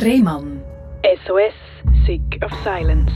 Rehmann. 0.00 0.62
SOS, 1.26 2.06
Sick 2.06 2.40
of 2.44 2.52
Silence. 2.62 3.10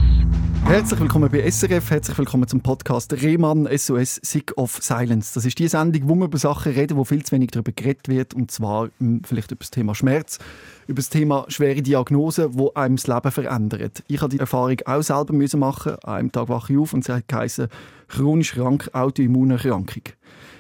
Herzlich 0.65 0.99
willkommen 0.99 1.31
bei 1.31 1.49
SRF, 1.49 1.91
herzlich 1.91 2.19
willkommen 2.19 2.49
zum 2.49 2.61
Podcast 2.61 3.13
Rehmann 3.13 3.69
SOS 3.73 4.17
Sick 4.17 4.53
of 4.57 4.79
Silence. 4.83 5.33
Das 5.35 5.45
ist 5.45 5.61
die 5.61 5.69
Sendung, 5.69 6.09
wo 6.09 6.17
wir 6.17 6.25
über 6.25 6.39
Sachen 6.39 6.73
reden, 6.73 6.97
wo 6.97 7.05
viel 7.05 7.23
zu 7.23 7.37
wenig 7.37 7.53
darüber 7.53 7.71
geredet 7.71 8.09
wird, 8.09 8.35
und 8.35 8.51
zwar 8.51 8.89
hm, 8.99 9.23
vielleicht 9.25 9.53
über 9.53 9.61
das 9.61 9.71
Thema 9.71 9.95
Schmerz, 9.95 10.41
über 10.89 10.97
das 10.97 11.09
Thema 11.09 11.45
schwere 11.47 11.83
Diagnose, 11.83 12.53
wo 12.55 12.73
einem 12.75 12.97
das 12.97 13.07
Leben 13.07 13.31
verändert. 13.31 14.03
Ich 14.09 14.21
habe 14.21 14.31
die 14.31 14.41
Erfahrung 14.41 14.79
auch 14.85 15.03
selber 15.03 15.35
müssen 15.35 15.61
machen. 15.61 15.95
An 16.03 16.15
einem 16.15 16.33
Tag 16.33 16.49
wache 16.49 16.73
ich 16.73 16.79
auf 16.81 16.95
und 16.95 17.05
sie 17.05 17.13
hat 17.13 17.29
geheißen, 17.29 17.69
chronisch 18.09 18.55
krank, 18.55 18.91
Autoimmunerkrankung. 18.93 20.03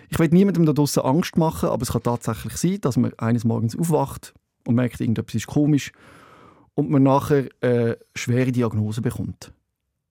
Ich 0.08 0.18
will 0.20 0.28
niemandem 0.28 0.66
da 0.66 0.72
draussen 0.72 1.02
Angst 1.02 1.36
machen, 1.36 1.68
aber 1.68 1.82
es 1.82 1.90
kann 1.90 2.02
tatsächlich 2.04 2.56
sein, 2.58 2.80
dass 2.80 2.96
man 2.96 3.12
eines 3.18 3.44
Morgens 3.44 3.76
aufwacht 3.76 4.34
und 4.66 4.74
merkt, 4.74 5.00
irgendetwas 5.00 5.34
ist 5.34 5.46
komisch 5.46 5.92
und 6.74 6.90
man 6.90 7.02
nachher 7.02 7.48
eine 7.60 7.98
schwere 8.14 8.52
Diagnose 8.52 9.02
bekommt. 9.02 9.52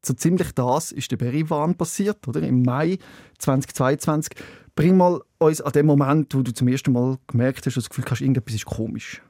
So 0.04 0.14
ziemlich 0.14 0.52
das 0.54 0.92
ist 0.92 1.12
der 1.12 1.18
Berivan 1.18 1.76
passiert, 1.76 2.28
oder? 2.28 2.42
Im 2.42 2.64
Mai 2.64 2.98
2022. 3.38 4.34
Bring 4.74 4.98
mal 4.98 5.22
uns 5.38 5.62
an 5.62 5.72
den 5.74 5.86
Moment, 5.86 6.34
wo 6.34 6.42
du 6.42 6.54
zum 6.54 6.68
ersten 6.68 6.92
Mal 6.92 7.18
gemerkt 7.28 7.66
hast, 7.66 7.66
dass 7.66 7.74
du 7.76 7.80
das 7.82 7.90
Gefühl 7.90 8.06
hast, 8.10 8.22
irgendetwas 8.22 8.56
ist 8.56 8.66
komisch. 8.66 9.22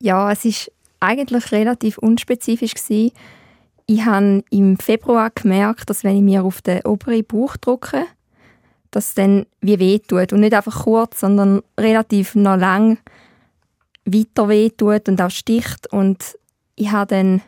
Ja, 0.00 0.32
es 0.32 0.44
ist 0.44 0.72
eigentlich 1.00 1.52
relativ 1.52 1.98
unspezifisch 1.98 2.74
gewesen. 2.74 3.12
Ich 3.86 4.04
habe 4.04 4.42
im 4.50 4.78
Februar 4.78 5.30
gemerkt, 5.34 5.90
dass 5.90 6.04
wenn 6.04 6.16
ich 6.16 6.22
mir 6.22 6.44
auf 6.44 6.62
den 6.62 6.84
oberen 6.84 7.24
Bauch 7.24 7.56
drücke, 7.56 8.04
dass 8.90 9.08
es 9.08 9.14
dann 9.14 9.46
wie 9.60 9.78
weh 9.78 9.98
tut 9.98 10.32
und 10.32 10.40
nicht 10.40 10.54
einfach 10.54 10.84
kurz, 10.84 11.20
sondern 11.20 11.62
relativ 11.78 12.34
noch 12.34 12.56
lang 12.56 12.98
weiter 14.12 14.48
weh 14.48 14.70
tut 14.70 15.08
und 15.08 15.20
auch 15.20 15.30
sticht 15.30 15.92
und 15.92 16.36
ich 16.76 16.90
habe 16.90 17.14
dann 17.14 17.42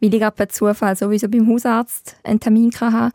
weil 0.00 0.14
ich 0.14 0.20
gerade 0.20 0.36
per 0.36 0.48
Zufall 0.48 0.96
sowieso 0.96 1.28
beim 1.28 1.48
Hausarzt 1.48 2.16
einen 2.22 2.40
Termin 2.40 2.70
hatte, 2.80 3.12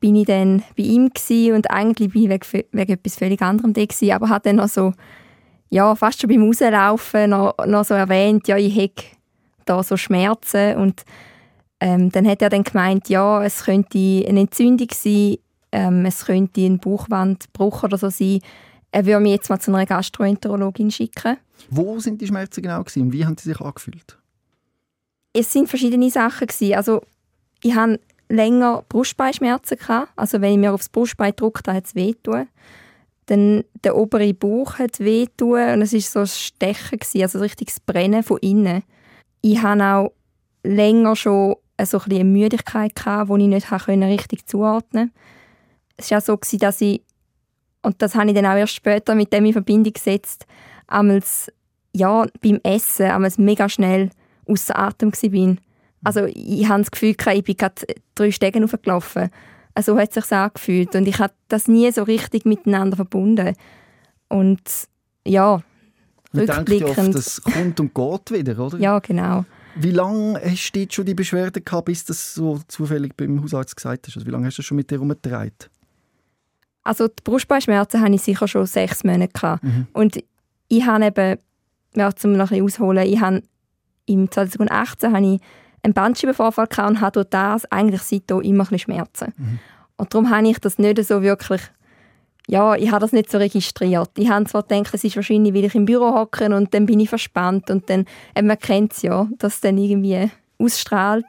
bin 0.00 0.16
ich 0.16 0.26
dann 0.26 0.62
bei 0.76 0.84
ihm 0.84 1.10
und 1.54 1.70
eigentlich 1.70 2.12
bin 2.12 2.24
ich 2.24 2.30
wegen, 2.30 2.64
wegen 2.72 2.92
etwas 2.92 3.16
völlig 3.16 3.42
anderem 3.42 3.72
da 3.72 3.84
gewesen, 3.84 4.12
aber 4.12 4.28
hat 4.28 4.46
dann 4.46 4.56
noch 4.56 4.68
so, 4.68 4.92
ja, 5.70 5.94
fast 5.94 6.20
schon 6.20 6.30
beim 6.30 6.42
Rauslaufen 6.42 7.30
noch, 7.30 7.54
noch 7.66 7.84
so 7.84 7.94
erwähnt, 7.94 8.46
ja, 8.48 8.56
ich 8.56 8.76
hätte 8.76 9.04
da 9.64 9.82
so 9.82 9.96
Schmerzen 9.96 10.76
und 10.76 11.02
ähm, 11.80 12.10
dann 12.10 12.26
hat 12.26 12.42
er 12.42 12.50
dann 12.50 12.64
gemeint, 12.64 13.08
ja, 13.08 13.42
es 13.44 13.64
könnte 13.64 13.98
eine 13.98 14.40
Entzündung 14.40 14.88
sein, 14.92 15.36
ähm, 15.72 16.04
es 16.06 16.26
könnte 16.26 16.62
ein 16.62 16.78
Bauchwandbruch 16.78 17.84
oder 17.84 17.98
so 17.98 18.08
sein. 18.08 18.40
Er 18.90 19.06
würde 19.06 19.20
mich 19.20 19.32
jetzt 19.32 19.50
mal 19.50 19.60
zu 19.60 19.72
einer 19.72 19.86
Gastroenterologin 19.86 20.90
schicken. 20.90 21.36
Wo 21.70 21.98
sind 22.00 22.20
die 22.20 22.26
Schmerzen 22.26 22.62
genau 22.62 22.82
gewesen 22.82 23.02
und 23.02 23.12
wie 23.12 23.24
haben 23.24 23.36
sie 23.36 23.50
sich 23.50 23.60
angefühlt? 23.60 24.18
es 25.32 25.52
sind 25.52 25.68
verschiedene 25.68 26.10
Sachen 26.10 26.46
gewesen. 26.46 26.74
Also 26.74 27.02
ich 27.62 27.74
hatte 27.74 28.00
länger 28.28 28.84
Brustbeinschmerzen 28.88 29.78
gehabt. 29.78 30.12
Also 30.16 30.40
wenn 30.40 30.52
ich 30.52 30.58
mir 30.58 30.72
aufs 30.72 30.88
Brustbein 30.88 31.34
drücke, 31.34 31.62
dann 31.62 31.76
hat 31.76 31.86
es 31.86 31.94
weh 31.94 32.14
Dann 33.26 33.64
der 33.84 33.96
obere 33.96 34.34
Bauch 34.34 34.78
hat 34.78 35.00
weh 35.00 35.26
und 35.40 35.82
es 35.82 35.92
ist 35.92 36.12
so 36.12 36.20
ein 36.20 36.26
Stechen 36.26 36.98
gewesen, 36.98 37.22
also 37.22 37.38
richtiges 37.38 37.80
Brennen 37.80 38.22
von 38.22 38.38
innen. 38.38 38.82
Ich 39.40 39.62
hatte 39.62 39.84
auch 39.84 40.12
länger 40.64 41.14
schon 41.16 41.56
so 41.80 41.98
ein 41.98 42.12
eine 42.12 42.24
Müdigkeit 42.24 42.94
gehabt, 42.96 43.30
die 43.30 43.42
ich 43.42 43.48
nicht 43.48 43.88
richtig 44.08 44.46
zuordnen 44.46 45.12
konnte. 45.12 45.20
Es 45.96 46.10
war 46.10 46.18
auch 46.18 46.22
so, 46.22 46.36
gewesen, 46.36 46.58
dass 46.58 46.80
ich, 46.80 47.02
und 47.88 48.02
das 48.02 48.14
habe 48.14 48.28
ich 48.28 48.34
dann 48.34 48.44
auch 48.44 48.54
erst 48.54 48.74
später 48.74 49.14
mit 49.14 49.32
dem 49.32 49.46
in 49.46 49.54
Verbindung 49.54 49.94
gesetzt, 49.94 50.44
einmals, 50.88 51.50
ja, 51.94 52.26
beim 52.42 52.60
Essen, 52.62 53.06
einmals 53.06 53.38
mega 53.38 53.66
schnell 53.70 54.10
außer 54.46 54.78
Atem 54.78 55.10
war. 55.10 55.56
Also 56.04 56.26
ich 56.26 56.68
habe 56.68 56.82
das 56.82 56.90
Gefühl, 56.90 57.16
ich 57.32 57.44
bin 57.44 57.56
gerade 57.56 57.86
drei 58.14 58.30
Stegen 58.30 58.62
hochgelaufen. 58.62 59.30
So 59.80 59.98
hat 59.98 60.14
es 60.14 60.22
sich 60.22 60.36
angefühlt. 60.36 60.94
Und 60.96 61.08
ich 61.08 61.18
habe 61.18 61.32
das 61.48 61.66
nie 61.66 61.90
so 61.90 62.02
richtig 62.02 62.44
miteinander 62.44 62.96
verbunden. 62.96 63.54
Und 64.28 64.60
ja, 65.26 65.62
Man 66.32 66.46
rückblickend... 66.46 66.68
Denkt 66.68 66.98
ja 66.98 67.04
oft, 67.04 67.14
das 67.16 67.42
kommt 67.42 67.80
und 67.80 67.94
geht 67.94 68.30
wieder, 68.32 68.58
oder? 68.58 68.78
Ja, 68.78 68.98
genau. 68.98 69.46
Wie 69.76 69.92
lange 69.92 70.38
hast 70.44 70.72
du 70.72 70.86
schon 70.90 71.06
die 71.06 71.14
Beschwerden 71.14 71.64
gehabt, 71.64 71.86
bis 71.86 72.04
du 72.04 72.12
das 72.12 72.34
so 72.34 72.60
zufällig 72.68 73.16
beim 73.16 73.42
Hausarzt 73.42 73.74
gesagt 73.74 74.08
hast? 74.08 74.16
Also 74.16 74.26
wie 74.26 74.30
lange 74.30 74.46
hast 74.46 74.58
du 74.58 74.62
schon 74.62 74.76
mit 74.76 74.90
dir 74.90 74.96
herumgetragen? 74.96 75.70
Also 76.84 77.08
die 77.08 77.22
Brustbeinschmerzen 77.22 78.00
hatte 78.00 78.14
ich 78.14 78.22
sicher 78.22 78.48
schon 78.48 78.66
sechs 78.66 79.04
Monate. 79.04 79.32
Gehabt. 79.32 79.62
Mhm. 79.62 79.86
Und 79.92 80.18
ich 80.68 80.86
habe 80.86 81.06
eben, 81.06 81.38
ja, 81.94 82.10
um 82.24 82.32
noch 82.32 82.50
ein 82.50 82.64
bisschen 82.64 82.64
ausholen, 82.64 83.06
ich 83.06 83.20
habe 83.20 83.42
im 84.06 84.30
2018 84.30 85.12
hatte 85.12 85.24
ich 85.24 85.40
einen 85.82 85.94
Bandscheibenvorfall 85.94 86.68
und 86.86 87.00
hatte 87.00 87.20
durch 87.20 87.30
das 87.30 87.64
eigentlich 87.70 88.02
seitdem 88.02 88.40
immer 88.40 88.66
ein 88.70 88.78
Schmerzen. 88.78 89.32
Mhm. 89.36 89.58
Und 89.96 90.14
darum 90.14 90.30
habe 90.30 90.48
ich 90.48 90.58
das 90.58 90.78
nicht 90.78 91.04
so 91.04 91.22
wirklich, 91.22 91.60
ja, 92.46 92.74
ich 92.76 92.90
habe 92.90 93.00
das 93.00 93.12
nicht 93.12 93.30
so 93.30 93.38
registriert. 93.38 94.10
Ich 94.16 94.30
habe 94.30 94.46
zwar 94.46 94.62
gedacht, 94.62 94.94
es 94.94 95.04
ist 95.04 95.16
wahrscheinlich, 95.16 95.54
weil 95.54 95.64
ich 95.64 95.74
im 95.74 95.84
Büro 95.84 96.14
hocke 96.14 96.46
und 96.54 96.72
dann 96.72 96.86
bin 96.86 97.00
ich 97.00 97.08
verspannt 97.08 97.70
und 97.70 97.90
dann, 97.90 98.06
man 98.40 98.58
kennt 98.58 98.92
es 98.92 99.02
ja, 99.02 99.28
dass 99.38 99.54
es 99.54 99.60
dann 99.60 99.76
irgendwie 99.76 100.30
ausstrahlt. 100.58 101.26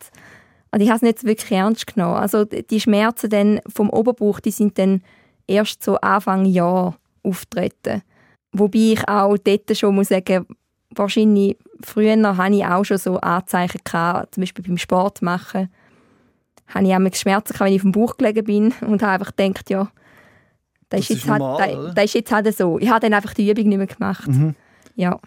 Und 0.71 0.81
ich 0.81 0.89
habe 0.89 0.97
es 0.97 1.01
nicht 1.01 1.23
wirklich 1.23 1.51
ernst 1.51 1.87
genommen. 1.87 2.15
Also 2.15 2.45
die 2.45 2.79
Schmerzen 2.79 3.29
dann 3.29 3.59
vom 3.67 3.89
Oberbauch, 3.89 4.39
die 4.39 4.51
sind 4.51 4.77
dann 4.77 5.01
erst 5.49 5.83
so 5.83 5.97
Anfang 5.97 6.45
Jahr 6.45 6.97
auftreten. 7.23 8.01
Wobei 8.51 8.93
ich 8.93 9.07
auch 9.07 9.37
dort 9.37 9.77
schon 9.77 9.95
muss 9.95 10.09
sagen, 10.09 10.45
wahrscheinlich 10.95 11.57
früher 11.81 12.37
hatte 12.37 12.55
ich 12.55 12.65
auch 12.65 12.83
schon 12.83 12.97
so 12.97 13.17
Anzeichen, 13.17 13.81
gehabt, 13.83 14.35
zum 14.35 14.41
Beispiel 14.41 14.65
beim 14.65 14.77
Sport 14.77 15.21
machen. 15.21 15.69
Hatte 16.67 16.85
ich 16.85 16.93
auch 16.93 17.15
Schmerzen, 17.15 17.53
gehabt, 17.53 17.59
wenn 17.59 17.73
ich 17.73 17.79
auf 17.79 17.83
dem 17.83 17.91
Bauch 17.91 18.17
gelegen 18.17 18.43
bin 18.43 18.73
und 18.87 19.01
habe 19.01 19.13
einfach 19.13 19.35
gedacht, 19.35 19.69
ja, 19.69 19.89
das, 20.89 21.01
das 21.01 21.09
ist, 21.09 21.25
jetzt 21.25 21.29
halt, 21.29 21.41
das, 21.41 21.95
das, 21.95 22.05
ist 22.05 22.13
jetzt 22.15 22.31
halt 22.31 22.57
so. 22.57 22.79
Ich 22.79 22.89
habe 22.89 22.99
dann 22.99 23.13
einfach 23.13 23.33
die 23.33 23.49
Übung 23.49 23.69
nicht 23.69 23.77
mehr 23.77 23.87
gemacht. 23.87 24.27
Mhm. 24.27 24.55
Ja. 24.95 25.19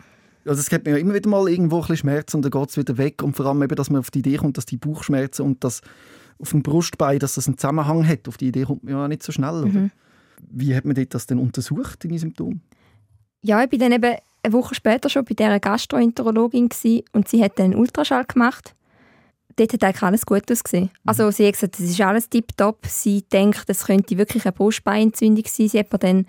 Also 0.45 0.61
es 0.61 0.69
gibt 0.69 0.87
mir 0.87 0.93
ja 0.93 0.97
immer 0.99 1.15
wieder 1.15 1.31
mal 1.31 1.49
irgendwo 1.49 1.77
ein 1.77 1.81
bisschen 1.83 1.99
Schmerzen 1.99 2.37
und 2.37 2.43
dann 2.43 2.51
geht 2.51 2.71
es 2.71 2.77
wieder 2.77 2.99
weg. 2.99 3.23
Und 3.23 3.37
vor 3.37 3.47
allem 3.47 3.63
eben, 3.63 3.77
dass 3.77 3.91
man 3.91 4.01
auf 4.01 4.11
die 4.11 4.19
Idee 4.19 4.37
kommt, 4.37 4.59
dass 4.59 4.67
die 4.67 4.77
Bauchschmerzen 4.77 5.43
und 5.43 5.63
das 5.63 5.81
auf 6.41 6.51
dem 6.51 6.65
Brustbein, 6.65 7.21
dass 7.21 7.37
das 7.37 7.47
einen 7.47 7.59
Zusammenhang 7.59 8.07
hat. 8.07 8.27
Auf 8.27 8.37
die 8.37 8.49
Idee 8.49 8.65
kommt 8.65 8.83
man 8.83 8.93
ja 8.95 9.09
nicht 9.09 9.23
so 9.23 9.31
schnell. 9.31 9.65
Mhm. 9.65 9.91
Wie 10.51 10.75
hat 10.75 10.85
man 10.85 10.95
das 11.09 11.27
denn 11.27 11.39
untersucht, 11.39 12.03
die 12.05 12.19
Symptome? 12.19 12.61
Ja, 13.43 13.63
ich 13.63 13.71
bin 13.71 13.81
dann 13.81 13.93
eben 13.93 14.17
eine 14.43 14.53
Woche 14.53 14.75
später 14.75 15.09
schon 15.09 15.25
bei 15.25 15.35
dieser 15.35 15.61
Gastroenterologin 15.61 16.69
und 17.13 17.29
sie 17.29 17.45
hat 17.45 17.61
einen 17.61 17.75
Ultraschall 17.75 18.25
gemacht. 18.25 18.75
Dort 19.57 19.73
hat 19.73 19.85
eigentlich 19.85 20.03
alles 20.03 20.27
gut 20.27 20.51
ausgesehen. 20.51 20.85
Mhm. 20.85 20.91
Also 21.05 21.31
sie 21.31 21.47
hat 21.47 21.55
gesagt, 21.55 21.79
es 21.79 21.91
ist 21.91 22.01
alles 22.01 22.29
tiptop. 22.29 22.87
Sie 22.87 23.23
denkt, 23.23 23.65
es 23.69 23.85
könnte 23.85 24.17
wirklich 24.17 24.45
eine 24.45 24.53
Brustbeinentzündung 24.53 25.45
sein. 25.47 25.69
Sie 25.69 25.79
hat 25.79 25.93
mir 25.93 25.99
dann 25.99 26.27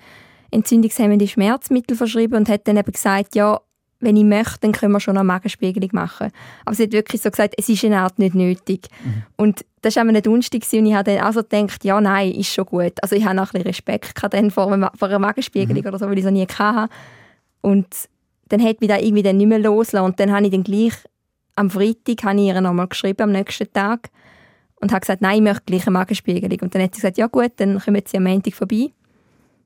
entzündungshemmende 0.52 1.28
Schmerzmittel 1.28 1.97
verschrieben 1.97 2.35
und 2.35 2.50
hat 2.50 2.68
dann 2.68 2.78
eben 2.78 2.91
gesagt, 2.91 3.35
ja, 3.35 3.59
wenn 4.03 4.18
ich 4.18 4.24
möchte, 4.24 4.59
dann 4.62 4.72
können 4.72 4.91
wir 4.91 5.00
schon 5.00 5.18
eine 5.18 5.24
Magenspiegelung 5.24 5.90
machen. 5.94 6.31
Aber 6.66 6.75
sie 6.75 6.84
hat 6.84 6.91
wirklich 6.91 7.22
so 7.22 7.30
gesagt, 7.30 7.56
es 7.58 7.69
ist 7.69 7.84
in 7.84 7.94
Art 7.94 8.19
nicht 8.19 8.36
nötig. 8.36 8.88
Mhm. 9.03 9.24
Und 9.36 9.66
das 9.81 9.96
war 9.96 10.03
nicht 10.06 10.25
Donnerstag 10.25 10.62
und 10.72 10.86
ich 10.86 10.94
habe 10.94 11.12
dann 11.12 11.24
also 11.24 11.41
gedacht, 11.44 11.84
ja, 11.84 12.00
nein, 12.00 12.31
ist 12.31 12.53
schon 12.53 12.66
gut. 12.66 12.94
Also 13.02 13.16
ich 13.16 13.25
habe 13.25 13.41
auch 13.41 13.53
ein 13.53 13.64
bisschen 13.64 13.68
Respekt 13.68 14.19
vor, 14.53 14.72
einer 14.72 15.19
Magenspiegelung 15.19 15.81
mhm. 15.81 15.88
oder 15.88 16.00
so, 16.00 16.06
weil 16.08 16.18
ich 16.18 16.25
es 16.25 16.31
nie 16.31 16.47
hatte. 16.47 16.90
Und 17.62 17.88
dann 18.50 18.64
hat 18.64 18.81
mich 18.81 18.90
da 18.90 18.97
irgendwie 18.97 19.24
dann 19.24 19.38
nicht 19.38 19.47
mehr 19.47 19.59
losgelassen. 19.59 20.12
Und 20.12 20.20
dann 20.20 20.31
habe 20.31 20.46
ich 20.46 20.52
dann 20.52 20.64
gleich 20.64 20.94
am 21.56 21.70
Freitag 21.70 22.24
habe 22.24 22.40
ich 22.40 22.47
ihr 22.47 22.62
nochmal 22.62 22.88
geschrieben, 22.88 23.24
am 23.24 23.31
nächsten 23.31 23.72
Tag. 23.72 24.09
Und 24.81 24.91
habe 24.91 25.02
gesagt, 25.02 25.22
nein, 25.22 25.38
ich 25.38 25.41
möchte 25.41 25.64
gleich 25.66 25.88
eine 25.88 25.94
Magenspiegelung. 25.94 26.59
Und 26.62 26.75
dann 26.75 26.81
hat 26.81 26.94
sie 26.94 27.02
gesagt, 27.02 27.18
ja 27.18 27.28
gut, 27.28 27.52
dann 27.58 27.80
kommen 27.80 28.02
sie 28.06 28.18
am 28.18 28.24
Montag 28.24 28.53
vorbei. 28.53 28.91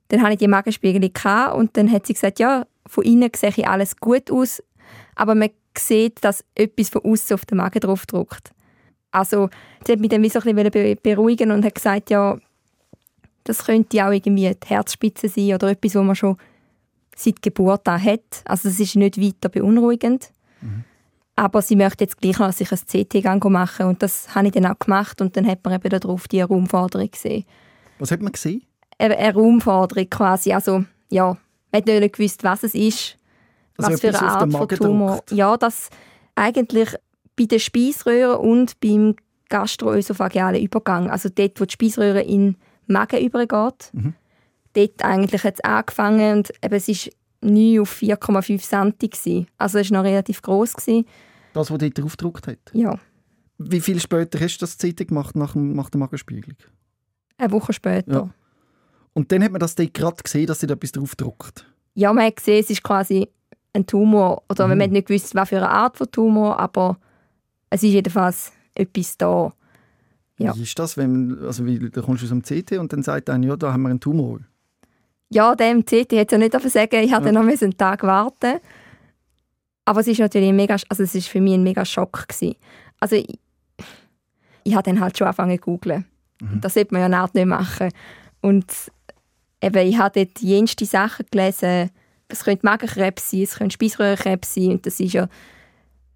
Dann 0.09 0.21
hatte 0.21 0.33
ich 0.33 0.39
die 0.39 0.47
Magenspiegelung 0.47 1.11
und 1.55 1.75
dann 1.75 1.91
hat 1.91 2.07
sie 2.07 2.13
gesagt, 2.13 2.39
ja, 2.39 2.65
von 2.85 3.03
innen 3.03 3.29
sehe 3.35 3.49
ich 3.49 3.67
alles 3.67 3.97
gut 3.97 4.31
aus, 4.31 4.63
aber 5.15 5.35
man 5.35 5.49
sieht, 5.77 6.23
dass 6.23 6.43
etwas 6.55 6.89
von 6.89 7.03
außen 7.03 7.33
auf 7.33 7.45
den 7.45 7.57
Magen 7.57 7.79
drauf 7.79 8.05
drückt. 8.05 8.51
Also, 9.11 9.49
sie 9.85 9.93
hat 9.93 9.99
mich 9.99 10.09
dann 10.09 10.23
wie 10.23 10.29
so 10.29 10.39
ein 10.39 10.55
bisschen 10.55 10.97
beruhigen 11.01 11.51
und 11.51 11.65
hat 11.65 11.75
gesagt, 11.75 12.09
ja, 12.09 12.37
das 13.43 13.65
könnte 13.65 14.05
auch 14.05 14.11
irgendwie 14.11 14.53
die 14.53 14.67
Herzspitze 14.67 15.29
sein 15.29 15.53
oder 15.53 15.69
etwas, 15.69 15.95
wo 15.95 16.03
man 16.03 16.15
schon 16.15 16.37
seit 17.15 17.41
Geburt 17.41 17.87
an 17.87 18.03
hat. 18.03 18.43
Also 18.45 18.69
es 18.69 18.79
ist 18.79 18.95
nicht 18.95 19.19
weiter 19.19 19.49
beunruhigend. 19.49 20.31
Mhm. 20.61 20.83
Aber 21.35 21.61
sie 21.61 21.75
möchte 21.75 22.03
jetzt 22.03 22.19
gleich 22.19 22.39
noch 22.39 22.51
sich 22.51 22.71
ein 22.71 22.79
CT 22.79 23.43
machen 23.45 23.85
und 23.85 24.01
das 24.01 24.33
habe 24.35 24.47
ich 24.47 24.53
dann 24.53 24.65
auch 24.65 24.79
gemacht 24.79 25.21
und 25.21 25.37
dann 25.37 25.45
hat 25.47 25.63
man 25.63 25.75
eben 25.75 25.89
darauf 25.89 26.27
die 26.27 26.41
Raumforderung 26.41 27.11
gesehen. 27.11 27.45
Was 27.99 28.11
hat 28.11 28.21
man 28.21 28.31
gesehen? 28.31 28.63
Eine, 28.97 29.17
eine 29.17 29.33
Raumforderung 29.33 30.09
quasi, 30.09 30.53
also 30.53 30.83
ja, 31.09 31.37
man 31.71 31.81
hat 31.81 31.85
nicht 31.85 32.15
gewusst, 32.15 32.43
was 32.43 32.63
es 32.63 32.73
ist, 32.73 33.17
also 33.77 33.91
was 33.91 34.01
für 34.01 34.07
eine 34.09 34.21
Art 34.21 34.51
von 34.51 34.67
Tumor. 34.67 35.15
Druckt. 35.17 35.31
Ja, 35.31 35.55
dass 35.57 35.89
eigentlich 36.35 36.95
bei 37.35 37.45
der 37.45 37.59
Speiseröhre 37.59 38.39
und 38.39 38.79
beim 38.79 39.15
gastroösophagealen 39.49 40.61
Übergang, 40.61 41.09
also 41.09 41.29
dort, 41.29 41.59
wo 41.61 41.65
die 41.65 41.73
Speiseröhre 41.73 42.21
in 42.21 42.53
den 42.53 42.57
Magen 42.87 43.23
übergeht, 43.23 43.91
mhm 43.93 44.15
dort 44.77 45.03
eigentlich 45.03 45.43
jetzt 45.43 45.65
angefangen 45.65 46.37
und 46.37 46.51
eben, 46.63 46.75
es 46.75 46.87
war 46.87 47.11
9 47.41 47.79
auf 47.79 48.01
4,5 48.01 49.21
cm. 49.21 49.47
Also 49.57 49.79
es 49.79 49.91
war 49.91 49.99
noch 49.99 50.05
relativ 50.07 50.41
gross. 50.41 50.73
Gewesen. 50.73 51.05
Das, 51.53 51.71
was 51.71 51.77
dort 51.77 51.97
drauf 51.97 52.11
gedruckt 52.17 52.47
hat? 52.47 52.59
Ja, 52.73 52.99
Wie 53.57 53.79
viel 53.79 53.99
später 53.99 54.39
hast 54.39 54.57
du 54.57 54.61
das 54.61 54.77
Zeitung 54.77 55.07
gemacht 55.07 55.35
nach, 55.35 55.55
nach 55.55 55.89
der 55.89 55.99
Magenspiegelung? 55.99 56.57
eine 57.39 57.51
Woche 57.51 57.71
später. 57.71 58.11
Ja. 58.11 58.29
Ja, 59.17 59.19
Und 59.19 59.31
dann 59.31 59.43
hat 59.43 59.51
man 59.51 59.59
das 59.59 59.75
gerade 59.75 60.23
gesehen, 60.23 60.45
dass 60.47 60.59
sie 60.59 60.67
da 60.67 60.75
etwas 60.75 60.91
drauf 60.91 61.15
druckt. 61.15 61.65
man 61.95 62.19
hat 62.19 62.35
gesehen, 62.35 62.59
es 62.63 62.69
ist 62.69 62.83
quasi 62.83 63.27
ein 63.73 63.85
Tumor. 63.85 64.43
Oder 64.49 64.65
Mhm. 64.67 64.69
man 64.77 64.81
hat 64.83 64.91
nicht 64.91 65.07
gewusst, 65.07 65.33
was 65.35 65.49
für 65.49 65.57
eine 65.57 65.69
Art 65.69 65.97
von 65.97 66.09
Tumor, 66.11 66.59
aber 66.59 66.97
es 67.69 67.83
ist 67.83 67.91
jedenfalls 67.91 68.51
etwas 68.75 69.17
da. 69.17 69.51
Ja. 70.39 70.55
Wie 70.55 70.61
ist 70.63 70.77
das, 70.77 70.97
wenn, 70.97 71.37
also 71.45 71.65
wie, 71.65 71.89
da 71.89 72.01
kommst 72.01 72.21
du 72.21 72.25
aus 72.25 72.29
dem 72.29 72.43
CT 72.43 72.77
und 72.77 72.93
dann 72.93 73.01
sagt 73.01 73.29
einer, 73.29 73.47
ja, 73.47 73.55
da 73.55 73.73
haben 73.73 73.81
wir 73.83 73.89
einen 73.89 73.99
Tumor. 73.99 74.39
Ja, 75.29 75.55
dem 75.55 75.83
CT 75.83 76.11
hätte 76.13 76.35
ja 76.35 76.37
nicht 76.37 76.53
dürfen 76.53 76.69
sagen, 76.69 76.95
ich 77.03 77.11
hatte 77.11 77.25
Ja. 77.27 77.31
noch 77.31 77.41
einen 77.41 77.77
Tag 77.77 78.03
warten. 78.03 78.59
Aber 79.85 79.99
es 80.01 80.07
ist 80.07 80.19
natürlich 80.19 80.49
ein 80.49 80.55
mega, 80.55 80.75
also 80.89 81.03
es 81.03 81.15
ist 81.15 81.27
für 81.27 81.41
mich 81.41 81.53
ein 81.55 81.63
mega 81.63 81.83
Schock 81.85 82.27
gewesen. 82.27 82.55
Also 82.99 83.15
ich, 83.15 83.39
ich 84.63 84.75
habe 84.75 84.83
dann 84.83 84.99
halt 84.99 85.17
schon 85.17 85.27
angefangen 85.27 85.57
zu 85.57 85.61
googlen. 85.63 86.05
Mhm. 86.41 86.61
Das 86.61 86.73
sollte 86.75 86.93
man 86.93 87.01
ja 87.01 87.09
nicht 87.33 87.45
machen. 87.47 87.89
Und 88.41 88.65
eben, 89.61 89.87
ich 89.87 89.97
habe 89.97 90.25
dort 90.25 90.39
jenste 90.41 90.85
Sachen 90.85 91.25
gelesen. 91.31 91.89
Es 92.27 92.43
könnte 92.43 92.65
Magenkrebs 92.65 93.31
sein, 93.31 93.43
es 93.43 93.55
könnte 93.55 93.73
Speiseröhrenkrebs 93.73 94.53
sein. 94.53 94.71
Und 94.71 94.85
das 94.85 94.99
ist 94.99 95.13
ja 95.13 95.27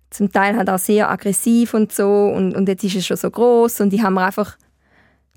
zum 0.10 0.32
Teil 0.32 0.58
halt 0.58 0.70
auch 0.70 0.80
sehr 0.80 1.10
aggressiv 1.10 1.74
und 1.74 1.92
so. 1.92 2.08
Und, 2.08 2.56
und 2.56 2.68
jetzt 2.68 2.84
ist 2.84 2.96
es 2.96 3.06
schon 3.06 3.18
so 3.18 3.32
groß 3.32 3.82
und 3.82 3.94
ich 3.94 4.02
habe 4.02 4.14
mir 4.14 4.26
einfach 4.26 4.58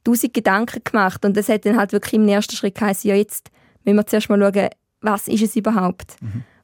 tausend 0.02 0.34
Gedanken 0.34 0.82
gemacht. 0.84 1.24
Und 1.24 1.36
das 1.36 1.48
hat 1.48 1.64
dann 1.64 1.76
halt 1.76 1.92
wirklich 1.92 2.14
im 2.14 2.28
ersten 2.28 2.56
Schritt 2.56 2.74
geheißen, 2.74 3.08
ja 3.08 3.16
jetzt 3.16 3.50
müssen 3.84 3.96
wir 3.96 4.06
zuerst 4.06 4.28
mal 4.28 4.40
schauen, 4.40 4.68
was 5.00 5.28
ist 5.28 5.42
es 5.42 5.56
überhaupt. 5.56 6.16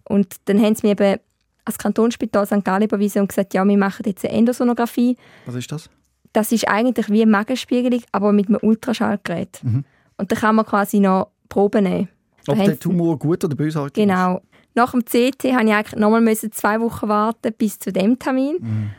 Und 0.04 0.36
dann 0.46 0.60
haben 0.60 0.75
sie 0.75 0.86
mir 0.86 0.93
eben 0.93 1.20
als 1.64 1.78
Kantonsspital 1.78 2.46
St. 2.46 2.64
Gallen 2.64 2.82
überwiesen 2.82 3.22
und 3.22 3.28
gesagt, 3.28 3.54
ja, 3.54 3.64
wir 3.64 3.78
machen 3.78 4.02
jetzt 4.06 4.25
eine 4.25 4.34
Endosonographie. 4.34 5.16
Was 5.46 5.54
ist 5.54 5.70
das? 5.70 5.90
Das 6.32 6.52
ist 6.52 6.66
eigentlich 6.69 7.08
wie 7.10 7.22
eine 7.22 7.31
Magenspiegelung, 7.31 8.02
aber 8.12 8.32
mit 8.32 8.48
einem 8.48 8.58
Ultraschallgerät. 8.62 9.60
Mhm. 9.62 9.84
Und 10.20 10.31
dann 10.31 10.38
kann 10.38 10.55
man 10.55 10.67
quasi 10.67 11.00
noch 11.00 11.31
Proben 11.49 11.84
nehmen. 11.84 12.08
Ob 12.46 12.56
der 12.56 12.78
Tumor 12.78 13.19
gut 13.19 13.44
oder 13.44 13.55
bösartig 13.56 14.02
ist? 14.02 14.08
Genau. 14.08 14.40
Nach 14.75 14.93
dem 14.93 15.05
CT 15.05 15.14
musste 15.14 15.49
ich 15.49 15.56
eigentlich 15.56 15.96
nochmal 15.96 16.37
zwei 16.37 16.81
Wochen 16.81 17.08
warten 17.08 17.52
bis 17.58 17.78
zu 17.78 17.93
dem 17.93 18.19
Termin. 18.19 18.56
Mhm. 18.61 18.90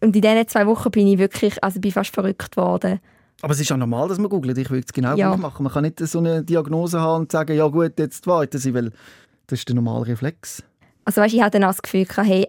Und 0.00 0.16
in 0.16 0.22
diesen 0.22 0.48
zwei 0.48 0.66
Wochen 0.66 0.90
bin 0.90 1.06
ich 1.06 1.18
wirklich, 1.18 1.62
also 1.62 1.80
bin 1.80 1.92
fast 1.92 2.12
verrückt 2.12 2.56
worden. 2.56 3.00
Aber 3.40 3.52
es 3.54 3.60
ist 3.60 3.70
ja 3.70 3.76
normal, 3.76 4.08
dass 4.08 4.18
man 4.18 4.28
googelt. 4.28 4.58
Ich 4.58 4.70
würde 4.70 4.84
es 4.86 4.92
genau 4.92 5.16
Ja. 5.16 5.36
machen. 5.36 5.62
Man 5.62 5.72
kann 5.72 5.82
nicht 5.82 5.98
so 6.00 6.18
eine 6.18 6.42
Diagnose 6.42 7.00
haben 7.00 7.22
und 7.22 7.32
sagen, 7.32 7.56
ja 7.56 7.66
gut, 7.68 7.98
jetzt 7.98 8.26
warten 8.26 8.58
Sie, 8.58 8.74
weil 8.74 8.90
das 9.46 9.60
ist 9.60 9.68
der 9.68 9.74
normale 9.76 10.06
Reflex. 10.06 10.62
Also 11.04 11.20
weißt, 11.20 11.34
ich 11.34 11.42
hatte 11.42 11.58
dann 11.58 11.64
auch 11.68 11.74
das 11.74 11.82
Gefühl, 11.82 12.06
hey, 12.24 12.46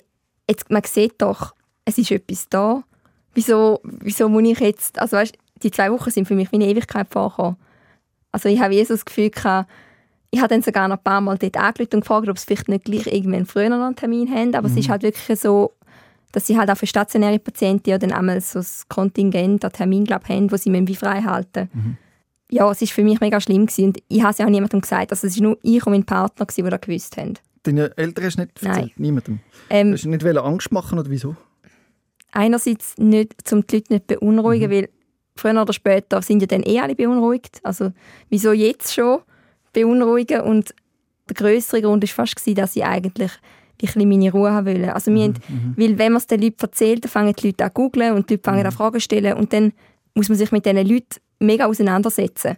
jetzt, 0.50 0.70
man 0.72 0.84
sieht 0.86 1.22
doch, 1.22 1.56
es 1.86 1.98
ist 1.98 2.12
etwas 2.12 2.48
da. 2.50 2.84
Wieso, 3.34 3.82
wieso 3.84 4.30
muss 4.30 4.44
ich 4.44 4.60
jetzt, 4.60 5.00
also 5.00 5.18
weißt, 5.18 5.36
die 5.64 5.72
zwei 5.72 5.92
Wochen 5.92 6.12
sind 6.12 6.28
für 6.28 6.36
mich 6.36 6.52
wie 6.52 6.58
eine 6.58 6.68
Ewigkeit 6.68 7.08
vorgekommen. 7.10 7.58
Also 8.34 8.50
ich 8.50 8.60
habe 8.60 8.76
eh 8.76 8.84
so 8.84 8.94
das 8.96 9.06
Gefühl 9.06 9.30
gehabt, 9.30 9.70
ich 10.32 10.40
habe 10.40 10.50
dann 10.50 10.62
sogar 10.62 10.88
noch 10.90 10.98
ein 10.98 11.04
paar 11.04 11.22
Mal 11.22 11.38
dort 11.38 11.56
angerufen 11.56 11.94
und 11.94 12.00
gefragt, 12.02 12.28
ob 12.28 12.38
sie 12.40 12.48
vielleicht 12.48 12.68
nicht 12.68 12.84
gleich 12.86 13.06
irgendwann 13.08 13.46
früher 13.46 13.70
noch 13.70 13.80
einen 13.86 13.96
Termin 13.96 14.30
haben, 14.34 14.54
aber 14.56 14.68
es 14.68 14.76
ist 14.76 14.90
halt 14.90 15.04
wirklich 15.04 15.40
so, 15.40 15.72
dass 16.32 16.48
sie 16.48 16.58
halt 16.58 16.70
auch 16.72 16.78
für 16.78 16.88
stationäre 16.88 17.38
Patienten 17.40 17.90
ja 17.92 17.98
dann 18.00 18.12
einmal 18.12 18.42
so 18.42 18.60
das 18.60 18.88
Kontingent 18.90 19.64
an 19.64 19.72
Termin 19.72 20.04
glaub, 20.06 20.28
haben, 20.28 20.52
wo 20.52 20.58
sie 20.58 20.74
wie 20.74 20.96
frei 20.96 21.22
halten 21.22 21.70
Ja, 22.50 22.70
es 22.72 22.82
war 22.82 22.88
für 22.88 23.04
mich 23.04 23.20
mega 23.22 23.40
schlimm 23.40 23.68
gewesen. 23.68 23.86
und 23.86 24.00
ich 24.10 24.22
habe 24.22 24.32
es 24.32 24.40
ja 24.40 24.46
auch 24.48 24.50
niemandem 24.50 24.82
gesagt. 24.82 25.12
Also 25.12 25.28
es 25.28 25.38
war 25.38 25.44
nur 25.50 25.58
ich 25.62 25.86
und 25.86 25.94
mein 25.94 26.04
Partner, 26.04 26.46
gewesen, 26.48 26.66
die 26.66 26.70
das 26.72 26.82
gewusst 26.82 27.18
haben. 27.18 27.34
Deine 27.62 27.96
Eltern 27.96 28.26
hast 28.26 28.38
du 28.38 28.42
nicht 28.42 28.64
erzählt? 28.64 28.76
Nein. 28.88 28.92
Niemandem? 28.98 29.40
Ähm, 29.70 29.94
Hast 29.94 30.04
du 30.06 30.10
nicht 30.10 30.26
Angst 30.26 30.72
machen 30.72 30.98
oder 31.00 31.10
wieso? 31.12 31.36
einerseits 32.32 32.98
nicht, 32.98 33.36
um 33.54 33.66
die 33.68 33.76
Leute 33.76 33.94
nicht 33.94 34.08
beunruhigen, 34.08 34.70
Mhm. 34.70 34.74
weil 34.76 34.90
früher 35.36 35.62
oder 35.62 35.74
später 35.74 36.22
sind 36.22 36.42
ja 36.42 36.48
dann 36.48 36.64
eh 36.64 36.80
alle 36.80 36.96
beunruhigt. 36.96 37.60
Also 37.64 37.92
wieso 38.30 38.52
jetzt 38.52 38.94
schon 38.94 39.20
beunruhigen? 39.74 40.42
Und 40.42 40.74
der 41.30 41.36
größere 41.36 41.82
Grund 41.82 42.04
war 42.04 42.08
fast, 42.26 42.36
gewesen, 42.36 42.56
dass 42.56 42.76
ich 42.76 42.84
eigentlich 42.86 43.32
ein 43.32 43.78
bisschen 43.80 44.08
meine 44.10 44.32
Ruhe 44.32 44.52
haben 44.52 44.68
wollte. 44.68 44.94
Also 44.94 45.12
wir 45.14 45.30
Mhm. 45.30 45.34
haben, 45.34 45.74
weil 45.78 45.98
wenn 45.98 46.12
man 46.14 46.18
es 46.20 46.28
den 46.28 46.42
Leuten 46.42 46.62
erzählt, 46.62 47.04
dann 47.04 47.10
fangen 47.12 47.34
die 47.34 47.48
Leute 47.48 47.66
an 47.66 47.72
googeln 47.74 48.14
und 48.14 48.30
die 48.30 48.36
Leute 48.36 48.44
fangen 48.44 48.60
Mhm. 48.62 48.66
an 48.68 48.72
Fragen 48.72 48.94
zu 48.96 49.02
stellen 49.02 49.34
und 49.38 49.52
dann 49.54 49.74
muss 50.14 50.30
man 50.30 50.38
sich 50.38 50.52
mit 50.52 50.66
diesen 50.66 50.86
Leuten 50.88 51.20
mega 51.40 51.66
auseinandersetzen. 51.66 52.58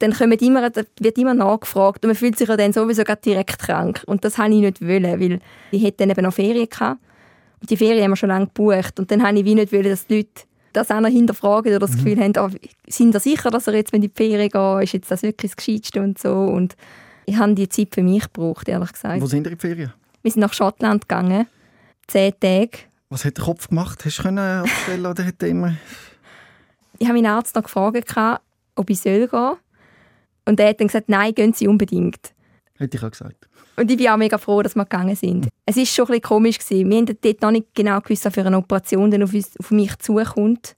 Dann 0.00 0.12
kommen 0.12 0.32
immer, 0.38 0.70
wird 1.00 1.18
immer 1.18 1.34
nachgefragt 1.34 2.04
und 2.04 2.08
man 2.10 2.16
fühlt 2.16 2.38
sich 2.38 2.48
ja 2.48 2.56
dann 2.56 2.72
sowieso 2.72 3.02
gerade 3.04 3.20
direkt 3.20 3.58
krank. 3.58 4.02
Und 4.06 4.24
das 4.24 4.38
wollte 4.38 4.54
ich 4.54 4.60
nicht, 4.60 4.80
wollen, 4.80 5.20
weil 5.20 5.40
ich 5.72 5.82
hätte 5.82 5.98
dann 5.98 6.10
eben 6.10 6.22
noch 6.22 6.32
Ferien 6.32 6.68
gehabt. 6.68 7.00
Und 7.60 7.68
die 7.70 7.76
Ferien 7.76 8.04
haben 8.04 8.12
wir 8.12 8.16
schon 8.16 8.28
lange 8.28 8.46
gebucht. 8.46 9.00
Und 9.00 9.10
dann 9.10 9.24
habe 9.26 9.38
ich 9.40 9.44
wie 9.44 9.56
nicht 9.56 9.72
wollen, 9.72 9.82
dass 9.90 10.06
die 10.06 10.18
Leute 10.18 10.30
das 10.72 10.90
auch 10.90 11.00
noch 11.00 11.08
hinterfragen 11.08 11.70
oder 11.70 11.80
das 11.80 11.92
Mhm. 11.92 12.04
Gefühl 12.04 12.20
haben, 12.20 12.32
oh, 12.38 12.50
sind 12.88 13.14
da 13.14 13.20
sicher, 13.20 13.50
dass 13.50 13.66
er 13.66 13.74
jetzt, 13.74 13.92
wenn 13.92 14.00
die 14.02 14.10
Ferien 14.14 14.48
geht, 14.48 14.84
ist 14.84 14.92
jetzt 14.92 15.10
das 15.10 15.22
wirklich 15.22 15.52
das 15.52 15.56
Gescheitste 15.56 16.02
und 16.02 16.18
so. 16.18 16.32
Und 16.32 16.76
ich 17.26 17.36
habe 17.36 17.54
die 17.54 17.68
Zeit 17.68 17.94
für 17.94 18.02
mich 18.02 18.24
gebraucht, 18.24 18.68
ehrlich 18.68 18.92
gesagt. 18.92 19.20
Wo 19.20 19.26
sind 19.26 19.46
ihr 19.46 19.52
in 19.52 19.58
die 19.58 19.60
Ferien? 19.60 19.92
Wir 20.22 20.30
sind 20.32 20.40
nach 20.40 20.52
Schottland 20.52 21.08
gegangen. 21.08 21.46
Zehn 22.06 22.32
Tage. 22.40 22.78
Was 23.10 23.24
hat 23.24 23.36
der 23.36 23.44
Kopf 23.44 23.68
gemacht? 23.68 24.04
Hast 24.04 24.18
du 24.18 24.22
können 24.22 24.38
abstellen 24.38 25.06
oder 25.06 25.24
hat 25.24 25.42
er 25.42 25.48
immer... 25.48 25.74
Ich 26.98 27.06
habe 27.06 27.16
meinen 27.20 27.32
Arzt 27.32 27.54
noch 27.54 27.62
gefragt, 27.62 28.12
ob 28.74 28.90
ich 28.90 29.00
soll 29.00 29.28
gehen 29.28 29.52
Und 30.46 30.58
er 30.60 30.68
hat 30.70 30.80
dann 30.80 30.88
gesagt, 30.88 31.08
nein, 31.08 31.34
gehen 31.34 31.52
Sie 31.52 31.68
unbedingt. 31.68 32.32
Hätte 32.76 32.96
ich 32.96 33.02
auch 33.04 33.10
gesagt. 33.10 33.48
Und 33.78 33.90
ich 33.90 33.96
bin 33.96 34.08
auch 34.08 34.16
mega 34.16 34.38
froh, 34.38 34.62
dass 34.62 34.74
wir 34.74 34.84
gegangen 34.84 35.14
sind. 35.16 35.48
Es 35.66 35.76
war 35.76 35.86
schon 35.86 36.04
ein 36.04 36.06
bisschen 36.08 36.22
komisch. 36.22 36.58
Gewesen. 36.58 36.90
Wir 36.90 36.96
haben 36.98 37.06
dort 37.20 37.42
noch 37.42 37.50
nicht 37.50 37.74
genau 37.74 38.00
gewusst, 38.00 38.24
was 38.24 38.34
für 38.34 38.44
eine 38.44 38.56
Operation 38.58 39.22
auf, 39.22 39.32
uns, 39.34 39.56
auf 39.58 39.70
mich 39.70 39.96
zukommt. 39.98 40.76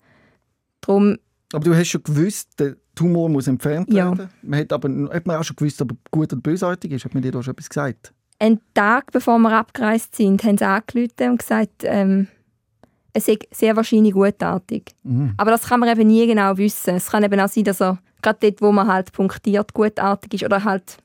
Darum, 0.80 1.16
Aber 1.52 1.64
du 1.64 1.74
hast 1.74 1.88
schon 1.88 2.02
gewusst, 2.02 2.58
der 2.58 2.76
Tumor 2.94 3.28
muss 3.28 3.46
entfernt 3.46 3.92
Ja. 3.92 4.10
werden. 4.10 4.30
Man 4.42 4.60
hat, 4.60 4.72
aber, 4.72 4.88
hat 5.12 5.26
man 5.26 5.36
auch 5.36 5.44
schon 5.44 5.56
gewusst, 5.56 5.80
ob 5.82 5.92
er 5.92 5.96
gut 6.10 6.32
oder 6.32 6.42
bösartig 6.42 6.92
ist. 6.92 7.04
Hat 7.04 7.14
man 7.14 7.22
dir 7.22 7.32
da 7.32 7.42
schon 7.42 7.52
etwas 7.52 7.68
gesagt? 7.68 8.12
einen 8.42 8.58
Tag 8.72 9.12
bevor 9.12 9.38
wir 9.38 9.52
abgereist 9.52 10.16
sind, 10.16 10.42
haben 10.44 10.56
sie 10.56 10.66
angerufen 10.66 11.30
und 11.32 11.38
gesagt, 11.40 11.82
ähm, 11.84 12.26
es 13.12 13.26
sei 13.26 13.38
sehr 13.50 13.76
wahrscheinlich 13.76 14.14
gutartig. 14.14 14.92
Mhm. 15.02 15.34
Aber 15.36 15.50
das 15.50 15.68
kann 15.68 15.78
man 15.80 15.90
eben 15.90 16.06
nie 16.08 16.26
genau 16.26 16.56
wissen. 16.56 16.94
Es 16.94 17.10
kann 17.10 17.22
eben 17.22 17.38
auch 17.38 17.48
sein, 17.48 17.64
dass 17.64 17.82
er 17.82 17.98
gerade 18.22 18.38
dort, 18.40 18.62
wo 18.62 18.72
man 18.72 18.86
halt 18.86 19.12
punktiert, 19.12 19.74
gutartig 19.74 20.32
ist 20.34 20.44
oder 20.44 20.64
halt, 20.64 20.96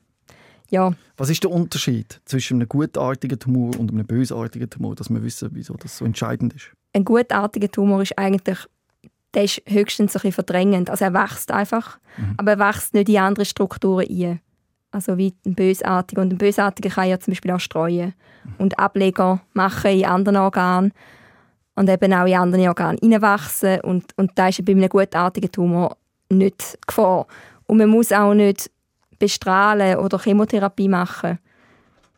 ja, 0.70 0.92
Was 1.16 1.30
ist 1.30 1.42
der 1.42 1.50
Unterschied 1.50 2.20
zwischen 2.24 2.58
einem 2.58 2.68
gutartigen 2.68 3.38
Tumor 3.38 3.78
und 3.78 3.90
einem 3.90 4.06
bösartigen 4.06 4.68
Tumor, 4.68 4.94
dass 4.94 5.10
wir 5.10 5.22
wissen, 5.22 5.50
wieso 5.52 5.74
das 5.74 5.98
so 5.98 6.04
entscheidend 6.04 6.54
ist? 6.54 6.70
ein 6.96 7.04
gutartiger 7.04 7.70
Tumor 7.70 8.02
ist 8.02 8.18
eigentlich, 8.18 8.58
der 9.34 9.44
ist 9.44 9.62
höchstens 9.66 10.12
ein 10.12 10.20
bisschen 10.20 10.32
verdrängend. 10.32 10.88
Also 10.88 11.04
er 11.04 11.12
wächst 11.12 11.50
einfach, 11.50 11.98
aber 12.38 12.52
er 12.52 12.58
wächst 12.58 12.94
nicht 12.94 13.10
in 13.10 13.18
andere 13.18 13.44
Strukturen 13.44 14.06
ein. 14.08 14.40
Also 14.92 15.18
wie 15.18 15.34
ein 15.44 15.54
bösartiger. 15.54 16.22
Und 16.22 16.32
ein 16.32 16.38
bösartiger 16.38 16.88
kann 16.88 17.08
ja 17.08 17.20
zum 17.20 17.32
Beispiel 17.32 17.50
auch 17.50 17.60
streuen 17.60 18.14
und 18.56 18.78
Ableger 18.78 19.42
machen 19.52 19.90
in 19.90 20.06
anderen 20.06 20.38
Organen 20.38 20.92
und 21.74 21.90
eben 21.90 22.14
auch 22.14 22.24
in 22.24 22.34
andere 22.34 22.68
Organe 22.68 22.98
hineinwachsen. 22.98 23.80
Und, 23.82 24.16
und 24.16 24.30
da 24.36 24.48
ist 24.48 24.64
bei 24.64 24.72
einem 24.72 24.88
gutartigen 24.88 25.52
Tumor 25.52 25.98
nicht 26.30 26.78
Gefahr. 26.86 27.26
Und 27.66 27.76
man 27.76 27.90
muss 27.90 28.12
auch 28.12 28.32
nicht 28.32 28.70
bestrahlen 29.18 29.98
oder 29.98 30.18
Chemotherapie 30.18 30.88
machen 30.88 31.38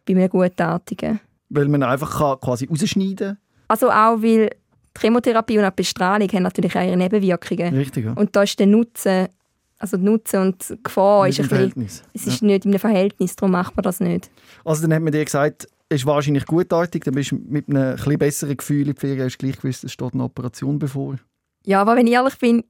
bei 0.06 0.14
einem 0.14 0.28
gutartigen. 0.28 1.20
Weil 1.50 1.68
man 1.68 1.82
einfach 1.82 2.18
kann 2.18 2.40
quasi 2.40 2.66
rausschneiden 2.66 3.16
kann. 3.16 3.38
Also 3.68 3.90
auch, 3.90 4.22
weil 4.22 4.50
die 4.96 5.00
Chemotherapie 5.00 5.58
und 5.58 5.64
auch 5.64 5.70
die 5.70 5.76
Bestrahlung 5.76 6.28
haben 6.28 6.42
natürlich 6.42 6.76
auch 6.76 6.82
ihre 6.82 6.96
Nebenwirkungen. 6.96 7.74
Richtig, 7.74 8.06
ja. 8.06 8.12
Und 8.12 8.34
da 8.34 8.42
ist 8.42 8.58
der 8.58 8.66
Nutzen, 8.66 9.28
also 9.78 9.96
die 9.96 10.04
Nutzen 10.04 10.40
und 10.40 10.68
die 10.68 10.82
Gefahr 10.82 11.26
Nicht 11.26 11.38
ist 11.38 11.40
ein 11.40 11.42
im 11.44 11.48
bisschen, 11.48 11.72
Verhältnis. 11.72 12.02
es 12.14 12.26
ist 12.26 12.42
nicht 12.42 12.64
in 12.64 12.72
einem 12.72 12.80
Verhältnis, 12.80 13.36
darum 13.36 13.52
macht 13.52 13.76
man 13.76 13.82
das 13.82 14.00
nicht. 14.00 14.30
Also 14.64 14.82
dann 14.82 14.94
hat 14.94 15.02
man 15.02 15.12
dir 15.12 15.24
gesagt, 15.24 15.68
es 15.90 16.00
ist 16.00 16.06
wahrscheinlich 16.06 16.44
gutartig, 16.46 17.04
dann 17.04 17.14
bist 17.14 17.30
du 17.32 17.36
mit 17.36 17.68
einem 17.68 17.94
etwas 17.94 18.18
besseren 18.18 18.56
Gefühl 18.56 18.88
in 18.88 18.94
die 18.94 19.00
Ferien, 19.00 19.24
hast 19.24 19.38
gleich 19.38 19.56
gewusst, 19.56 19.84
es 19.84 19.92
steht 19.92 20.12
eine 20.12 20.24
Operation 20.24 20.78
bevor. 20.78 21.16
Ja, 21.64 21.80
aber 21.80 21.96
wenn 21.96 22.06
ich 22.06 22.12
ehrlich 22.14 22.38
bin, 22.38 22.64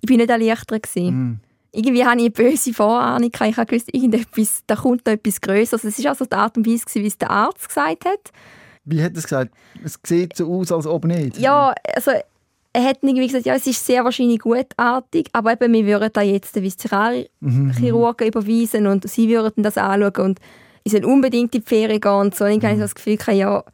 ich 0.00 0.06
bin 0.06 0.18
nicht 0.18 0.30
erleichtert 0.30 0.82
gewesen. 0.82 1.40
Mhm. 1.72 1.80
Irgendwie 1.80 2.04
hatte 2.04 2.18
ich 2.18 2.24
eine 2.24 2.30
böse 2.30 2.72
Vorahnung. 2.72 3.30
Ich 3.32 3.56
habe 3.56 3.66
gewusst, 3.66 3.92
irgendetwas, 3.92 4.62
da 4.66 4.76
kommt 4.76 5.06
noch 5.06 5.12
etwas 5.12 5.40
Größeres. 5.40 5.84
Es 5.84 6.02
war 6.02 6.10
also 6.10 6.24
die 6.24 6.34
Art 6.34 6.56
und 6.56 6.66
Weise, 6.66 6.84
wie 6.94 7.06
es 7.06 7.18
der 7.18 7.30
Arzt 7.30 7.68
gesagt 7.68 8.04
hat. 8.04 8.32
Wie 8.84 9.02
hat 9.02 9.12
er 9.12 9.18
es 9.18 9.24
gesagt? 9.24 9.54
Es 9.84 9.98
sieht 10.04 10.36
so 10.36 10.52
aus, 10.52 10.72
als 10.72 10.86
ob 10.86 11.04
nicht. 11.04 11.38
Ja, 11.38 11.74
also 11.94 12.12
er 12.72 12.84
hat 12.84 12.98
irgendwie 13.02 13.26
gesagt, 13.26 13.46
ja, 13.46 13.54
es 13.54 13.66
ist 13.66 13.84
sehr 13.84 14.04
wahrscheinlich 14.04 14.40
gutartig, 14.40 15.28
aber 15.32 15.52
eben, 15.52 15.72
wir 15.72 15.86
würden 15.86 16.10
da 16.12 16.22
jetzt 16.22 16.54
den 16.54 16.62
Viszeralchirurgen 16.62 18.28
überweisen 18.28 18.86
und 18.86 19.08
sie 19.08 19.28
würden 19.28 19.62
das 19.62 19.76
anschauen 19.76 20.26
und 20.26 20.40
ich 20.84 20.92
soll 20.92 21.04
unbedingt 21.04 21.54
in 21.54 21.60
die 21.60 21.66
Ferien 21.66 22.00
gehen 22.00 22.12
und 22.12 22.34
so. 22.34 22.44
Und 22.44 22.62
habe 22.62 22.72
ich 22.72 22.78
so 22.78 22.84
das 22.84 22.94
Gefühl, 22.94 23.18
ja, 23.34 23.64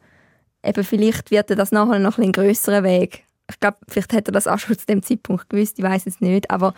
eben 0.63 0.83
vielleicht 0.83 1.31
wird 1.31 1.49
er 1.49 1.55
das 1.55 1.71
nachher 1.71 1.99
noch 1.99 2.17
ein 2.17 2.31
größerer 2.31 2.83
Weg. 2.83 3.23
Ich 3.49 3.59
glaube, 3.59 3.77
vielleicht 3.87 4.11
hätte 4.13 4.31
er 4.31 4.33
das 4.33 4.47
auch 4.47 4.59
schon 4.59 4.77
zu 4.77 4.85
dem 4.87 5.01
Zeitpunkt 5.01 5.49
gewusst, 5.49 5.79
ich 5.79 5.85
weiß 5.85 6.05
es 6.05 6.19
nicht, 6.19 6.51
aber 6.51 6.73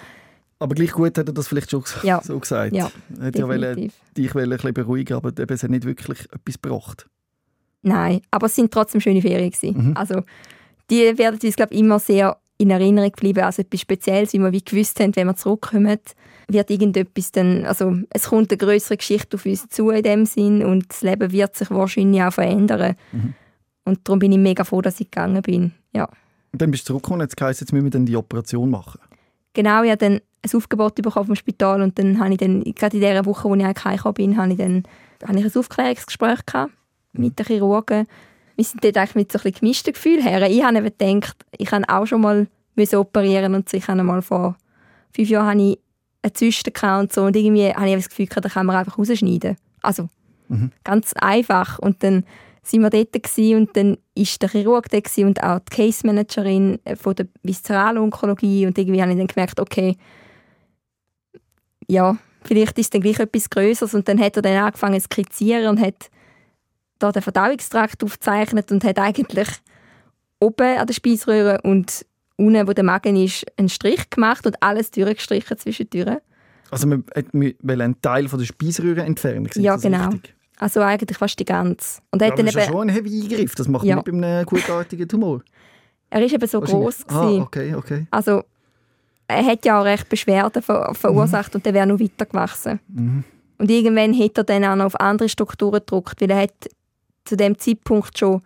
Aber 0.60 0.76
gleich 0.76 0.92
gut 0.92 1.18
hat 1.18 1.28
er 1.28 1.34
das 1.34 1.48
vielleicht 1.48 1.72
schon 1.72 1.84
Ja. 2.04 2.22
so 2.24 2.38
gesagt. 2.38 2.74
Ja, 2.74 2.92
er 3.18 3.28
hat 3.28 3.38
ja 3.38 3.48
definitiv. 3.48 3.94
dich 4.16 4.36
wollen 4.36 4.52
ein 4.52 4.58
bisschen 4.58 4.74
beruhigen, 4.74 5.16
aber 5.16 5.32
es 5.36 5.64
hat 5.64 5.70
nicht 5.70 5.86
wirklich 5.86 6.20
etwas 6.32 6.62
gebracht. 6.62 7.10
Nein, 7.82 8.22
aber 8.30 8.48
es 8.48 8.56
sind 8.56 8.72
trotzdem 8.72 9.00
schöne 9.00 9.22
Ferien 9.22 9.52
gewesen. 9.52 9.90
Mhm. 9.90 9.98
Also 9.98 10.22
die 10.90 11.18
werden 11.18 11.40
uns 11.42 11.56
glaube 11.56 11.74
ich 11.74 11.80
immer 11.80 12.00
sehr 12.00 12.38
in 12.58 12.72
Erinnerung 12.72 13.12
bleiben 13.14 13.40
als 13.40 13.58
etwas 13.58 13.80
Spezielles, 13.80 14.34
wie 14.34 14.40
wir 14.40 14.52
wie 14.52 14.62
gewusst 14.62 15.00
haben, 15.00 15.16
wenn 15.16 15.28
wir 15.28 15.36
zurückkommen, 15.36 15.98
wird 16.50 16.70
irgendetwas 16.70 17.32
dann, 17.32 17.66
also 17.66 17.96
es 18.10 18.28
kommt 18.28 18.52
eine 18.52 18.58
größere 18.58 18.98
Geschichte 18.98 19.38
auf 19.38 19.46
uns 19.46 19.70
zu 19.70 19.90
in 19.92 20.04
dem 20.04 20.26
Sinn 20.26 20.66
und 20.66 20.90
das 20.90 21.02
Leben 21.02 21.32
wird 21.32 21.56
sich 21.56 21.72
wahrscheinlich 21.72 22.22
auch 22.22 22.34
verändern. 22.34 22.96
Mhm. 23.14 23.34
Und 23.86 24.00
darum 24.04 24.20
bin 24.20 24.34
ich 24.34 24.38
mega 24.38 24.66
froh, 24.66 24.82
dass 24.82 25.00
ich 25.00 25.10
gegangen 25.10 25.42
bin. 25.42 25.72
Ja. 25.94 26.10
Und 26.52 26.62
dann 26.62 26.70
bist 26.70 26.84
du 26.84 26.88
zurückgekommen, 26.88 27.22
jetzt 27.22 27.40
heisst 27.42 27.62
jetzt 27.62 27.72
müssen 27.72 27.86
wir 27.86 27.92
dann 27.92 28.06
die 28.06 28.18
Operation 28.18 28.70
machen. 28.70 29.00
Genau, 29.54 29.84
habe 29.84 29.98
dann 29.98 30.20
ein 30.42 30.56
Aufgebot 30.56 30.96
bekommen 30.96 31.28
vom 31.28 31.36
Spital 31.36 31.82
und 31.82 31.98
dann 32.00 32.20
habe 32.20 32.32
ich 32.32 32.38
dann, 32.38 32.64
gerade 32.64 32.98
in 32.98 33.02
dieser 33.02 33.26
Woche, 33.26 33.50
wo 33.50 33.56
ich 33.56 33.64
eigentlich 33.64 33.86
heimgekommen 33.86 34.14
bin, 34.14 34.38
habe 34.38 34.52
ich 34.52 34.58
dann 34.58 34.84
habe 35.28 35.40
ich 35.40 35.46
ein 35.46 35.60
Aufklärungsgespräch 35.60 36.46
gehabt 36.46 36.74
mit 37.14 37.38
den 37.38 37.46
Chirurgen. 37.46 38.08
Wir 38.56 38.66
sind 38.66 38.84
dort 38.84 38.98
eigentlich 38.98 39.16
mit 39.16 39.32
so 39.32 39.40
ein 39.44 39.52
gemischten 39.52 39.94
Gefühlen 39.94 40.22
her. 40.22 40.50
Ich 40.50 40.64
habe 40.64 40.78
eben 40.78 40.86
gedacht, 40.98 41.38
ich 41.58 41.68
kann 41.68 41.86
auch 41.86 42.06
schon 42.06 42.22
mal 42.22 42.48
operieren 42.94 43.56
und 43.56 43.68
so. 43.68 43.76
ich 43.76 43.88
habe 43.90 44.02
mal 44.04 44.22
vor 44.22 44.56
fünf 45.14 45.30
Jahren 45.30 45.48
habe 45.48 45.62
ich 45.62 45.80
eine 46.22 46.34
Zyste 46.34 46.72
und 46.98 47.12
so 47.12 47.24
und 47.24 47.36
irgendwie 47.36 47.74
habe 47.74 47.90
ich 47.90 47.96
das 47.96 48.10
Gefühl 48.10 48.28
gehabt, 48.28 48.46
da 48.46 48.50
kann 48.50 48.66
man 48.66 48.78
einfach 48.78 48.98
rausschneiden. 48.98 49.58
Also 49.82 50.08
Mhm. 50.50 50.72
ganz 50.84 51.14
einfach 51.14 51.80
und 51.80 52.04
dann 52.04 52.26
sind 52.64 52.82
wir 52.82 52.90
dort 52.90 53.16
und 53.38 53.78
dann 53.78 53.98
ist 54.16 54.42
der 54.42 54.50
Chirurg 54.50 54.90
dort 54.90 55.18
und 55.18 55.44
auch 55.44 55.60
die 55.60 55.76
Case 55.76 56.06
Managerin 56.06 56.80
äh, 56.84 56.96
von 56.96 57.16
der 57.16 57.28
Viszeralonkologie 57.44 58.66
und 58.66 58.78
irgendwie 58.78 59.02
habe 59.02 59.12
ich 59.12 59.18
dann 59.18 59.28
gemerkt, 59.28 59.60
okay, 59.60 59.96
ja, 61.90 62.18
vielleicht 62.44 62.78
ist 62.80 62.94
dann 62.94 63.02
gleich 63.02 63.20
etwas 63.20 63.50
Größeres 63.50 63.94
und 63.94 64.08
dann 64.08 64.20
hat 64.20 64.36
er 64.38 64.42
dann 64.42 64.56
angefangen 64.58 65.00
zu 65.00 65.06
skizzieren 65.06 65.68
und 65.68 65.82
hat 65.82 66.10
da 67.00 67.12
den 67.12 67.22
Verdauungstrakt 67.22 68.04
aufgezeichnet 68.04 68.72
und 68.72 68.84
hat 68.84 69.00
eigentlich 69.00 69.48
oben 70.40 70.78
an 70.78 70.88
der 70.88 70.94
Speiseröhre 70.94 71.60
und 71.64 72.06
unten, 72.38 72.68
wo 72.68 72.74
der 72.74 72.84
Magen 72.84 73.16
ist, 73.18 73.46
einen 73.58 73.70
Strich 73.70 74.10
gemacht 74.10 74.46
und 74.46 74.62
alles 74.62 74.92
durchgestrichen 74.92 75.58
zwischendurch. 75.58 76.20
Also 76.72 76.88
wir, 76.88 77.04
wir 77.34 77.54
wollen 77.64 77.82
einen 77.82 78.02
Teil 78.02 78.28
von 78.30 78.40
der 78.40 78.46
Speiseröhre 78.46 79.02
entfernen. 79.02 79.50
Ja, 79.56 79.76
genau. 79.76 80.10
richtig? 80.10 80.36
Also 80.58 80.82
eigentlich 80.82 81.18
fast 81.18 81.40
die 81.40 81.46
ganze. 81.46 82.02
Und 82.12 82.22
Ja, 82.22 82.28
hat 82.28 82.34
aber 82.34 82.44
das 82.44 82.50
ist 82.52 82.56
ja 82.56 82.64
eben, 82.66 82.72
schon 82.74 82.90
ein 82.90 82.96
heavy 82.96 83.22
Eingriff. 83.24 83.56
Das 83.56 83.68
macht 83.68 83.86
Ja. 83.86 83.96
man 83.96 84.06
nicht 84.06 84.22
bei 84.22 84.28
einem 84.28 84.46
gutartigen 84.46 85.08
Tumor. 85.08 85.42
er 86.10 86.22
ist 86.24 86.34
eben 86.34 86.48
so 86.48 86.60
groß 86.62 87.08
Ah, 87.08 87.30
okay, 87.40 87.74
okay. 87.76 88.08
Also 88.12 88.44
er 89.30 89.46
hat 89.46 89.64
ja 89.64 89.80
auch 89.80 89.86
recht 89.86 90.10
Beschwerden 90.10 90.62
ver 90.62 90.94
verursacht 90.94 91.56
und 91.56 91.66
der 91.66 91.74
wäre 91.74 91.86
noch 91.86 92.00
weiter 92.00 92.26
gewachsen. 92.26 92.80
Mhm. 92.88 93.24
Und 93.60 93.70
irgendwann 93.70 94.18
hat 94.18 94.38
er 94.38 94.44
dann 94.44 94.66
auch 94.66 94.76
noch 94.76 94.86
auf 94.86 95.00
andere 95.00 95.30
Strukturen 95.30 95.74
gedruckt, 95.74 96.20
weil 96.20 96.32
er 96.32 96.42
hat 96.42 96.70
zu 97.26 97.38
dem 97.38 97.58
Zeitpunkt 97.58 98.18
schon, 98.18 98.42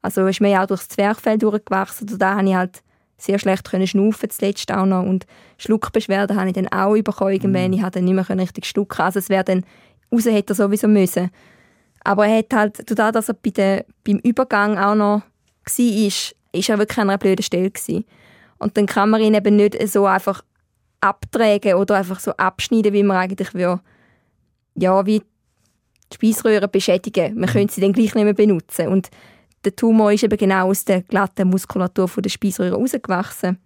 also 0.00 0.26
ist 0.26 0.40
mir 0.40 0.50
ja 0.50 0.62
auch 0.62 0.66
durchs 0.66 0.88
Zwerchfell 0.88 1.38
durchgewachsen, 1.38 2.08
und 2.08 2.22
da 2.22 2.36
habe 2.36 2.48
ich 2.48 2.54
halt 2.54 2.82
sehr 3.16 3.40
schlecht 3.40 3.68
können 3.68 3.86
schnaufen 3.88 4.30
zuletzt 4.30 4.70
auch 4.70 4.86
noch 4.86 5.02
und 5.02 5.26
Schluckbeschwerden 5.56 6.38
habe 6.38 6.50
ich 6.50 6.54
dann 6.54 6.68
auch 6.68 6.94
bekommen 6.94 7.32
irgendwann, 7.32 7.72
ich 7.72 7.80
konnte 7.80 7.98
dann 7.98 8.04
nicht 8.04 8.14
mehr 8.14 8.38
richtig 8.38 8.66
schlucken, 8.66 9.02
also 9.02 9.18
es 9.18 9.28
wäre 9.28 9.42
dann, 9.42 9.64
raus 10.12 10.26
hätte 10.26 10.52
er 10.52 10.56
sowieso 10.56 10.86
müssen. 10.86 11.30
Aber 12.04 12.28
er 12.28 12.38
hat 12.38 12.54
halt, 12.54 12.90
dadurch, 12.90 13.12
dass 13.12 13.28
er 13.28 13.34
bei 13.34 13.50
der, 13.50 13.84
beim 14.06 14.18
Übergang 14.18 14.78
auch 14.78 14.94
noch 14.94 15.22
war, 15.22 15.78
ist, 15.78 16.36
ist 16.52 16.68
er 16.68 16.78
wirklich 16.78 16.98
an 16.98 17.10
einer 17.10 17.18
blöden 17.18 17.42
Stelle 17.42 17.70
gewesen. 17.70 18.04
Und 18.58 18.76
dann 18.76 18.86
kann 18.86 19.10
man 19.10 19.20
ihn 19.20 19.34
eben 19.34 19.56
nicht 19.56 19.76
so 19.88 20.06
einfach 20.06 20.42
abträgen 21.00 21.74
oder 21.74 21.96
einfach 21.96 22.20
so 22.20 22.32
abschneiden, 22.32 22.92
wie 22.92 23.02
man 23.02 23.16
eigentlich 23.16 23.54
würde, 23.54 23.80
ja, 24.74 25.06
wie 25.06 25.20
die 25.20 26.14
Speiseröhre 26.14 26.68
beschädigen. 26.68 27.38
Man 27.38 27.48
könnte 27.48 27.74
sie 27.74 27.80
dann 27.80 27.92
gleich 27.92 28.14
nicht 28.14 28.24
mehr 28.24 28.34
benutzen. 28.34 28.88
Und 28.88 29.08
der 29.64 29.76
Tumor 29.76 30.12
ist 30.12 30.22
eben 30.24 30.36
genau 30.36 30.70
aus 30.70 30.84
der 30.84 31.02
glatten 31.02 31.48
Muskulatur 31.48 32.08
von 32.08 32.22
der 32.22 32.30
Speiseröhre 32.30 32.76
rausgewachsen. 32.76 33.58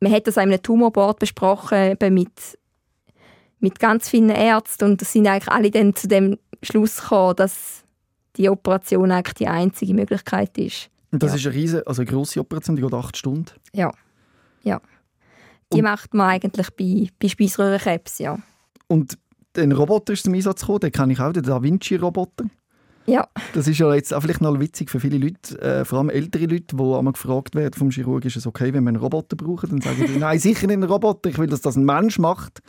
Man 0.00 0.12
hat 0.12 0.26
das 0.26 0.38
an 0.38 0.48
einem 0.50 0.62
Tumorboard 0.62 1.18
besprochen, 1.18 1.92
eben 1.92 2.14
mit, 2.14 2.32
mit 3.58 3.78
ganz 3.78 4.08
vielen 4.08 4.30
Ärzten 4.30 4.84
und 4.92 5.02
es 5.02 5.12
sind 5.12 5.26
eigentlich 5.26 5.48
alle 5.48 5.70
dann 5.70 5.94
zu 5.94 6.08
dem 6.08 6.38
Schluss 6.62 7.00
gekommen, 7.02 7.36
dass 7.36 7.84
die 8.36 8.48
Operation 8.48 9.10
eigentlich 9.10 9.34
die 9.34 9.48
einzige 9.48 9.92
Möglichkeit 9.92 10.56
ist. 10.56 10.88
Und 11.12 11.22
das 11.22 11.32
Ja. 11.32 11.36
ist 11.36 11.46
eine 11.46 11.54
riesige, 11.56 11.86
also 11.86 12.00
eine 12.00 12.10
grosse 12.10 12.40
Operation, 12.40 12.76
die 12.76 12.82
geht 12.82 12.94
acht 12.94 13.16
Stunden. 13.18 13.50
Ja. 13.74 13.92
Ja. 14.62 14.80
Die 15.72 15.78
Und- 15.78 15.84
macht 15.84 16.14
man 16.14 16.28
eigentlich 16.28 16.70
bei, 16.70 17.08
bei 17.20 17.28
Speiseröhrenkrebs, 17.28 18.18
ja. 18.18 18.38
Und 18.88 19.18
ein 19.56 19.72
Roboter 19.72 20.12
ist 20.12 20.24
zum 20.24 20.34
Einsatz 20.34 20.60
gekommen, 20.60 20.80
den 20.80 20.92
kenne 20.92 21.12
ich 21.12 21.20
auch, 21.20 21.32
den 21.32 21.42
Da 21.42 21.62
Vinci-Roboter. 21.62 22.44
Ja, 23.06 23.28
Das 23.54 23.66
ist 23.66 23.78
ja 23.78 23.92
jetzt 23.94 24.12
auch 24.14 24.20
vielleicht 24.20 24.40
noch 24.40 24.60
witzig 24.60 24.90
für 24.90 25.00
viele 25.00 25.18
Leute, 25.18 25.60
äh, 25.60 25.84
vor 25.84 25.98
allem 25.98 26.10
ältere 26.10 26.44
Leute, 26.46 26.76
die 26.76 26.82
einmal 26.82 27.12
gefragt 27.12 27.54
werden 27.54 27.74
vom 27.74 27.90
Chirurg, 27.90 28.24
ist 28.24 28.36
es 28.36 28.46
okay, 28.46 28.72
wenn 28.72 28.84
wir 28.84 28.88
einen 28.90 28.96
Roboter 28.98 29.36
brauchen? 29.36 29.70
Dann 29.70 29.80
sagen 29.80 30.04
die, 30.06 30.16
nein, 30.18 30.38
sicher 30.38 30.66
nicht 30.66 30.74
einen 30.74 30.84
Roboter, 30.84 31.30
ich 31.30 31.38
will, 31.38 31.48
dass 31.48 31.60
das 31.60 31.76
ein 31.76 31.84
Mensch 31.84 32.18
macht. 32.18 32.60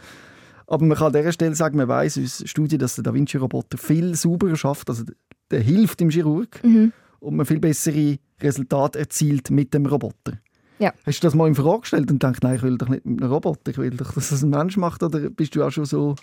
Aber 0.67 0.85
man 0.85 0.97
kann 0.97 1.07
an 1.07 1.13
dieser 1.13 1.31
Stelle 1.33 1.53
sagen, 1.53 1.77
man 1.77 1.87
weiss 1.89 2.17
aus 2.17 2.43
Studien, 2.45 2.79
dass 2.79 2.95
der 2.95 3.03
Da 3.03 3.13
Vinci-Roboter 3.13 3.77
viel 3.77 4.15
sauberer 4.15 4.55
schafft, 4.55 4.89
also 4.89 5.03
der 5.51 5.59
hilft 5.59 5.99
dem 5.99 6.09
Chirurg 6.09 6.63
mhm. 6.63 6.93
und 7.19 7.35
man 7.35 7.45
viel 7.45 7.59
bessere 7.59 8.17
Resultate 8.41 8.99
erzielt 8.99 9.51
mit 9.51 9.73
dem 9.73 9.85
Roboter. 9.85 10.39
Ja. 10.81 10.93
Hast 11.05 11.23
du 11.23 11.27
das 11.27 11.35
mal 11.35 11.47
in 11.47 11.53
Frage 11.53 11.81
gestellt 11.81 12.09
und 12.09 12.19
gedacht, 12.19 12.43
nein, 12.43 12.55
ich 12.55 12.63
will 12.63 12.77
doch 12.77 12.89
nicht 12.89 13.05
mit 13.05 13.21
einem 13.21 13.31
Roboter, 13.31 13.69
ich 13.69 13.77
will 13.77 13.91
doch, 13.91 14.13
dass 14.13 14.29
das 14.29 14.41
ein 14.41 14.49
Mensch 14.49 14.77
macht, 14.77 15.03
oder 15.03 15.29
bist 15.29 15.55
du 15.55 15.63
auch 15.63 15.69
schon 15.69 15.85
so... 15.85 16.15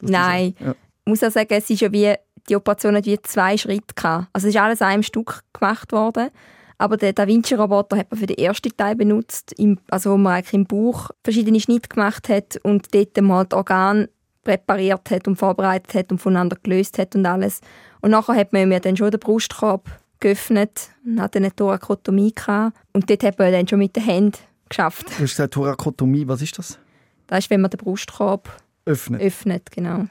Nein. 0.00 0.54
sagst, 0.58 0.66
ja. 0.66 0.74
Ich 1.04 1.10
muss 1.10 1.24
auch 1.24 1.30
sagen, 1.30 1.48
es 1.50 1.68
ist 1.68 1.80
ja 1.80 1.90
wie, 1.92 2.14
die 2.48 2.56
Operation 2.56 2.94
hat 2.94 3.06
wie 3.06 3.20
zwei 3.22 3.56
Schritte 3.56 3.94
gehabt. 3.94 4.28
Also 4.32 4.46
es 4.46 4.54
ist 4.54 4.60
alles 4.60 4.80
an 4.80 4.88
einem 4.88 5.02
Stück 5.02 5.42
gemacht 5.52 5.92
worden. 5.92 6.30
Aber 6.78 6.96
den 6.96 7.14
Da 7.14 7.26
Vinci-Roboter 7.26 7.96
hat 7.96 8.10
man 8.10 8.20
für 8.20 8.26
den 8.26 8.38
ersten 8.38 8.76
Teil 8.76 8.96
benutzt, 8.96 9.54
im, 9.56 9.78
also 9.90 10.12
wo 10.12 10.16
man 10.16 10.34
eigentlich 10.34 10.54
im 10.54 10.66
Bauch 10.66 11.10
verschiedene 11.24 11.58
Schnitte 11.58 11.88
gemacht 11.88 12.28
hat 12.28 12.58
und 12.62 12.94
dort 12.94 13.20
mal 13.22 13.44
die 13.44 13.56
Organe 13.56 14.08
präpariert 14.44 15.10
hat 15.10 15.26
und 15.26 15.36
vorbereitet 15.36 15.94
hat 15.94 16.12
und 16.12 16.18
voneinander 16.18 16.56
gelöst 16.62 16.98
hat 16.98 17.16
und 17.16 17.26
alles. 17.26 17.60
Und 18.02 18.10
nachher 18.10 18.36
hat 18.36 18.52
man 18.52 18.68
mir 18.68 18.80
dann 18.80 18.96
schon 18.96 19.10
den 19.10 19.20
Brustkorb 19.20 19.90
geöffnet 20.20 20.90
und 21.04 21.20
hat 21.20 21.34
dann 21.34 21.44
eine 21.44 21.54
Thorakotomie 21.54 22.32
gehabt. 22.34 22.76
Und 22.92 23.08
dort 23.10 23.22
hat 23.22 23.38
man 23.38 23.52
dann 23.52 23.68
schon 23.68 23.78
mit 23.78 23.94
den 23.96 24.04
Händen 24.04 24.38
geschafft. 24.68 25.06
Du 25.08 25.12
hast 25.12 25.18
gesagt, 25.20 25.54
Thorakotomie, 25.54 26.26
was 26.26 26.42
ist 26.42 26.58
das? 26.58 26.78
Das 27.26 27.40
ist, 27.40 27.50
wenn 27.50 27.60
man 27.60 27.70
den 27.70 27.78
Brustkorb 27.78 28.48
Öffnen. 28.84 29.20
öffnet, 29.20 29.70
genau. 29.70 30.06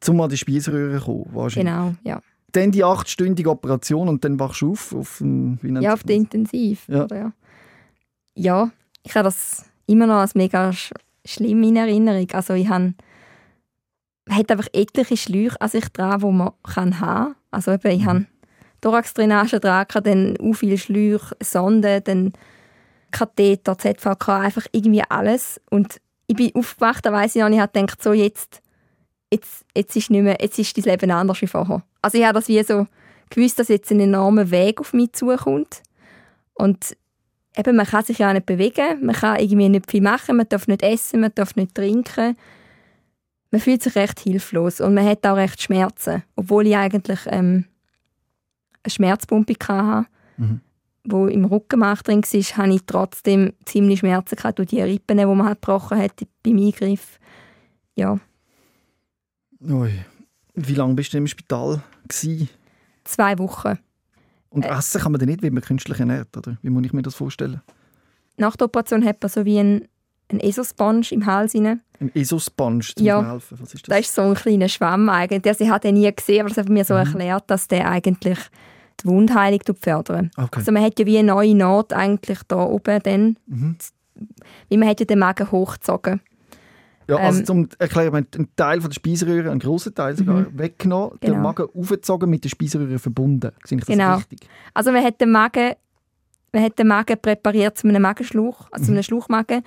Zum 0.00 0.20
an 0.20 0.30
die 0.30 0.36
Speiseröhre 0.36 1.00
kommen, 1.00 1.26
wahrscheinlich. 1.32 1.72
Genau, 1.72 1.94
ja. 2.04 2.20
Dann 2.52 2.70
die 2.70 2.84
achtstündige 2.84 3.50
Operation 3.50 4.08
und 4.08 4.24
dann 4.24 4.38
wachst 4.40 4.62
du 4.62 4.72
auf, 4.72 4.94
auf 4.94 5.20
ein, 5.20 5.58
wie 5.62 5.82
Ja, 5.82 5.92
auf 5.92 6.02
der? 6.04 6.16
Intensiv. 6.16 6.88
Ja. 6.88 7.04
Oder 7.04 7.16
ja. 7.16 7.32
ja, 8.34 8.70
ich 9.02 9.14
habe 9.14 9.24
das 9.24 9.64
immer 9.86 10.06
noch 10.06 10.16
als 10.16 10.34
mega 10.34 10.72
sch 10.72 10.92
schlimm 11.24 11.62
in 11.64 11.76
Erinnerung. 11.76 12.28
Also 12.32 12.54
ich 12.54 12.68
habe 12.68 12.94
man 14.28 14.38
hat 14.38 14.50
einfach 14.50 14.68
etliche 14.72 15.16
Schläuche 15.16 15.60
an 15.60 15.68
sich 15.68 15.88
dran, 15.90 16.20
die 16.20 16.26
man 16.26 16.50
kann 16.64 17.00
haben 17.00 17.34
kann. 17.34 17.34
Also 17.50 17.72
eben, 17.72 17.90
ich 17.90 18.02
Mhm. 18.02 18.06
habe 18.06 18.26
Thoraxdrainage 18.86 19.58
gehabt, 19.58 19.96
dann 20.06 20.36
auch 20.38 20.52
viele 20.52 20.78
Schläuche, 20.78 21.36
Sonden, 21.42 22.04
dann 22.04 22.32
Katheter, 23.10 23.76
ZVK, 23.76 24.28
einfach 24.28 24.66
irgendwie 24.70 25.02
alles. 25.08 25.60
Und 25.70 26.00
ich 26.28 26.36
bin 26.36 26.54
aufgewacht, 26.54 27.04
da 27.04 27.12
weiss 27.12 27.34
ich 27.34 27.42
noch, 27.42 27.50
ich 27.50 27.58
habe 27.58 27.72
gedacht, 27.72 28.00
so 28.00 28.12
jetzt, 28.12 28.62
jetzt, 29.32 29.64
jetzt 29.76 29.96
ist 29.96 30.10
nicht 30.10 30.22
mehr, 30.22 30.38
jetzt 30.40 30.58
ist 30.60 30.76
dein 30.76 30.84
Leben 30.84 31.10
anders 31.10 31.42
wie 31.42 31.48
vorher. 31.48 31.82
Also 32.00 32.16
ich 32.16 32.24
habe 32.24 32.34
das 32.34 32.46
wie 32.46 32.62
so 32.62 32.86
gewusst, 33.28 33.58
dass 33.58 33.68
jetzt 33.68 33.90
ein 33.90 33.98
enormer 33.98 34.52
Weg 34.52 34.80
auf 34.80 34.92
mich 34.92 35.12
zukommt. 35.14 35.82
Und 36.54 36.96
eben, 37.56 37.74
man 37.74 37.86
kann 37.86 38.04
sich 38.04 38.18
ja 38.18 38.28
auch 38.28 38.34
nicht 38.34 38.46
bewegen, 38.46 39.04
man 39.04 39.16
kann 39.16 39.40
irgendwie 39.40 39.68
nicht 39.68 39.90
viel 39.90 40.02
machen, 40.02 40.36
man 40.36 40.48
darf 40.48 40.68
nicht 40.68 40.84
essen, 40.84 41.22
man 41.22 41.32
darf 41.34 41.56
nicht 41.56 41.74
trinken. 41.74 42.36
Man 43.50 43.60
fühlt 43.60 43.82
sich 43.82 43.96
recht 43.96 44.20
hilflos 44.20 44.80
und 44.80 44.94
man 44.94 45.06
hat 45.06 45.26
auch 45.26 45.36
recht 45.36 45.60
Schmerzen. 45.60 46.22
Obwohl 46.36 46.68
ich 46.68 46.76
eigentlich 46.76 47.20
ähm, 47.26 47.64
eine 48.86 48.90
Schmerzpumpe 48.92 49.54
hatte, 49.68 50.06
Mhm. 50.38 50.60
wo 51.04 51.26
im 51.26 51.44
Rückenmark 51.44 52.02
drin 52.04 52.22
war, 52.22 52.56
hatte 52.64 52.72
ich 52.74 52.82
trotzdem 52.86 53.52
ziemlich 53.64 54.00
Schmerzen 54.00 54.36
gehabt 54.36 54.58
durch 54.58 54.68
die 54.68 54.80
Rippen, 54.80 55.16
die 55.18 55.24
man 55.26 55.44
halt 55.46 55.60
gebrochen 55.62 55.98
hat 55.98 56.12
beim 56.42 56.58
Eingriff. 56.58 57.18
Ja, 57.96 58.18
Ui. 59.68 59.90
Wie 60.54 60.74
lange 60.74 60.94
bist 60.94 61.12
du 61.12 61.18
im 61.18 61.26
Spital? 61.26 61.82
Gewesen? 62.08 62.48
zwei 63.04 63.38
Wochen. 63.38 63.78
Und 64.50 64.64
Äh. 64.64 64.68
essen 64.70 65.00
kann 65.00 65.12
man 65.12 65.18
dann 65.20 65.28
nicht, 65.28 65.42
weil 65.42 65.50
man 65.50 65.62
künstlich 65.62 65.98
ernährt, 66.00 66.36
oder? 66.36 66.56
Wie 66.62 66.70
muss 66.70 66.84
ich 66.84 66.92
mir 66.92 67.02
das 67.02 67.14
vorstellen? 67.14 67.60
Nach 68.36 68.56
der 68.56 68.66
Operation 68.66 69.04
hat 69.04 69.22
man 69.22 69.28
so 69.30 69.44
wie 69.44 69.58
ein, 69.58 69.86
ein 70.30 70.40
Esosponge 70.40 71.06
im 71.10 71.24
Hals 71.26 71.54
rein. 71.54 71.80
Ein 72.00 72.14
Esosponge 72.14 72.80
zum 72.82 73.06
Ja. 73.06 73.30
helfen. 73.32 73.58
Was 73.60 73.74
ist 73.74 73.88
das? 73.88 73.96
Das 73.96 74.06
ist 74.06 74.14
so 74.14 74.22
ein 74.22 74.34
kleiner 74.34 74.68
Schwamm 74.68 75.08
eigentlich. 75.08 75.46
Also 75.46 75.64
ich 75.64 75.70
habe 75.70 75.80
den 75.80 75.94
nie 75.94 76.12
gesehen, 76.14 76.40
aber 76.40 76.48
das 76.48 76.58
hat 76.58 76.68
mir 76.68 76.84
so 76.84 76.94
Mhm. 76.94 77.00
erklärt, 77.00 77.44
dass 77.50 77.68
der 77.68 77.88
eigentlich 77.90 78.38
die 79.02 79.06
Wundheilung 79.06 79.60
fördert. 79.80 80.26
okay. 80.36 80.48
Also 80.58 80.72
man 80.72 80.82
hat 80.82 80.98
ja 80.98 81.06
wie 81.06 81.18
eine 81.18 81.32
neue 81.32 81.54
Naht 81.54 81.92
eigentlich 81.92 82.38
da 82.48 82.62
oben 82.64 83.00
dann, 83.02 83.36
Mhm. 83.46 83.76
weil 84.70 84.78
man 84.78 84.88
hat 84.88 85.00
ja 85.00 85.06
den 85.06 85.18
Magen 85.18 85.50
hochgezogen. 85.50 86.20
Ja, 87.08 87.16
also 87.16 87.38
Ähm, 87.40 87.46
zum 87.46 87.68
Erklären, 87.78 88.12
wir 88.12 88.16
haben 88.18 88.26
einen 88.34 88.48
Teil 88.56 88.80
von 88.80 88.90
der 88.90 88.94
Speiseröhre, 88.94 89.50
einen 89.50 89.60
grossen 89.60 89.94
Teil 89.94 90.16
sogar, 90.16 90.40
Mhm. 90.40 90.58
weggenommen, 90.58 91.20
den 91.22 91.30
Genau. 91.32 91.42
Magen 91.42 91.66
aufgezogen, 91.72 92.28
mit 92.28 92.42
der 92.42 92.48
Speiseröhre 92.48 92.98
verbunden. 92.98 93.52
Sehe 93.64 93.78
ich 93.78 93.84
das 93.84 93.94
Genau. 93.96 94.16
richtig? 94.16 94.40
Also 94.74 94.90
man 94.90 95.04
hat 95.04 95.20
den 95.20 95.30
Magen, 95.30 95.74
man 96.52 96.62
hat 96.64 96.78
den 96.78 96.88
Magen 96.88 97.16
präpariert 97.20 97.78
zu 97.78 97.86
einem 97.86 98.02
Magenschlauch, 98.02 98.66
also 98.72 98.86
zu 98.86 98.92
einem 98.92 99.02
Schlauchmagen, 99.04 99.62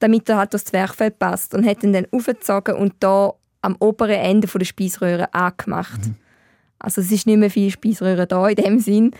damit 0.00 0.28
er 0.28 0.36
halt 0.38 0.52
das 0.52 0.64
Zwerchfell 0.64 1.12
passt 1.12 1.54
und 1.54 1.64
hat 1.64 1.82
ihn 1.82 1.94
dann 1.94 2.06
aufgezogen 2.10 2.74
und 2.74 2.92
da 3.00 3.32
am 3.62 3.76
oberen 3.78 4.16
Ende 4.16 4.48
von 4.48 4.58
der 4.58 4.66
Speiseröhre 4.66 5.32
angemacht. 5.32 6.00
Also 6.82 7.00
es 7.00 7.10
ist 7.12 7.26
nicht 7.26 7.38
mehr 7.38 7.50
viel 7.50 7.70
Speiseröhre 7.70 8.26
da 8.26 8.48
in 8.48 8.56
dem 8.56 8.78
Sinn. 8.78 9.12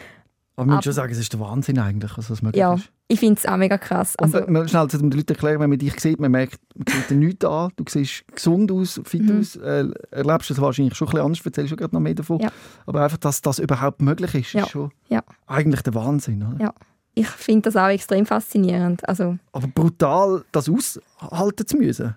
Aber 0.57 0.67
müssen 0.67 0.75
Aber- 0.77 0.83
schon 0.83 0.93
sagen, 0.93 1.13
es 1.13 1.19
ist 1.19 1.33
der 1.33 1.41
Wahnsinn 1.41 1.79
eigentlich, 1.79 2.17
was 2.19 2.29
das 2.29 2.43
möglich 2.43 2.61
Ja, 2.61 2.75
ist. 2.75 2.91
ich 3.09 3.19
finde 3.21 3.39
es 3.41 3.47
auch 3.47 3.57
mega 3.57 3.79
krass. 3.79 4.15
Und 4.19 4.25
Also, 4.27 4.39
also, 4.41 4.51
mal 4.53 4.69
schnell 4.69 4.87
zu 4.89 4.99
den 4.99 5.11
Leuten 5.11 5.33
erklären, 5.33 5.61
wenn 5.61 5.71
man 5.71 5.79
dich 5.79 5.99
sieht, 5.99 6.21
man 6.21 6.31
merkt, 6.31 6.61
man 6.77 6.85
sieht 6.95 7.09
dir 7.11 7.15
nichts 7.17 7.45
an, 7.47 7.71
du 7.77 7.85
siehst 7.89 8.25
gesund 8.35 8.71
aus, 8.71 9.01
fit 9.05 9.23
Mhm. 9.23 9.41
aus, 9.41 9.57
äh, 9.57 9.87
erlebst 10.11 10.51
es 10.51 10.61
wahrscheinlich 10.61 10.95
schon 10.95 11.09
ein 11.09 11.13
bisschen 11.13 11.25
anders, 11.25 11.47
erzählst 11.47 11.73
du 11.73 11.77
gerade 11.77 11.95
noch 11.95 12.03
mehr 12.03 12.15
davon. 12.15 12.39
Ja. 12.41 12.51
Aber 12.85 13.03
einfach, 13.03 13.17
dass 13.17 13.41
das 13.41 13.61
überhaupt 13.61 14.03
möglich 14.03 14.35
ist, 14.35 14.53
Ja. 14.53 14.65
ist 14.65 14.71
schon 14.71 14.91
Ja. 15.09 15.23
eigentlich 15.47 15.81
der 15.83 15.95
Wahnsinn. 15.95 16.43
Oder? 16.43 16.61
Ja. 16.65 16.75
ich 17.15 17.27
finde 17.29 17.63
das 17.71 17.77
auch 17.77 17.89
extrem 17.89 18.25
faszinierend. 18.25 19.07
Also, 19.07 19.37
Aber 19.53 19.67
brutal, 19.69 20.45
das 20.51 20.71
aushalten 20.71 21.67
zu 21.67 21.77
müssen. 21.77 22.15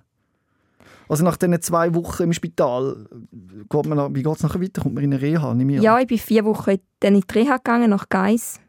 Also 1.07 1.23
nach 1.23 1.37
diesen 1.37 1.61
zwei 1.61 1.93
Wochen 1.93 2.23
im 2.23 2.33
Spital, 2.33 3.07
geht 3.69 3.85
man, 3.85 4.15
wie 4.15 4.23
geht 4.23 4.35
es 4.35 4.43
nachher 4.43 4.61
weiter? 4.61 4.81
Kommt 4.81 4.95
man 4.95 5.03
in 5.03 5.13
eine 5.13 5.21
Reha? 5.21 5.51
An. 5.51 5.69
ja, 5.69 5.99
ich 5.99 6.07
bin 6.07 6.17
vier 6.17 6.45
Wochen 6.45 6.77
dann 6.99 7.15
in 7.15 7.21
die 7.21 7.33
Reha 7.33 7.57
gegangen, 7.57 7.89
nach 7.89 8.09
Geiss. 8.09 8.59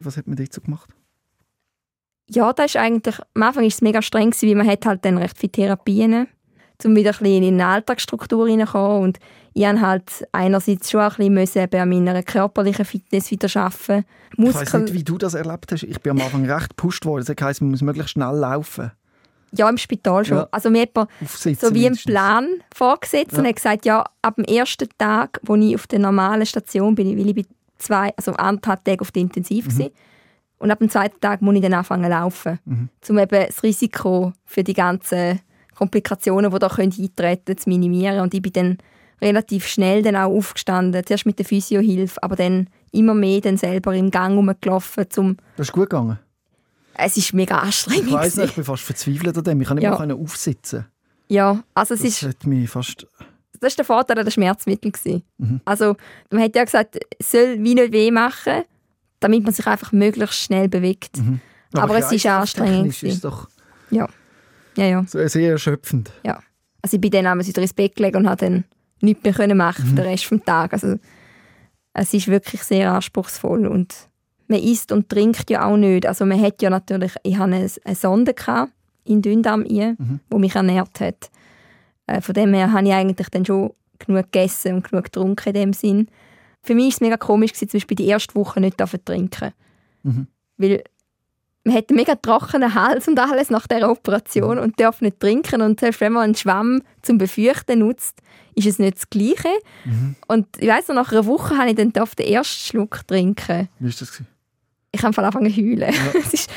Was 0.00 0.16
hat 0.16 0.26
man 0.26 0.36
so 0.50 0.60
gemacht? 0.60 0.90
Ja, 2.30 2.52
das 2.52 2.66
ist 2.66 2.76
eigentlich, 2.76 3.18
am 3.34 3.42
Anfang 3.42 3.62
war 3.62 3.68
es 3.68 3.82
mega 3.82 4.02
streng, 4.02 4.32
weil 4.32 4.54
man 4.54 4.66
hat 4.66 4.86
halt 4.86 5.04
dann 5.04 5.18
recht 5.18 5.36
viele 5.36 5.50
Therapien, 5.50 6.28
um 6.84 6.96
wieder 6.96 7.10
ein 7.10 7.18
bisschen 7.18 7.42
in 7.42 7.54
eine 7.54 7.66
Alltagsstruktur 7.66 8.46
reinzukommen. 8.46 9.02
Und 9.02 9.18
ich 9.52 9.66
musste 9.66 9.80
halt 9.80 10.28
einerseits 10.30 10.90
schon 10.90 11.00
ein 11.00 11.08
bisschen 11.08 11.34
müssen 11.34 11.62
eben 11.62 11.80
an 11.80 11.88
meiner 11.88 12.22
körperlichen 12.22 12.84
Fitness 12.84 13.32
wieder 13.32 13.48
arbeiten. 13.60 14.04
Ich 14.38 14.54
weiß 14.54 14.74
nicht, 14.74 14.94
wie 14.94 15.02
du 15.02 15.18
das 15.18 15.34
erlebt 15.34 15.72
hast. 15.72 15.82
Ich 15.82 16.00
bin 16.00 16.12
am 16.12 16.20
Anfang 16.20 16.48
recht 16.48 16.70
gepusht 16.70 17.04
worden. 17.04 17.24
Das 17.26 17.44
heisst, 17.44 17.60
man 17.62 17.72
muss 17.72 17.82
möglichst 17.82 18.12
schnell 18.12 18.36
laufen. 18.36 18.92
Ja, 19.52 19.68
im 19.68 19.78
Spital 19.78 20.24
schon. 20.24 20.38
Ja. 20.38 20.48
Also 20.50 20.70
mir 20.70 20.82
hat 20.82 20.96
Aufsitzen 21.22 21.68
so 21.68 21.74
wie 21.74 21.86
einen. 21.86 21.96
Plan 21.96 22.46
vorgesetzt 22.74 23.32
und 23.36 23.44
Ja. 23.44 23.48
hat 23.50 23.56
gesagt, 23.56 23.84
ja, 23.84 24.04
ab 24.22 24.36
dem 24.36 24.44
ersten 24.44 24.88
Tag, 24.98 25.40
wo 25.42 25.54
ich 25.56 25.74
auf 25.74 25.86
der 25.86 25.98
normalen 25.98 26.46
Station 26.46 26.94
bin, 26.94 27.18
weil 27.18 27.28
ich 27.28 27.34
bin 27.34 27.46
zwei, 27.78 28.12
also 28.16 28.32
anderthalb 28.32 28.84
Tage 28.84 29.00
auf 29.00 29.10
der 29.12 29.22
Intensiv 29.22 29.66
Mhm. 29.66 29.78
war, 29.78 29.90
und 30.58 30.70
ab 30.70 30.78
dem 30.78 30.90
zweiten 30.90 31.18
Tag 31.20 31.40
muss 31.42 31.54
ich 31.54 31.62
dann 31.62 31.72
anfangen 31.74 32.04
zu 32.04 32.10
laufen, 32.10 32.58
Mhm. 32.66 32.88
um 33.08 33.18
eben 33.18 33.46
das 33.46 33.62
Risiko 33.62 34.32
für 34.44 34.62
die 34.62 34.74
ganzen 34.74 35.40
Komplikationen, 35.74 36.50
die 36.52 36.58
da 36.58 36.68
können 36.68 36.92
eintreten 36.92 37.44
können, 37.46 37.58
zu 37.58 37.68
minimieren. 37.70 38.20
Und 38.20 38.34
ich 38.34 38.42
bin 38.42 38.52
dann 38.52 38.78
relativ 39.22 39.66
schnell 39.66 40.02
dann 40.02 40.16
auch 40.16 40.30
aufgestanden, 40.30 41.04
zuerst 41.06 41.24
mit 41.26 41.38
der 41.38 41.46
Physiohilfe, 41.46 42.22
aber 42.22 42.36
dann 42.36 42.68
immer 42.92 43.14
mehr 43.14 43.40
dann 43.40 43.56
selber 43.56 43.94
im 43.94 44.10
Gang 44.10 44.36
rumgelaufen, 44.36 45.08
zum 45.10 45.36
Das 45.56 45.68
ist 45.68 45.72
gut 45.72 45.88
gegangen. 45.90 46.18
Es 47.04 47.16
ist 47.16 47.32
mega 47.32 47.56
Ich 47.58 47.62
anstrengend. 47.62 48.12
weiss 48.12 48.24
nicht, 48.24 48.34
gewesen. 48.34 48.48
ich 48.48 48.54
bin 48.56 48.64
fast 48.64 48.82
verzweifelt 48.82 49.36
an 49.38 49.44
dem. 49.44 49.60
Ich 49.60 49.68
kann 49.68 49.76
nicht 49.76 49.84
Ja. 49.84 49.98
mehr 50.06 50.16
aufsitzen. 50.16 50.86
Ja, 51.28 51.62
also 51.74 51.94
es 51.94 52.00
Das 52.02 52.08
ist 52.10 52.22
hat 52.22 52.46
mich 52.46 52.68
fast... 52.68 53.06
das 53.60 53.72
war 53.72 53.76
der 53.76 53.84
Vorteil 53.84 54.18
an 54.18 54.24
den 54.24 54.32
Schmerzmitteln. 54.32 54.92
gewesen. 54.92 55.22
Mhm. 55.38 55.60
Also, 55.64 55.96
man 56.30 56.42
hat 56.42 56.56
ja 56.56 56.64
gesagt, 56.64 56.98
es 57.18 57.30
soll 57.30 57.56
wie 57.60 57.74
nicht 57.74 57.92
weh 57.92 58.10
machen, 58.10 58.62
damit 59.20 59.44
man 59.44 59.52
sich 59.52 59.66
einfach 59.66 59.92
möglichst 59.92 60.40
schnell 60.40 60.68
bewegt. 60.68 61.18
Mhm. 61.18 61.40
Aber 61.74 61.96
es 61.98 62.10
ist 62.10 62.26
anstrengend 62.26 63.00
Ist 63.02 63.24
doch 63.24 63.48
Ja, 63.90 64.08
ja. 64.76 65.04
so- 65.06 65.24
sehr 65.28 65.52
erschöpfend. 65.52 66.10
Also 66.82 66.94
ich 66.96 67.00
bin 67.00 67.10
dann 67.10 67.26
einmal 67.26 67.46
wieder 67.46 67.60
ins 67.62 67.74
Bett 67.74 67.94
gelegen 67.94 68.16
und 68.16 68.28
habe 68.28 68.44
dann 68.46 68.64
nichts 69.02 69.22
mehr 69.22 69.34
können 69.34 69.58
machen 69.58 69.84
für 69.86 69.94
den 69.96 70.04
Rest 70.06 70.30
des 70.30 70.40
Tages. 70.44 70.82
Also, 70.82 70.98
es 71.92 72.14
ist 72.14 72.26
wirklich 72.28 72.62
sehr 72.62 72.90
anspruchsvoll 72.92 73.66
und 73.66 73.94
man 74.50 74.60
isst 74.60 74.92
und 74.92 75.08
trinkt 75.08 75.48
ja 75.50 75.64
auch 75.64 75.76
nicht. 75.76 76.06
Also 76.06 76.26
man 76.26 76.40
hat 76.40 76.60
ja 76.62 76.70
natürlich, 76.70 77.14
ich 77.22 77.36
hatte 77.38 77.54
eine, 77.54 77.70
eine 77.84 77.94
Sonde 77.94 78.34
gehabt, 78.34 78.72
in 79.04 79.22
Dünndarm 79.22 79.62
Mhm. 79.62 80.20
wo 80.28 80.38
mich 80.38 80.54
ernährt 80.54 81.00
hat. 81.00 81.30
Äh, 82.06 82.20
von 82.20 82.34
dem 82.34 82.52
her 82.54 82.72
habe 82.72 82.86
ich 82.86 82.92
eigentlich 82.92 83.28
dann 83.30 83.44
schon 83.44 83.72
genug 83.98 84.24
gegessen 84.32 84.74
und 84.74 84.88
genug 84.90 85.04
getrunken 85.04 85.48
in 85.48 85.54
dem 85.54 85.72
Sinn. 85.72 86.08
Für 86.62 86.74
mich 86.74 86.84
war 86.84 86.88
es 86.90 87.00
mega 87.00 87.16
komisch, 87.16 87.52
gewesen, 87.52 87.68
zum 87.70 87.78
Beispiel 87.78 87.96
die 87.96 88.06
erste 88.06 88.34
Woche 88.34 88.60
nicht 88.60 88.76
zu 88.78 89.04
trinken. 89.04 89.52
Mhm. 90.02 90.26
Weil 90.58 90.84
man 91.64 91.74
hat 91.76 91.90
einen 91.90 91.96
mega 91.96 92.14
trockenen 92.14 92.74
Hals 92.74 93.06
und 93.08 93.18
alles 93.18 93.50
nach 93.50 93.66
der 93.66 93.90
Operation 93.90 94.56
Mhm. 94.56 94.62
und 94.62 94.80
darf 94.80 95.00
nicht 95.00 95.20
trinken. 95.20 95.62
Und 95.62 95.80
selbst 95.80 96.00
wenn 96.00 96.12
man 96.12 96.22
einen 96.24 96.34
Schwamm 96.34 96.82
zum 97.02 97.18
Befürchten 97.18 97.80
nutzt, 97.80 98.18
ist 98.54 98.66
es 98.66 98.78
nicht 98.78 98.96
das 98.96 99.10
Gleiche. 99.10 99.48
Mhm. 99.84 100.16
Und 100.26 100.46
ich 100.58 100.68
weiss 100.68 100.88
noch, 100.88 100.94
nach 100.96 101.12
einer 101.12 101.26
Woche 101.26 101.56
habe 101.56 101.70
ich 101.70 101.76
dann 101.76 101.92
auf 102.00 102.14
den 102.14 102.26
ersten 102.26 102.58
Schluck 102.58 103.06
trinken. 103.06 103.68
Wie 103.78 103.84
war 103.86 103.90
das? 103.98 104.12
gewesen? 104.12 104.26
Ich 104.92 105.02
habe 105.02 105.16
angefangen 105.18 105.52
zu 105.52 105.60
heulen. 105.60 105.94
Es 106.14 106.32
ist, 106.34 106.50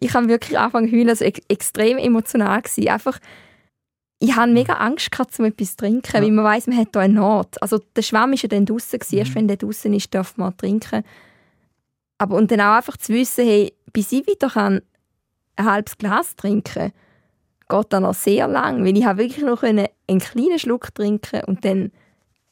ich 0.00 0.12
habe 0.14 0.28
wirklich 0.28 0.58
angefangen 0.58 0.88
zu 0.90 0.96
heulen, 0.96 1.08
also 1.10 1.24
ex 1.24 1.40
extrem 1.48 1.98
emotional 1.98 2.60
gewesen. 2.62 2.88
Einfach, 2.88 3.18
ich 4.20 4.34
hatte 4.34 4.52
mega 4.52 4.74
Angst 4.74 5.10
gehabt, 5.10 5.38
um 5.38 5.44
etwas 5.46 5.70
zu 5.70 5.76
trinken, 5.78 6.10
Ja. 6.16 6.22
weil 6.22 6.30
man 6.32 6.44
weiss, 6.44 6.66
man 6.66 6.76
hat 6.76 6.88
da 6.92 7.00
eine 7.00 7.14
Not. 7.14 7.60
Also 7.62 7.78
der 7.96 8.02
Schwamm 8.02 8.32
ist 8.32 8.42
ja 8.42 8.48
dann 8.48 8.66
draussen 8.66 8.98
gewesen. 8.98 9.18
Erst 9.18 9.30
Mhm. 9.30 9.34
wenn 9.36 9.48
der 9.48 9.56
draussen 9.58 9.94
ist, 9.94 10.12
darf 10.14 10.36
man 10.36 10.56
trinken. 10.56 11.02
Aber 12.18 12.36
und 12.36 12.50
dann 12.50 12.60
auch 12.60 12.76
einfach 12.76 12.96
zu 12.96 13.12
wissen, 13.12 13.44
hey, 13.44 13.72
bis 13.92 14.10
ich 14.12 14.26
wieder 14.26 14.48
kann 14.50 14.82
ein 15.56 15.64
halbes 15.64 15.98
Glas 15.98 16.34
trinken 16.36 16.92
geht 17.70 17.86
dann 17.92 18.04
noch 18.04 18.14
sehr 18.14 18.48
lang, 18.48 18.82
weil 18.84 18.96
ich 18.96 19.04
habe 19.04 19.18
wirklich 19.18 19.44
noch 19.44 19.62
einen, 19.62 19.88
einen 20.08 20.20
kleinen 20.20 20.58
Schluck 20.58 20.94
trinken 20.94 21.42
und 21.46 21.66
dann 21.66 21.92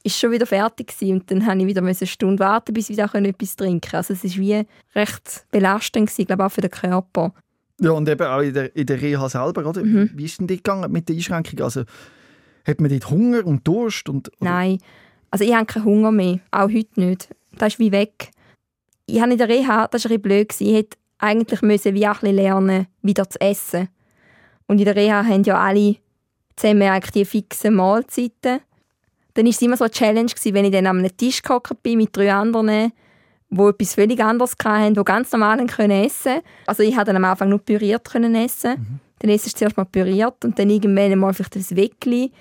ist 0.07 0.19
schon 0.19 0.31
wieder 0.33 0.47
fertig 0.47 0.89
gewesen. 0.89 1.15
und 1.21 1.31
dann 1.31 1.47
habe 1.47 1.61
ich 1.61 1.67
wieder 1.67 1.83
eine 1.83 1.95
Stunde 1.95 2.39
warten, 2.43 2.73
bis 2.73 2.91
ich 2.91 2.97
wieder 2.97 3.13
etwas 3.15 3.57
trinken 3.57 3.81
konnte. 3.81 3.97
Also 3.97 4.15
es 4.15 4.25
ist 4.25 4.39
wie 4.39 4.63
recht 4.95 5.47
belastend 5.51 6.09
gewesen, 6.09 6.27
glaube 6.27 6.45
auch 6.47 6.53
für 6.53 6.61
den 6.61 6.71
Körper. 6.71 7.33
Ja, 7.81 7.91
und 7.91 8.09
eben 8.09 8.27
auch 8.27 8.41
in 8.41 8.55
der, 8.55 8.75
in 8.75 8.87
der 8.87 9.01
Reha 9.01 9.29
selber, 9.29 9.67
oder? 9.67 9.85
Mhm. 9.85 10.11
Wie 10.15 10.25
ist 10.25 10.39
denn 10.41 10.47
die 10.47 10.57
gegangen 10.57 10.91
mit 10.91 11.09
der 11.09 11.17
Einschränkung? 11.17 11.61
Also, 11.61 11.83
hat 12.67 12.81
man 12.81 12.91
dort 12.91 13.11
Hunger 13.11 13.45
und 13.47 13.67
Durst? 13.69 14.09
Und, 14.09 14.29
oder- 14.41 14.51
Nein, 14.51 14.79
also 15.31 15.45
ich 15.45 15.55
habe 15.55 15.67
keinen 15.67 15.85
Hunger 15.85 16.11
mehr, 16.13 16.41
auch 16.51 16.71
heute 16.71 17.01
nicht. 17.01 17.29
Das 17.59 17.75
ist 17.75 17.79
wie 17.79 17.93
weg. 17.93 18.31
Ich 19.07 19.21
habe 19.21 19.33
in 19.33 19.39
der 19.39 19.49
Reha, 19.49 19.89
das 19.89 20.05
war 20.05 20.13
ein 20.13 20.23
blöd, 20.23 20.49
gewesen. 20.49 20.69
ich 20.71 20.75
hätte 20.77 20.97
eigentlich 21.19 21.63
müssen 21.63 21.95
wie 21.95 22.07
auch 22.09 22.23
ein 22.23 22.35
lernen, 22.35 22.87
wieder 23.03 23.29
zu 23.29 23.41
essen. 23.41 23.89
Und 24.67 24.79
in 24.79 24.85
der 24.85 24.97
Reha 24.97 25.25
haben 25.25 25.45
ja 25.45 25.59
alle 25.63 25.97
zusammen 26.57 26.83
eigentlich 26.83 27.13
die 27.13 27.25
fixen 27.25 27.75
Mahlzeiten. 27.75 28.61
Dann 29.37 29.45
war 29.45 29.51
es 29.51 29.63
immer 29.63 29.77
so 29.77 29.85
eine 29.85 29.91
Challenge, 29.91 30.31
gewesen, 30.31 30.55
wenn 30.55 30.65
ich 30.65 30.73
dann 30.73 30.87
an 30.87 30.99
einem 30.99 31.17
Tisch 31.17 31.43
gehockt 31.43 31.83
bin 31.83 31.99
mit 31.99 32.17
drei 32.17 32.33
anderen, 32.33 32.93
die 33.51 33.63
etwas 33.63 33.95
völlig 33.95 34.21
anderes 34.21 34.57
hatten, 34.65 34.95
die 34.95 35.05
ganz 35.05 35.31
normal 35.31 35.65
können 35.67 36.05
essen 36.05 36.41
Also 36.67 36.83
ich 36.83 36.95
konnte 36.95 37.13
dann 37.13 37.17
am 37.23 37.31
Anfang 37.31 37.51
nur 37.51 37.59
püriert 37.59 38.09
können 38.11 38.35
essen. 38.35 39.01
Dann 39.19 39.31
esse 39.31 39.49
ich 39.49 39.55
zuerst 39.55 39.77
mal 39.77 39.85
püriert 39.85 40.45
und 40.45 40.59
dann 40.59 40.71
irgendwann 40.71 41.19
mal 41.19 41.35
vielleicht 41.35 41.57
ein 41.57 41.77
Weckli 41.77 42.33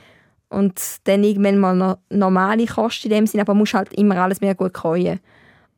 und 0.49 0.81
dann 1.03 1.23
irgendwann 1.23 1.57
mal 1.57 1.75
noch 1.75 1.97
normale 2.09 2.65
Kost 2.65 3.03
in 3.05 3.11
dem 3.11 3.27
Sinne, 3.27 3.41
aber 3.41 3.53
man 3.53 3.59
muss 3.59 3.73
halt 3.73 3.93
immer 3.93 4.17
alles 4.17 4.41
mehr 4.41 4.55
gut 4.55 4.73
käuen. 4.73 5.19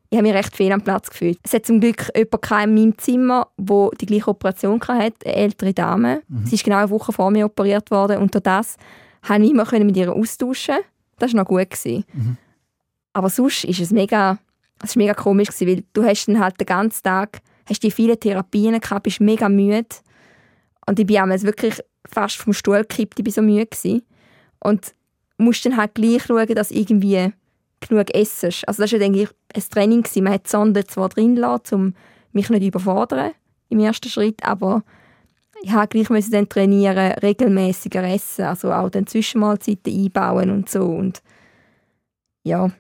Ich 0.10 0.18
habe 0.18 0.28
mich 0.28 0.38
recht 0.38 0.56
viel 0.56 0.72
am 0.72 0.82
Platz 0.82 1.10
gefühlt. 1.10 1.38
Es 1.44 1.54
hat 1.54 1.66
zum 1.66 1.82
Glück 1.82 2.10
jemanden 2.16 2.70
in 2.70 2.76
meinem 2.76 2.98
Zimmer, 2.98 3.48
wo 3.58 3.92
die 4.00 4.06
gleiche 4.06 4.30
Operation 4.30 4.80
hatte, 4.80 5.26
eine 5.26 5.36
ältere 5.36 5.74
Dame. 5.74 6.22
Sie 6.46 6.56
ist 6.56 6.64
genau 6.64 6.78
eine 6.78 6.90
Woche 6.90 7.12
vor 7.12 7.30
mir 7.32 7.46
operiert 7.46 7.92
worden 7.92 8.20
und 8.20 8.34
durch 8.34 8.44
das 8.44 8.78
konnte 9.26 9.44
ich 9.44 9.52
immer 9.52 9.84
mit 9.84 9.98
ihr 9.98 10.14
austauschen. 10.14 10.78
Das 11.20 11.34
war 11.34 11.42
noch 11.42 11.48
gut. 11.48 11.70
Gewesen. 11.70 12.06
Aber 13.14 13.30
sonst 13.30 13.64
ist 13.64 13.80
es 13.80 13.92
mega, 13.92 14.38
es 14.84 14.92
ist 14.92 14.96
mega 14.96 15.14
komisch, 15.14 15.50
gewesen, 15.50 15.68
weil 15.68 15.84
du 15.94 16.04
hast 16.04 16.28
dann 16.28 16.40
halt 16.40 16.60
den 16.60 16.68
ganzen 16.68 17.04
Tag 17.04 17.42
hast 17.70 17.84
die 17.84 17.92
viele 17.92 18.18
Therapien 18.18 18.80
gehabt, 18.80 19.04
bist 19.04 19.20
mega 19.20 19.50
müde. 19.50 19.88
Und 20.86 21.00
ich 21.00 21.06
bin 21.06 21.18
damals 21.18 21.44
wirklich 21.44 21.82
fast 22.08 22.38
vom 22.38 22.54
Stuhl 22.54 22.82
gekippt, 22.82 23.20
ich 23.20 23.26
war 23.26 23.34
so 23.34 23.42
müde. 23.42 23.66
Gewesen. 23.66 24.04
Und 24.60 24.94
musst 25.38 25.66
dann 25.66 25.78
halt 25.78 25.96
gleich 25.96 26.24
schauen, 26.24 26.56
dass 26.56 26.70
du 26.70 26.76
irgendwie 26.76 27.34
genug 27.80 28.14
essest. 28.14 28.68
Also 28.68 28.82
das 28.82 28.92
war 28.92 29.00
ja 29.00 29.06
eigentlich 29.06 29.30
ein 29.54 29.64
Training. 29.70 30.04
Gewesen. 30.04 30.24
Man 30.24 30.34
hat 30.34 30.46
die 30.46 30.50
Sonde 30.50 30.86
zwar 30.86 31.10
drin 31.10 31.36
gelassen, 31.36 31.76
um 31.76 31.94
mich 32.32 32.50
nicht 32.50 32.64
überfordern 32.64 33.32
im 33.70 33.80
ersten 33.80 34.10
Schritt, 34.10 34.44
aber 34.46 34.84
ich 35.62 35.72
musste 35.72 35.88
gleich 35.88 36.10
müssen 36.10 36.32
dann 36.32 36.50
trainieren, 36.50 37.14
regelmäßiger 37.14 38.04
essen, 38.04 38.46
also 38.46 38.72
auch 38.72 38.90
dann 38.90 39.08
Zwischenmahlzeiten 39.08 39.94
einbauen 39.94 40.50
und 40.50 40.70
so. 40.70 40.84
Und 40.84 41.22
ja, 42.44 42.72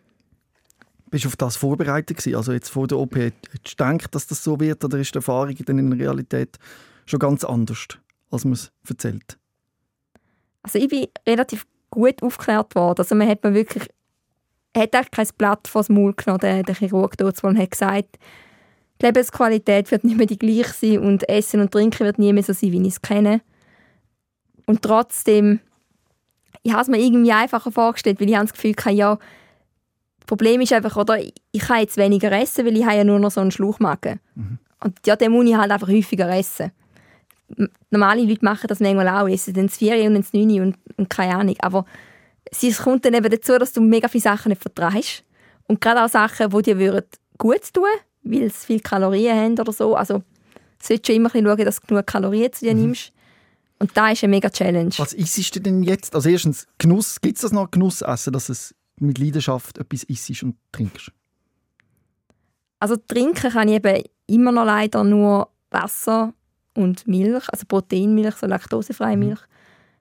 Bist 1.09 1.25
du 1.25 1.29
auf 1.29 1.35
das 1.35 1.55
vorbereitet 1.55 2.17
gewesen? 2.17 2.35
Also 2.35 2.53
jetzt 2.53 2.69
vor 2.69 2.87
der 2.87 2.97
OP, 2.97 3.15
hättest 3.15 3.79
du 3.79 3.85
gedacht, 3.85 4.13
dass 4.13 4.27
das 4.27 4.43
so 4.43 4.59
wird 4.59 4.83
oder 4.83 4.97
ist 4.97 5.13
die 5.13 5.17
Erfahrung 5.17 5.55
dann 5.65 5.79
in 5.79 5.89
der 5.91 5.99
Realität 5.99 6.57
schon 7.05 7.19
ganz 7.19 7.43
anders, 7.43 7.87
als 8.29 8.45
man 8.45 8.53
es 8.53 8.71
erzählt? 8.87 9.37
Also 10.63 10.79
ich 10.79 10.89
bin 10.89 11.07
relativ 11.25 11.65
gut 11.89 12.21
aufgeklärt 12.21 12.75
worden. 12.75 12.99
Also 12.99 13.15
man 13.15 13.27
hat 13.27 13.43
mir 13.43 13.53
wirklich, 13.53 13.83
hat 14.75 14.93
eigentlich 14.93 15.11
kein 15.11 15.27
Blatt 15.37 15.67
vor 15.67 15.81
das 15.81 15.89
Maul 15.89 16.13
genommen, 16.13 16.39
der, 16.41 16.63
der 16.63 16.75
Chirurg 16.75 17.17
dort, 17.17 17.41
und 17.43 17.57
hat 17.57 17.71
gesagt, 17.71 18.17
die 19.01 19.05
Lebensqualität 19.05 19.91
wird 19.91 20.03
nicht 20.03 20.17
mehr 20.17 20.25
die 20.25 20.39
gleiche 20.39 20.73
sein 20.73 20.99
und 20.99 21.27
Essen 21.29 21.61
und 21.61 21.71
Trinken 21.71 22.05
wird 22.05 22.19
nie 22.19 22.33
mehr 22.33 22.43
so 22.43 22.53
sein, 22.53 22.71
wie 22.71 22.81
ich 22.81 22.87
es 22.87 23.01
kenne. 23.01 23.41
Und 24.65 24.81
trotzdem 24.81 25.59
ich 26.67 26.73
habe 26.73 26.81
es 26.81 26.87
mir 26.89 26.99
irgendwie 26.99 27.31
einfacher 27.31 27.71
vorgestellt, 27.71 28.19
weil 28.19 28.29
ich 28.29 28.35
habe 28.35 28.45
das 28.45 28.53
Gefühl 28.53 28.75
hatte, 28.77 28.91
ja, 28.91 29.15
das 29.15 30.25
Problem 30.25 30.59
ist 30.59 30.73
einfach, 30.73 30.97
oder, 30.97 31.17
ich 31.19 31.61
kann 31.61 31.79
jetzt 31.79 31.95
weniger 31.95 32.31
essen, 32.31 32.65
weil 32.65 32.75
ich 32.75 32.85
habe 32.85 32.97
ja 32.97 33.03
nur 33.03 33.19
noch 33.19 33.31
so 33.31 33.39
einen 33.39 33.51
Schluchmagen. 33.51 34.19
Mhm. 34.35 34.59
Und 34.83 34.99
ja, 35.05 35.15
den 35.15 35.31
muss 35.31 35.47
ich 35.47 35.55
halt 35.55 35.71
einfach 35.71 35.87
häufiger 35.87 36.29
essen. 36.29 36.71
Normale 37.89 38.23
Leute 38.23 38.43
machen 38.43 38.67
das 38.67 38.81
manchmal 38.81 39.07
auch, 39.07 39.29
essen 39.29 39.53
dann 39.53 39.67
das 39.67 39.77
4 39.77 39.95
und 40.07 40.13
dann 40.15 40.21
das 40.21 40.33
9 40.33 40.61
und, 40.61 40.77
und 40.97 41.09
keine 41.09 41.35
Ahnung. 41.35 41.55
Aber 41.59 41.85
es 42.51 42.77
kommt 42.79 43.05
dann 43.05 43.13
eben 43.13 43.29
dazu, 43.29 43.57
dass 43.57 43.71
du 43.71 43.81
mega 43.81 44.09
viele 44.09 44.23
Sachen 44.23 44.49
nicht 44.49 44.61
vertreibst. 44.61 45.23
Und 45.67 45.79
gerade 45.79 46.03
auch 46.03 46.09
Sachen, 46.09 46.49
die 46.49 46.61
dir 46.63 46.77
würden 46.77 47.05
gut 47.37 47.73
tun 47.73 47.85
weil 48.31 48.43
es 48.43 48.65
viele 48.65 48.79
Kalorien 48.79 49.37
haben 49.37 49.59
oder 49.59 49.71
so. 49.71 49.95
Also 49.95 50.23
solltest 50.81 51.09
du 51.09 51.13
immer 51.13 51.33
ein 51.33 51.45
schauen, 51.45 51.65
dass 51.65 51.81
du 51.81 51.87
genug 51.87 52.07
Kalorien 52.07 52.51
zu 52.53 52.65
dir 52.65 52.73
nimmst. 52.73 53.11
Und 53.79 53.95
da 53.95 54.09
ist 54.09 54.23
eine 54.23 54.31
mega 54.31 54.49
Challenge. 54.49 54.91
Was 54.97 55.13
isst 55.13 55.55
du 55.55 55.59
denn 55.59 55.83
jetzt? 55.83 56.15
Also 56.15 56.29
erstens, 56.29 56.67
Genuss, 56.77 57.21
gibt 57.21 57.35
es 57.35 57.41
das 57.43 57.51
noch 57.51 57.69
Genussessen, 57.69 58.33
dass 58.33 58.49
es 58.49 58.73
mit 58.99 59.19
Leidenschaft 59.19 59.77
etwas 59.77 60.03
isst 60.03 60.43
und 60.43 60.55
trinkst? 60.71 61.11
Also 62.79 62.95
trinken 62.95 63.51
kann 63.51 63.67
ich 63.67 63.75
eben 63.75 64.03
immer 64.27 64.51
noch 64.51 64.65
leider 64.65 65.03
nur 65.03 65.49
Wasser 65.69 66.33
und 66.73 67.07
Milch, 67.07 67.43
also 67.49 67.65
Proteinmilch, 67.67 68.35
so 68.35 68.47
laktosefreie 68.47 69.17
Milch. 69.17 69.39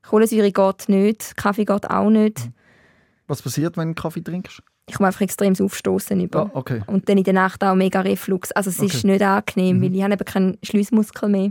Kohlensäure 0.02 0.52
geht 0.52 0.88
nicht, 0.88 1.36
Kaffee 1.36 1.64
geht 1.64 1.90
auch 1.90 2.10
nicht. 2.10 2.50
Was 3.26 3.42
passiert, 3.42 3.76
wenn 3.76 3.88
du 3.88 3.94
Kaffee 3.94 4.22
trinkst? 4.22 4.62
Ich 4.88 4.94
komme 4.96 5.08
einfach 5.08 5.22
extrem 5.22 5.54
Aufstoßen 5.58 6.20
über. 6.20 6.46
Ah, 6.46 6.50
okay. 6.54 6.80
Und 6.86 7.08
dann 7.08 7.18
in 7.18 7.24
der 7.24 7.34
Nacht 7.34 7.62
auch 7.64 7.74
mega 7.74 8.00
Reflux. 8.00 8.52
Also 8.52 8.70
es 8.70 8.78
ist 8.78 8.98
Okay. 9.04 9.12
nicht 9.14 9.22
angenehm, 9.22 9.82
weil 9.82 9.94
ich 9.94 10.02
habe 10.02 10.12
eben 10.14 10.24
keinen 10.24 10.58
Schliessmuskel 10.62 11.28
mehr. 11.28 11.50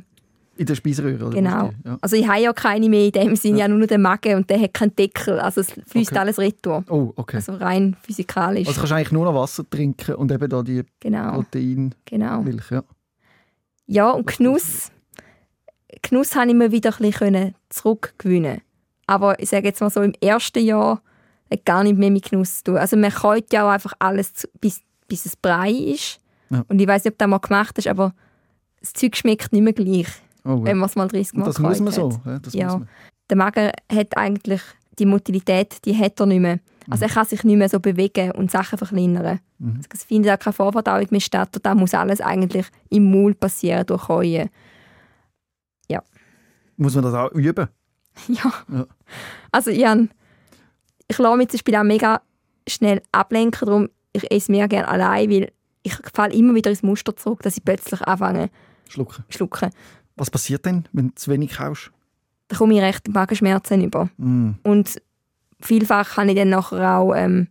In 0.57 0.65
der 0.65 0.75
Speiseröhre? 0.75 1.25
Oder 1.25 1.35
Genau. 1.35 1.71
Ja. 1.83 1.97
Also 1.99 2.15
ich 2.15 2.25
habe 2.25 2.39
ja 2.39 2.53
keine 2.53 2.87
mehr 2.87 3.07
in 3.07 3.11
dem 3.11 3.35
Sinne, 3.35 3.59
ja. 3.59 3.67
nur 3.67 3.77
noch 3.77 3.87
den 3.87 4.01
Magen 4.01 4.35
und 4.35 4.49
der 4.49 4.61
hat 4.61 4.73
keinen 4.73 4.95
Deckel. 4.95 5.37
Also 5.37 5.59
es 5.59 5.71
fließt 5.87 6.11
Okay. 6.13 6.19
alles 6.19 6.39
retour. 6.39 6.85
Oh, 6.89 7.11
okay. 7.17 7.35
Also 7.37 7.55
rein 7.55 7.97
physikalisch. 8.03 8.65
Also 8.69 8.79
kannst 8.79 8.91
du 8.91 8.95
eigentlich 8.95 9.11
nur 9.11 9.25
noch 9.25 9.35
Wasser 9.35 9.69
trinken 9.69 10.15
und 10.15 10.31
eben 10.31 10.49
da 10.49 10.63
die 10.63 10.83
genau, 11.01 11.33
Proteinmilch. 11.33 11.93
genau. 12.05 12.45
Ja. 12.71 12.83
Ja, 13.87 14.09
und 14.11 14.27
Genuss, 14.27 14.91
Genuss 16.01 16.35
habe 16.35 16.47
ich 16.49 16.55
mir 16.55 16.71
wieder 16.71 16.93
ein 16.99 17.11
bisschen 17.11 17.55
zurückgewinnen. 17.69 18.61
Aber 19.07 19.37
ich 19.39 19.49
sage 19.49 19.67
jetzt 19.67 19.81
mal 19.81 19.89
so, 19.89 20.01
im 20.01 20.13
ersten 20.21 20.63
Jahr 20.63 21.01
hat 21.51 21.65
gar 21.65 21.83
nicht 21.83 21.97
mehr 21.97 22.11
mit 22.11 22.29
Genuss 22.29 22.57
zu 22.57 22.63
tun. 22.65 22.77
Also 22.77 22.97
man 22.97 23.11
kaut 23.11 23.51
ja 23.53 23.65
auch 23.67 23.71
einfach 23.71 23.93
alles, 23.99 24.47
bis, 24.61 24.81
bis 25.07 25.25
es 25.25 25.35
Brei 25.35 25.71
ist. 25.71 26.19
Ja. 26.49 26.63
Und 26.67 26.79
ich 26.79 26.87
weiß 26.87 27.03
nicht, 27.03 27.13
ob 27.13 27.17
du 27.17 27.23
das 27.23 27.29
mal 27.29 27.37
gemacht 27.39 27.75
hast, 27.77 27.87
aber 27.87 28.13
das 28.79 28.93
Zeug 28.93 29.15
schmeckt 29.15 29.51
nicht 29.53 29.61
mehr 29.63 29.73
gleich, 29.73 30.07
Oh, 30.43 30.59
wenn 30.63 30.67
ja. 30.67 30.75
man 30.75 30.89
es 30.89 30.95
mal 30.95 31.07
30 31.07 31.33
Und 31.33 31.39
Mal 31.39 31.45
das 31.47 31.59
muss 31.59 31.79
man 31.79 31.91
so. 31.93 32.09
Ja, 32.25 32.39
Ja. 32.51 32.65
muss 32.65 32.79
man. 32.79 32.89
Der 33.29 33.37
Magen 33.37 33.71
hat 33.91 34.15
eigentlich 34.17 34.61
die 34.99 35.05
Motilität, 35.07 35.83
die 35.85 35.97
hat 35.97 36.19
er 36.19 36.25
nicht 36.27 36.39
mehr. 36.39 36.59
Also 36.87 37.05
er 37.05 37.09
kann 37.09 37.25
sich 37.25 37.43
nicht 37.43 37.57
mehr 37.57 37.67
so 37.67 37.79
bewegen 37.79 38.29
und 38.33 38.51
Sachen 38.51 38.77
verkleinern. 38.77 39.39
Mhm. 39.57 39.81
Es 39.91 40.03
findet 40.03 40.31
auch 40.31 40.37
keine 40.37 40.53
Vorverdauung 40.53 41.07
mehr 41.09 41.19
statt 41.19 41.49
und 41.55 41.65
da 41.65 41.73
muss 41.73 41.95
alles 41.95 42.21
eigentlich 42.21 42.67
im 42.91 43.09
Maul 43.09 43.33
passieren, 43.33 43.85
durch 43.87 44.07
Heuen. 44.07 44.49
Muss 46.77 46.93
man 46.95 47.03
das 47.05 47.13
auch 47.13 47.31
üben? 47.31 47.67
Ja. 48.27 48.53
Ja. 48.71 48.85
Also 49.51 49.71
ich, 49.71 49.85
hab, 49.85 49.97
ich 51.07 51.17
lasse 51.17 51.37
mich 51.37 51.49
zum 51.49 51.57
Beispiel 51.57 51.75
auch 51.75 51.83
mega 51.83 52.21
schnell 52.67 53.01
ablenken, 53.11 53.67
darum 53.67 53.89
ich 54.13 54.31
esse 54.31 54.51
mehr 54.51 54.67
gerne 54.67 54.87
allein, 54.87 55.29
weil 55.29 55.51
ich 55.83 55.95
falle 56.13 56.33
immer 56.33 56.55
wieder 56.55 56.71
ins 56.71 56.83
Muster 56.83 57.15
zurück, 57.15 57.43
dass 57.43 57.57
ich 57.57 57.63
plötzlich 57.63 58.01
anfange 58.01 58.49
Schlucken. 58.89 59.23
schlucken. 59.29 59.69
Was 60.15 60.31
passiert 60.31 60.65
denn, 60.65 60.87
wenn 60.93 61.09
du 61.09 61.15
zu 61.15 61.31
wenig 61.31 61.51
kaust? 61.51 61.91
Da 62.47 62.57
komme 62.57 62.75
ich 62.75 62.81
recht 62.81 63.07
Magenschmerzen 63.07 63.83
über. 63.83 64.09
Mm. 64.17 64.51
Und 64.63 65.01
vielfach 65.59 66.17
habe 66.17 66.29
ich 66.29 66.35
dann 66.35 66.49
nachher 66.49 66.97
auch 66.97 67.13
ähm, 67.13 67.47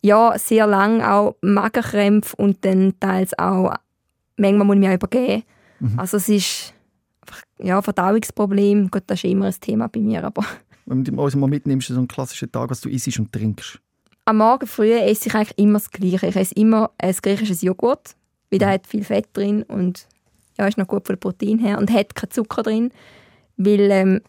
ja, 0.00 0.38
sehr 0.38 0.66
lang 0.66 1.02
auch 1.02 1.36
Magenkrämpfe 1.42 2.36
und 2.36 2.64
dann 2.64 2.94
teils 3.00 3.36
auch, 3.38 3.74
manchmal 4.36 4.66
muss 4.66 4.76
ich 4.76 4.80
mich 4.80 4.88
auch 4.90 4.94
übergeben. 4.94 5.42
Mhm. 5.80 5.98
Also 5.98 6.16
es 6.18 6.28
ist 6.28 6.74
einfach, 7.20 7.42
ja, 7.58 7.82
Verdauungsproblem, 7.82 8.90
Gut, 8.90 9.04
das 9.06 9.24
ist 9.24 9.30
immer 9.30 9.46
ein 9.46 9.54
Thema 9.60 9.88
bei 9.88 10.00
mir, 10.00 10.24
aber 10.24 10.44
Wenn 10.88 11.04
du 11.04 11.12
uns 11.20 11.36
mal 11.36 11.48
mitnimmst, 11.48 11.88
so 11.88 11.98
einen 11.98 12.08
klassischen 12.08 12.50
Tag, 12.50 12.70
was 12.70 12.80
du 12.80 12.88
isst 12.88 13.18
und 13.18 13.32
trinkst. 13.32 13.78
am 14.24 14.38
Morgen 14.38 14.66
früh 14.66 14.92
esse 14.92 15.28
ich 15.28 15.34
eigentlich 15.34 15.58
immer 15.58 15.78
das 15.78 15.90
Gleiche. 15.90 16.26
Ich 16.26 16.36
esse 16.36 16.54
immer 16.54 16.90
ein 16.98 17.14
griechisches 17.14 17.62
Joghurt, 17.62 18.16
weil 18.50 18.58
der 18.58 18.70
hat 18.70 18.86
viel 18.86 19.04
Fett 19.04 19.28
drin 19.32 19.62
und 19.64 20.06
ja, 20.58 20.66
ist 20.66 20.78
noch 20.78 20.88
gut 20.88 21.06
von 21.06 21.18
Protein 21.18 21.58
her 21.58 21.78
und 21.78 21.90
hat 21.90 22.14
keinen 22.14 22.30
Zucker 22.30 22.62
drin, 22.62 22.90
weil 23.56 23.90
ähm, 23.90 24.20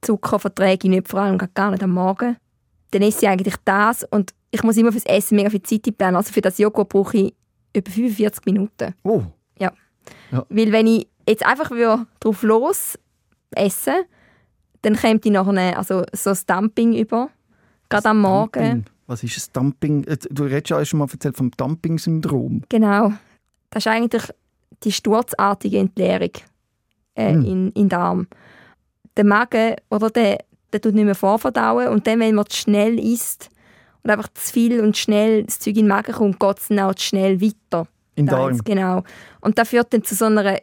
Zucker 0.00 0.38
verträge 0.38 0.86
ich 0.86 0.90
nicht, 0.90 1.08
vor 1.08 1.20
allem 1.20 1.38
gar 1.54 1.70
nicht 1.70 1.82
am 1.82 1.90
Morgen. 1.92 2.36
Dann 2.92 3.02
esse 3.02 3.26
ich 3.26 3.28
eigentlich 3.28 3.56
das 3.64 4.04
und 4.04 4.32
ich 4.52 4.62
muss 4.62 4.76
immer 4.76 4.92
fürs 4.92 5.06
Essen 5.06 5.36
mega 5.36 5.50
viel 5.50 5.62
Zeit 5.62 5.86
einplanen. 5.86 6.16
Also 6.16 6.32
für 6.32 6.40
das 6.40 6.58
Joghurt 6.58 6.88
brauche 6.88 7.16
ich 7.16 7.34
über 7.74 7.90
45 7.90 8.44
Minuten. 8.46 8.94
Oh, 9.02 9.22
Weil 10.48 10.72
wenn 10.72 10.86
ich 10.86 11.08
jetzt 11.28 11.44
einfach 11.44 11.70
drauf 12.20 12.42
los 12.42 12.98
essen 13.50 14.04
dann 14.82 14.96
kommt 14.96 15.26
ich 15.26 15.32
nachher 15.32 15.78
also 15.78 16.02
so 16.12 16.30
das 16.30 16.46
Dumping 16.46 16.94
über. 16.94 17.28
Gerade 17.88 18.08
am 18.08 18.20
Morgen. 18.20 18.84
Was 19.06 19.22
ist 19.22 19.36
das 19.36 19.52
Dumping? 19.52 20.04
Äh, 20.04 20.16
Du 20.30 20.44
redest 20.44 20.70
ja 20.70 20.84
schon 20.84 20.98
mal 20.98 21.08
erzählt 21.10 21.36
vom 21.36 21.50
Dumping-Syndrom. 21.52 22.62
Genau. 22.68 23.12
Das 23.70 23.84
ist 23.84 23.86
eigentlich 23.86 24.24
die 24.82 24.92
sturzartige 24.92 25.78
Entleerung 25.78 26.30
äh, 27.14 27.32
Hm. 27.32 27.44
in, 27.44 27.48
in 27.68 27.72
den 27.74 27.88
Darm. 27.88 28.26
Der 29.16 29.24
Magen, 29.24 29.76
oder 29.90 30.10
der, 30.10 30.38
der 30.72 30.80
tut 30.80 30.94
nicht 30.94 31.04
mehr 31.04 31.14
vorverdauen 31.14 31.88
und 31.88 32.06
dann, 32.06 32.20
wenn 32.20 32.34
man 32.34 32.46
zu 32.46 32.56
schnell 32.58 32.98
isst 32.98 33.48
und 34.02 34.10
einfach 34.10 34.28
zu 34.34 34.52
viel 34.52 34.80
und 34.80 34.96
schnell 34.96 35.44
das 35.44 35.60
Zeug 35.60 35.76
in 35.76 35.84
den 35.84 35.88
Magen 35.88 36.12
kommt, 36.12 36.40
geht 36.40 36.58
es 36.58 36.68
dann 36.68 36.80
auch 36.80 36.94
zu 36.94 37.04
schnell 37.06 37.40
weiter. 37.40 37.86
In 38.16 38.26
Da 38.26 38.36
Darm. 38.36 38.58
Genau. 38.64 39.04
Und 39.40 39.56
das 39.58 39.68
führt 39.68 39.92
dann 39.94 40.02
zu 40.02 40.14
so 40.14 40.24
einer 40.26 40.58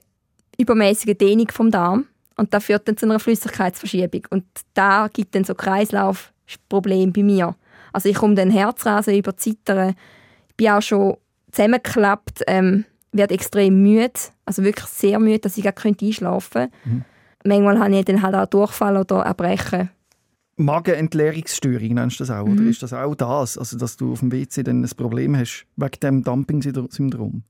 übermäßigen 0.58 1.18
Dehnung 1.18 1.48
vom 1.52 1.72
Darm 1.72 2.06
und 2.38 2.54
das 2.54 2.66
führt 2.66 2.88
dann 2.88 2.98
zu 2.98 3.06
einer 3.06 3.20
Flüssigkeitsverschiebung 3.20 4.24
und 4.30 4.46
da 4.74 5.08
gibt 5.12 5.36
dann 5.36 5.44
so 5.44 5.54
Kreislaufprobleme 5.56 7.12
bei 7.12 7.24
mir. 7.24 7.56
Also 7.92 8.10
ich 8.10 8.16
komme 8.16 8.36
dann 8.36 8.50
Herzrasen 8.50 9.16
über 9.16 9.36
Zittern, 9.38 9.96
ich 10.50 10.56
bin 10.58 10.70
auch 10.70 10.82
schon 10.82 11.18
zusammengeklappt, 11.52 12.44
ähm, 12.48 12.86
werde 13.12 13.36
extrem 13.36 13.82
müde, 13.84 14.12
also 14.46 14.64
wirklich 14.64 14.86
sehr 14.88 15.20
müde, 15.20 15.40
dass 15.40 15.58
ich 15.58 15.64
gar 15.64 15.74
könnte 15.74 16.06
einschlafen 16.06 16.70
könnte. 16.84 17.06
Manchmal 17.46 17.80
habe 17.80 17.96
ich 17.96 18.06
dann 18.06 18.22
halt 18.22 18.36
auch 18.36 18.46
Durchfall 18.48 18.98
oder 18.98 19.22
Erbrechen. 19.24 19.90
Magenentleerungsstörung 20.56 21.94
nennst 21.96 22.20
du 22.20 22.24
das 22.26 22.32
auch, 22.32 22.46
Mhm. 22.46 22.54
oder 22.54 22.64
ist 22.64 22.84
das 22.84 22.94
auch 22.94 23.16
das? 23.16 23.58
Also, 23.58 23.78
dass 23.78 23.98
du 23.98 24.14
auf 24.14 24.20
dem 24.20 24.32
WC 24.32 24.64
dann 24.64 24.84
ein 24.84 24.90
Problem 24.96 25.36
hast 25.38 25.66
wegen 25.76 26.00
dem 26.02 26.24
Dumping-Syndrom? 26.24 27.44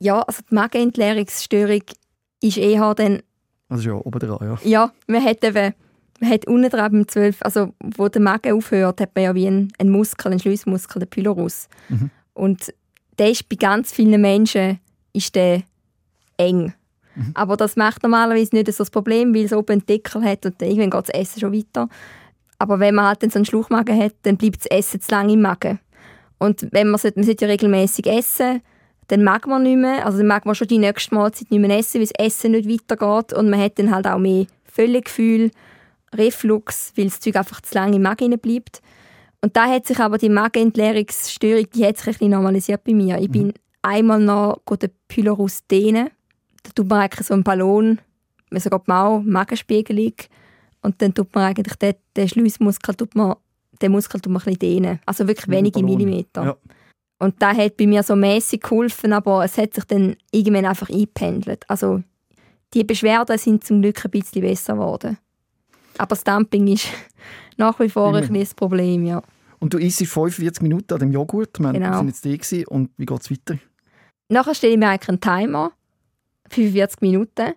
Ja, 0.00 0.22
also 0.22 0.42
die 0.48 0.54
Magenentleerungsstörung 0.54 1.82
ist 2.40 2.56
eher 2.58 2.94
dann 2.94 3.22
Also 3.68 3.90
ja, 3.90 3.94
oben 3.96 4.18
dran, 4.18 4.38
ja. 4.40 4.58
Ja, 4.62 4.92
man 5.06 5.24
hat 5.24 5.44
eben, 5.44 5.74
man 6.20 6.30
hat 6.30 6.46
unten 6.46 6.70
dran 6.70 6.92
beim 6.92 7.08
12, 7.08 7.42
also 7.42 7.74
wo 7.82 8.08
der 8.08 8.22
Magen 8.22 8.52
aufhört, 8.52 9.00
hat 9.00 9.14
man 9.14 9.24
ja 9.24 9.34
wie 9.34 9.46
einen, 9.46 9.72
einen 9.78 9.90
Muskel, 9.90 10.30
einen 10.30 10.40
Schliessmuskel, 10.40 11.00
den 11.00 11.08
Pylorus. 11.08 11.68
Mhm. 11.88 12.10
Und 12.34 12.74
der 13.18 13.30
ist 13.30 13.48
bei 13.48 13.56
ganz 13.56 13.92
vielen 13.92 14.20
Menschen 14.20 14.80
ist 15.12 15.34
der 15.34 15.62
eng. 16.36 16.72
Mhm. 17.14 17.32
Aber 17.34 17.56
das 17.56 17.76
macht 17.76 18.02
normalerweise 18.02 18.54
nicht 18.54 18.72
so 18.72 18.78
das 18.78 18.90
Problem, 18.90 19.34
weil 19.34 19.44
es 19.44 19.52
oben 19.52 19.72
einen 19.72 19.86
Deckel 19.86 20.22
hat 20.22 20.46
und 20.46 20.60
dann 20.60 20.68
irgendwann 20.68 20.90
geht 20.90 21.08
das 21.08 21.20
Essen 21.20 21.40
schon 21.40 21.52
weiter. 21.52 21.88
Aber 22.58 22.80
wenn 22.80 22.94
man 22.94 23.06
halt 23.06 23.22
dann 23.22 23.30
so 23.30 23.38
einen 23.38 23.44
Schluchmagen 23.44 23.98
hat, 23.98 24.14
dann 24.22 24.36
bleibt 24.36 24.60
das 24.60 24.66
Essen 24.66 25.00
zu 25.00 25.10
lange 25.10 25.32
im 25.32 25.42
Magen. 25.42 25.78
Und 26.38 26.68
wenn 26.72 26.88
man, 26.88 26.98
sollte, 26.98 27.18
man 27.18 27.26
sollte 27.26 27.44
ja 27.44 27.50
regelmäßig 27.50 28.06
essen, 28.06 28.62
dann 29.08 29.24
mag 29.24 29.46
man 29.46 29.62
nicht 29.62 29.78
mehr, 29.78 30.06
also 30.06 30.18
dann 30.18 30.26
mag 30.26 30.44
man 30.44 30.54
schon 30.54 30.68
die 30.68 30.78
nächste 30.78 31.14
Mahlzeit 31.14 31.50
nicht 31.50 31.60
mehr 31.60 31.76
essen, 31.78 32.00
weil 32.00 32.06
das 32.06 32.26
Essen 32.26 32.52
nicht 32.52 32.68
weitergeht 32.68 33.32
und 33.32 33.50
man 33.50 33.60
hat 33.60 33.78
dann 33.78 33.94
halt 33.94 34.06
auch 34.06 34.18
mehr 34.18 34.46
Völlegefühl, 34.64 35.50
Reflux, 36.14 36.92
weil 36.96 37.06
das 37.06 37.20
Zeug 37.20 37.36
einfach 37.36 37.60
zu 37.60 37.74
lange 37.74 37.96
im 37.96 38.02
Magen 38.02 38.38
bleibt. 38.38 38.80
Und 39.40 39.56
da 39.56 39.68
hat 39.68 39.86
sich 39.86 39.98
aber 39.98 40.18
die 40.18 40.28
Magenentleerungsstörung, 40.28 41.66
die 41.74 41.86
hat 41.86 41.96
sich 41.96 42.06
ein 42.06 42.12
bisschen 42.12 42.30
normalisiert 42.30 42.84
bei 42.84 42.92
mir. 42.92 43.18
Ich 43.18 43.30
bin 43.30 43.52
einmal 43.82 44.20
noch 44.20 44.60
den 44.80 44.90
Pylorus 45.06 45.66
dehnen. 45.66 46.10
Da 46.62 46.70
tut 46.74 46.88
man 46.88 47.00
eigentlich 47.00 47.26
so 47.26 47.34
einen 47.34 47.44
Ballon, 47.44 47.98
sogar 48.52 48.80
die 48.80 48.90
Mau, 48.90 49.20
Magenspiegelung. 49.20 50.14
Und 50.82 51.00
dann 51.00 51.14
tut 51.14 51.34
man 51.34 51.44
eigentlich 51.44 51.76
den, 51.76 51.94
den 52.16 52.28
Schliessmuskel, 52.28 52.94
tut 52.94 53.14
man, 53.14 53.36
den 53.80 53.92
Muskel 53.92 54.20
tut 54.20 54.32
man 54.32 54.42
ein 54.42 54.44
bisschen 54.44 54.58
dehnen. 54.58 54.98
Also 55.06 55.26
wirklich 55.26 55.48
wenige. 55.48 55.82
Millimeter. 55.82 56.44
Ja. 56.44 56.56
Und 57.18 57.42
das 57.42 57.56
hat 57.56 57.76
bei 57.76 57.86
mir 57.86 58.02
so 58.02 58.14
mäßig 58.14 58.60
geholfen, 58.62 59.12
aber 59.12 59.44
es 59.44 59.58
hat 59.58 59.74
sich 59.74 59.84
dann 59.84 60.16
irgendwann 60.30 60.66
einfach 60.66 60.88
eingependelt. 60.88 61.64
Also 61.68 62.02
die 62.74 62.84
Beschwerden 62.84 63.38
sind 63.38 63.64
zum 63.64 63.82
Glück 63.82 64.04
ein 64.04 64.10
bisschen 64.10 64.42
besser 64.42 64.74
geworden. 64.74 65.18
Aber 65.96 66.10
das 66.10 66.22
Dumping 66.22 66.68
ist 66.68 66.86
nach 67.56 67.78
wie 67.80 67.88
vor 67.88 68.14
ein 68.14 68.32
das 68.34 68.54
Problem, 68.54 69.04
ja. 69.04 69.22
Und 69.58 69.74
du 69.74 69.78
isst 69.78 69.98
45 70.06 70.62
Minuten 70.62 70.92
an 70.94 71.00
dem 71.00 71.10
Joghurt. 71.10 71.58
Wir 71.58 71.72
Genau. 71.72 71.98
sind 71.98 72.08
jetzt 72.08 72.24
da 72.24 72.30
gewesen. 72.30 72.66
und 72.68 72.90
wie 72.96 73.06
geht 73.06 73.20
es 73.20 73.30
weiter? 73.30 73.58
Nachher 74.28 74.54
stelle 74.54 74.74
ich 74.74 74.78
mir 74.78 74.88
eigentlich 74.90 75.08
einen 75.08 75.20
Timer, 75.20 75.72
45 76.50 77.00
Minuten, 77.00 77.54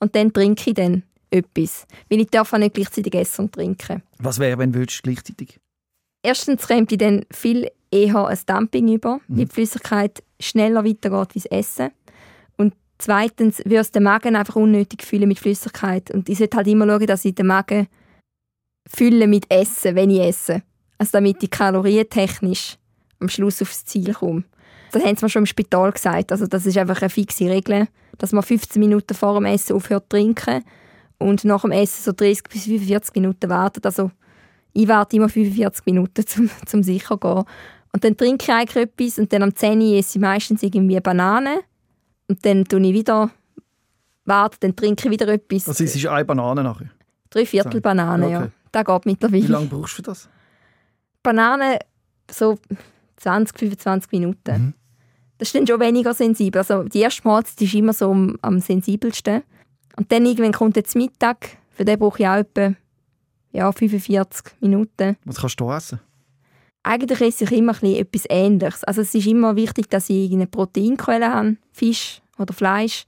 und 0.00 0.16
dann 0.16 0.32
trinke 0.32 0.70
ich 0.70 0.74
dann 0.74 1.04
etwas. 1.30 1.86
Weil 2.10 2.20
ich 2.22 2.30
darf 2.30 2.52
auch 2.52 2.58
nicht 2.58 2.74
gleichzeitig 2.74 3.14
essen 3.14 3.42
und 3.42 3.52
trinken. 3.52 4.02
Was 4.18 4.38
wäre, 4.40 4.58
wenn 4.58 4.72
du 4.72 4.84
gleichzeitig? 4.84 5.60
Erstens 6.24 6.66
kommt 6.66 6.90
ich 6.90 6.98
dann 6.98 7.26
viel 7.30 7.70
eher 7.90 8.26
ein 8.26 8.38
Dumping 8.46 8.94
über, 8.94 9.16
mhm. 9.16 9.20
weil 9.28 9.44
die 9.44 9.52
Flüssigkeit 9.52 10.24
schneller 10.40 10.82
weitergeht 10.82 11.34
wie 11.34 11.40
das 11.40 11.52
Essen. 11.52 11.90
Und 12.56 12.72
zweitens 12.98 13.60
es 13.60 13.92
den 13.92 14.04
Magen 14.04 14.34
einfach 14.34 14.56
unnötig 14.56 15.02
fühlen 15.02 15.28
mit 15.28 15.38
Flüssigkeit. 15.38 16.10
Und 16.10 16.30
ich 16.30 16.38
sollte 16.38 16.56
halt 16.56 16.66
immer 16.66 16.86
schauen, 16.86 17.06
dass 17.06 17.26
ich 17.26 17.34
den 17.34 17.48
Magen 17.48 17.88
fülle 18.88 19.26
mit 19.26 19.50
Essen, 19.50 19.94
wenn 19.96 20.08
ich 20.08 20.20
esse. 20.20 20.62
Also 20.96 21.12
damit 21.12 21.42
ich 21.42 21.50
kalorientechnisch 21.50 22.78
am 23.20 23.28
Schluss 23.28 23.60
aufs 23.60 23.84
Ziel 23.84 24.14
komme. 24.14 24.44
Das 24.92 25.04
haben 25.04 25.16
sie 25.16 25.24
mir 25.26 25.28
schon 25.28 25.42
im 25.42 25.46
Spital 25.46 25.92
gesagt. 25.92 26.32
Also 26.32 26.46
das 26.46 26.64
ist 26.64 26.78
einfach 26.78 27.02
eine 27.02 27.10
fixe 27.10 27.50
Regel, 27.50 27.86
dass 28.16 28.32
man 28.32 28.42
15 28.42 28.80
Minuten 28.80 29.12
vor 29.12 29.34
dem 29.34 29.44
Essen 29.44 29.76
aufhört 29.76 30.04
zu 30.04 30.08
trinken 30.16 30.64
und 31.18 31.44
nach 31.44 31.62
dem 31.62 31.72
Essen 31.72 32.02
so 32.02 32.12
30 32.12 32.44
bis 32.44 32.64
45 32.64 33.14
Minuten 33.16 33.50
wartet. 33.50 33.84
Also 33.84 34.10
ich 34.74 34.88
warte 34.88 35.16
immer 35.16 35.28
45 35.28 35.86
Minuten, 35.86 36.26
zum, 36.26 36.50
zum 36.66 36.82
sicher 36.82 37.16
gehen. 37.16 37.44
Und 37.92 38.04
dann 38.04 38.16
trinke 38.16 38.44
ich 38.44 38.52
eigentlich 38.52 38.84
etwas 38.84 39.18
und 39.18 39.32
dann 39.32 39.44
am 39.44 39.54
10 39.54 39.80
Uhr 39.80 39.94
esse 39.94 40.18
ich 40.18 40.20
meistens 40.20 40.62
irgendwie 40.62 40.98
Banane. 41.00 41.60
Und 42.28 42.44
dann 42.44 42.64
tue 42.64 42.80
ich 42.80 42.92
wieder, 42.92 43.30
warte, 44.24 44.58
dann 44.60 44.74
trinke 44.74 45.06
ich 45.06 45.10
wieder 45.12 45.28
etwas. 45.28 45.68
Also 45.68 45.84
es 45.84 45.94
ist 45.94 46.06
eine 46.06 46.24
Banane 46.24 46.62
nachher? 46.62 46.90
Drei 47.30 47.46
Viertel 47.46 47.80
Banane, 47.80 48.24
okay. 48.24 48.32
ja. 48.32 48.48
Das 48.72 48.84
geht 48.84 49.06
mittlerweile. 49.06 49.42
Wie 49.42 49.46
lange 49.46 49.66
brauchst 49.66 49.92
du 49.92 49.96
für 49.96 50.02
das? 50.02 50.28
Banane 51.22 51.78
so 52.28 52.58
20, 53.16 53.58
25 53.58 54.12
Minuten. 54.12 54.52
Mhm. 54.52 54.74
Das 55.38 55.48
ist 55.48 55.54
dann 55.54 55.66
schon 55.66 55.80
weniger 55.80 56.14
sensibel. 56.14 56.58
Also 56.58 56.82
die 56.84 57.00
erste 57.00 57.26
Mahlzeit 57.26 57.60
ist 57.60 57.74
immer 57.74 57.92
so 57.92 58.10
am, 58.10 58.36
am 58.42 58.60
sensibelsten. 58.60 59.42
Und 59.96 60.10
dann 60.10 60.26
irgendwann 60.26 60.52
kommt 60.52 60.76
jetzt 60.76 60.96
Mittag. 60.96 61.58
Für 61.70 61.84
den 61.84 61.98
brauche 61.98 62.20
ich 62.20 62.28
auch 62.28 62.36
etwa 62.36 62.74
ja, 63.54 63.70
45 63.70 64.60
Minuten. 64.60 65.16
Was 65.24 65.40
kannst 65.40 65.60
du 65.60 65.70
essen? 65.70 66.00
Eigentlich 66.82 67.20
esse 67.20 67.44
ich 67.44 67.52
immer 67.52 67.82
etwas 67.82 68.24
Ähnliches. 68.28 68.84
Also 68.84 69.00
es 69.00 69.14
ist 69.14 69.26
immer 69.26 69.56
wichtig, 69.56 69.88
dass 69.88 70.10
ich 70.10 70.30
eine 70.32 70.46
Proteinquelle 70.46 71.32
habe, 71.32 71.56
Fisch 71.72 72.20
oder 72.36 72.52
Fleisch. 72.52 73.06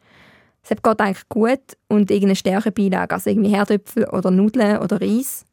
Es 0.62 0.70
geht 0.70 1.00
eigentlich 1.00 1.28
gut 1.28 1.60
und 1.88 2.10
irgendeine 2.10 2.36
Stärkebeilage, 2.36 3.14
also 3.14 3.30
irgendwie 3.30 3.50
Herdöpfel 3.50 4.08
oder 4.08 4.30
Nudeln 4.30 4.78
oder 4.78 5.00
Reis. 5.00 5.44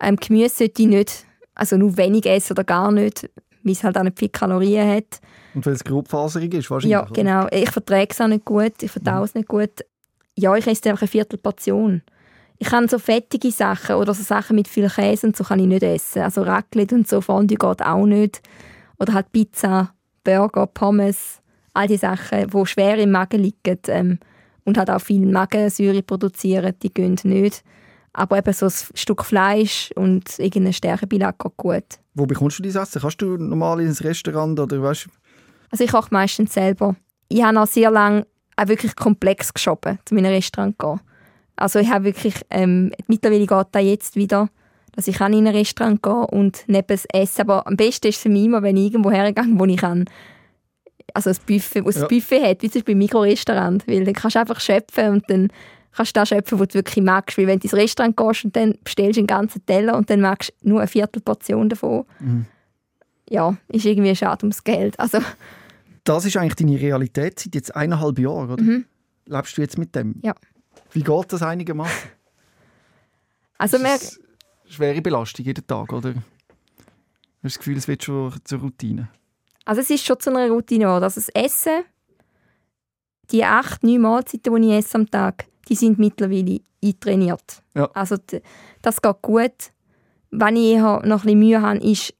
Ähm, 0.00 0.16
Gemüse 0.16 0.56
sollte 0.56 0.82
ich 0.82 0.88
nicht, 0.88 1.26
also 1.54 1.76
nur 1.76 1.96
wenig 1.96 2.24
essen 2.26 2.52
oder 2.52 2.64
gar 2.64 2.92
nicht, 2.92 3.28
weil 3.62 3.72
es 3.72 3.82
halt 3.82 3.98
auch 3.98 4.04
nicht 4.04 4.18
viele 4.18 4.30
Kalorien 4.30 4.88
hat. 4.88 5.20
Und 5.54 5.66
weil 5.66 5.72
es 5.72 5.84
grobfaserig 5.84 6.54
ist 6.54 6.70
wahrscheinlich? 6.70 6.92
Ja, 6.92 7.04
genau. 7.12 7.46
Ich 7.50 7.70
verträge 7.70 8.12
es 8.12 8.20
auch 8.20 8.28
nicht 8.28 8.44
gut, 8.44 8.82
ich 8.82 8.90
verdaue 8.90 9.24
es 9.24 9.34
nicht 9.34 9.48
gut. 9.48 9.84
Ja, 10.36 10.54
ich 10.54 10.66
esse 10.66 10.90
einfach 10.90 11.02
eine 11.02 11.08
Viertelportion. 11.08 12.02
Ich 12.58 12.68
kann 12.68 12.88
so 12.88 12.98
fettige 12.98 13.52
Sachen 13.52 13.96
oder 13.96 14.14
so 14.14 14.22
Sachen 14.22 14.56
mit 14.56 14.66
viel 14.66 14.88
Käse 14.88 15.28
und 15.28 15.36
so 15.36 15.44
kann 15.44 15.60
ich 15.60 15.66
nicht 15.66 15.82
essen. 15.84 16.22
Also 16.22 16.42
Raclette 16.42 16.94
und 16.94 17.06
so 17.06 17.20
Fondue 17.20 17.56
geht 17.56 17.82
auch 17.82 18.06
nicht. 18.06 18.42
Oder 18.98 19.14
halt 19.14 19.30
Pizza, 19.30 19.94
Burger, 20.24 20.66
Pommes, 20.66 21.40
all 21.72 21.86
die 21.86 21.96
Sachen, 21.96 22.50
die 22.50 22.66
schwer 22.66 22.98
im 22.98 23.12
Magen 23.12 23.40
liegen 23.42 23.78
ähm, 23.86 24.18
und 24.64 24.76
halt 24.76 24.90
auch 24.90 25.00
viel 25.00 25.24
Magensäure 25.24 26.02
produzieren, 26.02 26.74
die 26.82 26.92
gehen 26.92 27.16
nicht. 27.22 27.62
Aber 28.12 28.38
eben 28.38 28.52
so 28.52 28.66
ein 28.66 28.72
Stück 28.94 29.24
Fleisch 29.24 29.90
und 29.94 30.38
irgendeine 30.38 30.72
Stärkebeilage 30.72 31.36
geht 31.40 31.56
gut. 31.56 31.84
Wo 32.14 32.26
bekommst 32.26 32.58
du 32.58 32.64
diese 32.64 32.80
Essen? 32.80 33.00
Kannst 33.00 33.22
du 33.22 33.36
normal 33.36 33.80
ins 33.80 34.02
Restaurant 34.02 34.58
oder 34.58 34.82
weißt 34.82 35.08
Also 35.70 35.84
ich 35.84 35.92
koche 35.92 36.08
meistens 36.10 36.54
selber. 36.54 36.96
Ich 37.28 37.42
habe 37.42 37.54
noch 37.54 37.68
sehr 37.68 37.92
lange 37.92 38.26
auch 38.56 38.66
wirklich 38.66 38.96
komplex 38.96 39.54
geschoben, 39.54 39.98
zu 40.04 40.14
meinem 40.14 40.32
Restaurant 40.32 40.76
gehen. 40.78 41.00
Also 41.58 41.80
ich 41.80 41.90
habe 41.90 42.04
wirklich, 42.04 42.34
ähm, 42.50 42.92
mittlerweile 43.08 43.46
geht 43.46 43.66
das 43.72 43.82
jetzt 43.82 44.16
wieder, 44.16 44.48
dass 44.92 45.08
ich 45.08 45.20
in 45.20 45.34
ein 45.34 45.46
Restaurant 45.46 46.02
gehe 46.02 46.26
und 46.28 46.64
neben 46.66 46.86
das 46.86 47.04
Essen, 47.12 47.42
aber 47.42 47.66
am 47.66 47.76
besten 47.76 48.08
ist 48.08 48.16
es 48.16 48.22
für 48.22 48.28
mich 48.28 48.44
immer, 48.44 48.62
wenn 48.62 48.76
ich 48.76 48.86
irgendwo 48.86 49.10
hergehe, 49.10 49.44
wo 49.50 49.64
ich 49.64 49.76
kann, 49.76 50.04
also 51.14 51.30
ein 51.30 51.36
Buffet, 51.46 51.84
wo 51.84 51.88
es 51.88 51.96
ja. 51.96 52.02
ein 52.02 52.08
Buffet 52.08 52.42
hat, 52.42 52.62
wie 52.62 52.70
zum 52.70 52.80
Beispiel 52.80 52.92
im 52.92 52.98
Mikrorestaurant, 52.98 53.86
weil 53.88 54.04
dann 54.04 54.14
kannst 54.14 54.36
du 54.36 54.40
einfach 54.40 54.60
schöpfen 54.60 55.08
und 55.10 55.24
dann 55.28 55.48
kannst 55.92 56.16
du 56.16 56.20
das 56.20 56.28
schöpfen, 56.28 56.60
was 56.60 56.68
du 56.68 56.74
wirklich 56.74 57.04
magst, 57.04 57.38
weil 57.38 57.46
wenn 57.46 57.58
du 57.58 57.64
ins 57.64 57.74
Restaurant 57.74 58.16
gehst 58.16 58.44
und 58.44 58.56
dann 58.56 58.74
bestellst 58.84 59.16
du 59.16 59.20
einen 59.20 59.26
ganzen 59.26 59.64
Teller 59.66 59.96
und 59.96 60.10
dann 60.10 60.20
magst 60.20 60.52
du 60.62 60.68
nur 60.68 60.80
eine 60.80 60.88
Viertelportion 60.88 61.68
davon, 61.68 62.04
mhm. 62.20 62.46
ja, 63.28 63.56
ist 63.68 63.84
irgendwie 63.84 64.14
schade 64.14 64.44
ums 64.44 64.62
Geld, 64.62 64.98
also 64.98 65.18
das 66.04 66.24
ist 66.24 66.36
eigentlich 66.36 66.54
deine 66.54 66.80
Realität 66.80 67.38
seit 67.38 67.54
jetzt 67.54 67.76
eineinhalb 67.76 68.18
Jahren, 68.18 68.50
oder? 68.50 68.62
Mhm. 68.62 68.86
Lebst 69.26 69.58
du 69.58 69.60
jetzt 69.60 69.76
mit 69.76 69.94
dem? 69.94 70.14
Ja. 70.22 70.34
Wie 70.92 71.02
geht 71.02 71.32
das 71.32 71.42
einigermaßen? 71.42 72.10
Also 73.60 73.80
mehr 73.80 73.98
schwere 74.68 75.02
Belastung 75.02 75.44
jeden 75.44 75.66
Tag, 75.66 75.92
oder? 75.92 76.10
Hast 76.10 76.22
du 77.42 77.42
das 77.42 77.58
Gefühl, 77.58 77.76
es 77.76 77.88
wird 77.88 78.04
schon 78.04 78.32
zur 78.44 78.60
Routine? 78.60 79.08
Also 79.64 79.80
es 79.80 79.90
ist 79.90 80.06
schon 80.06 80.20
zu 80.20 80.30
einer 80.30 80.48
Routine 80.48 80.84
geworden. 80.84 81.02
Also 81.02 81.20
das 81.20 81.28
Essen, 81.30 81.84
die 83.30 83.44
acht, 83.44 83.82
neun 83.82 84.00
Mahlzeiten, 84.00 84.62
die 84.62 84.68
ich 84.68 84.74
esse 84.74 84.94
am 84.96 85.10
Tag, 85.10 85.46
die 85.68 85.74
sind 85.74 85.98
mittlerweile 85.98 86.60
eintrainiert. 86.82 87.62
Ja. 87.74 87.90
Also 87.94 88.16
das 88.82 89.02
geht 89.02 89.22
gut. 89.22 89.72
Wenn 90.30 90.56
ich 90.56 90.78
noch 90.78 91.02
ein 91.02 91.10
bisschen 91.10 91.38
Mühe 91.38 91.60
habe, 91.60 91.78
ist 91.78 92.14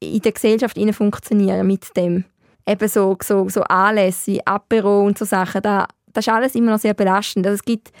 in 0.00 0.20
der 0.20 0.32
Gesellschaft 0.32 0.78
funktionieren 0.92 1.66
mit 1.66 1.96
dem. 1.96 2.24
Eben 2.66 2.88
so, 2.88 3.16
so, 3.22 3.48
so 3.48 3.62
Anlässe, 3.62 4.46
Apero 4.46 5.04
und 5.04 5.18
so 5.18 5.24
Sachen, 5.24 5.62
da 5.62 5.86
das 6.12 6.26
ist 6.26 6.32
alles 6.32 6.54
immer 6.54 6.72
noch 6.72 6.78
sehr 6.78 6.94
belastend. 6.94 7.46
Also 7.46 7.54
es 7.54 7.64
gibt, 7.64 7.92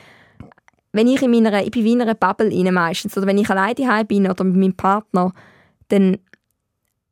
wenn 0.92 1.08
ich 1.08 1.22
in 1.22 1.30
meiner, 1.30 1.62
ich 1.62 1.70
bin 1.70 1.86
in 1.86 2.02
einer 2.02 2.14
Bubble 2.14 2.50
rein 2.50 2.74
meistens, 2.74 3.16
oder 3.16 3.26
wenn 3.26 3.38
ich 3.38 3.50
alleine 3.50 3.74
daheim 3.74 4.06
bin 4.06 4.30
oder 4.30 4.44
mit 4.44 4.56
meinem 4.56 4.74
Partner, 4.74 5.32
dann 5.88 6.18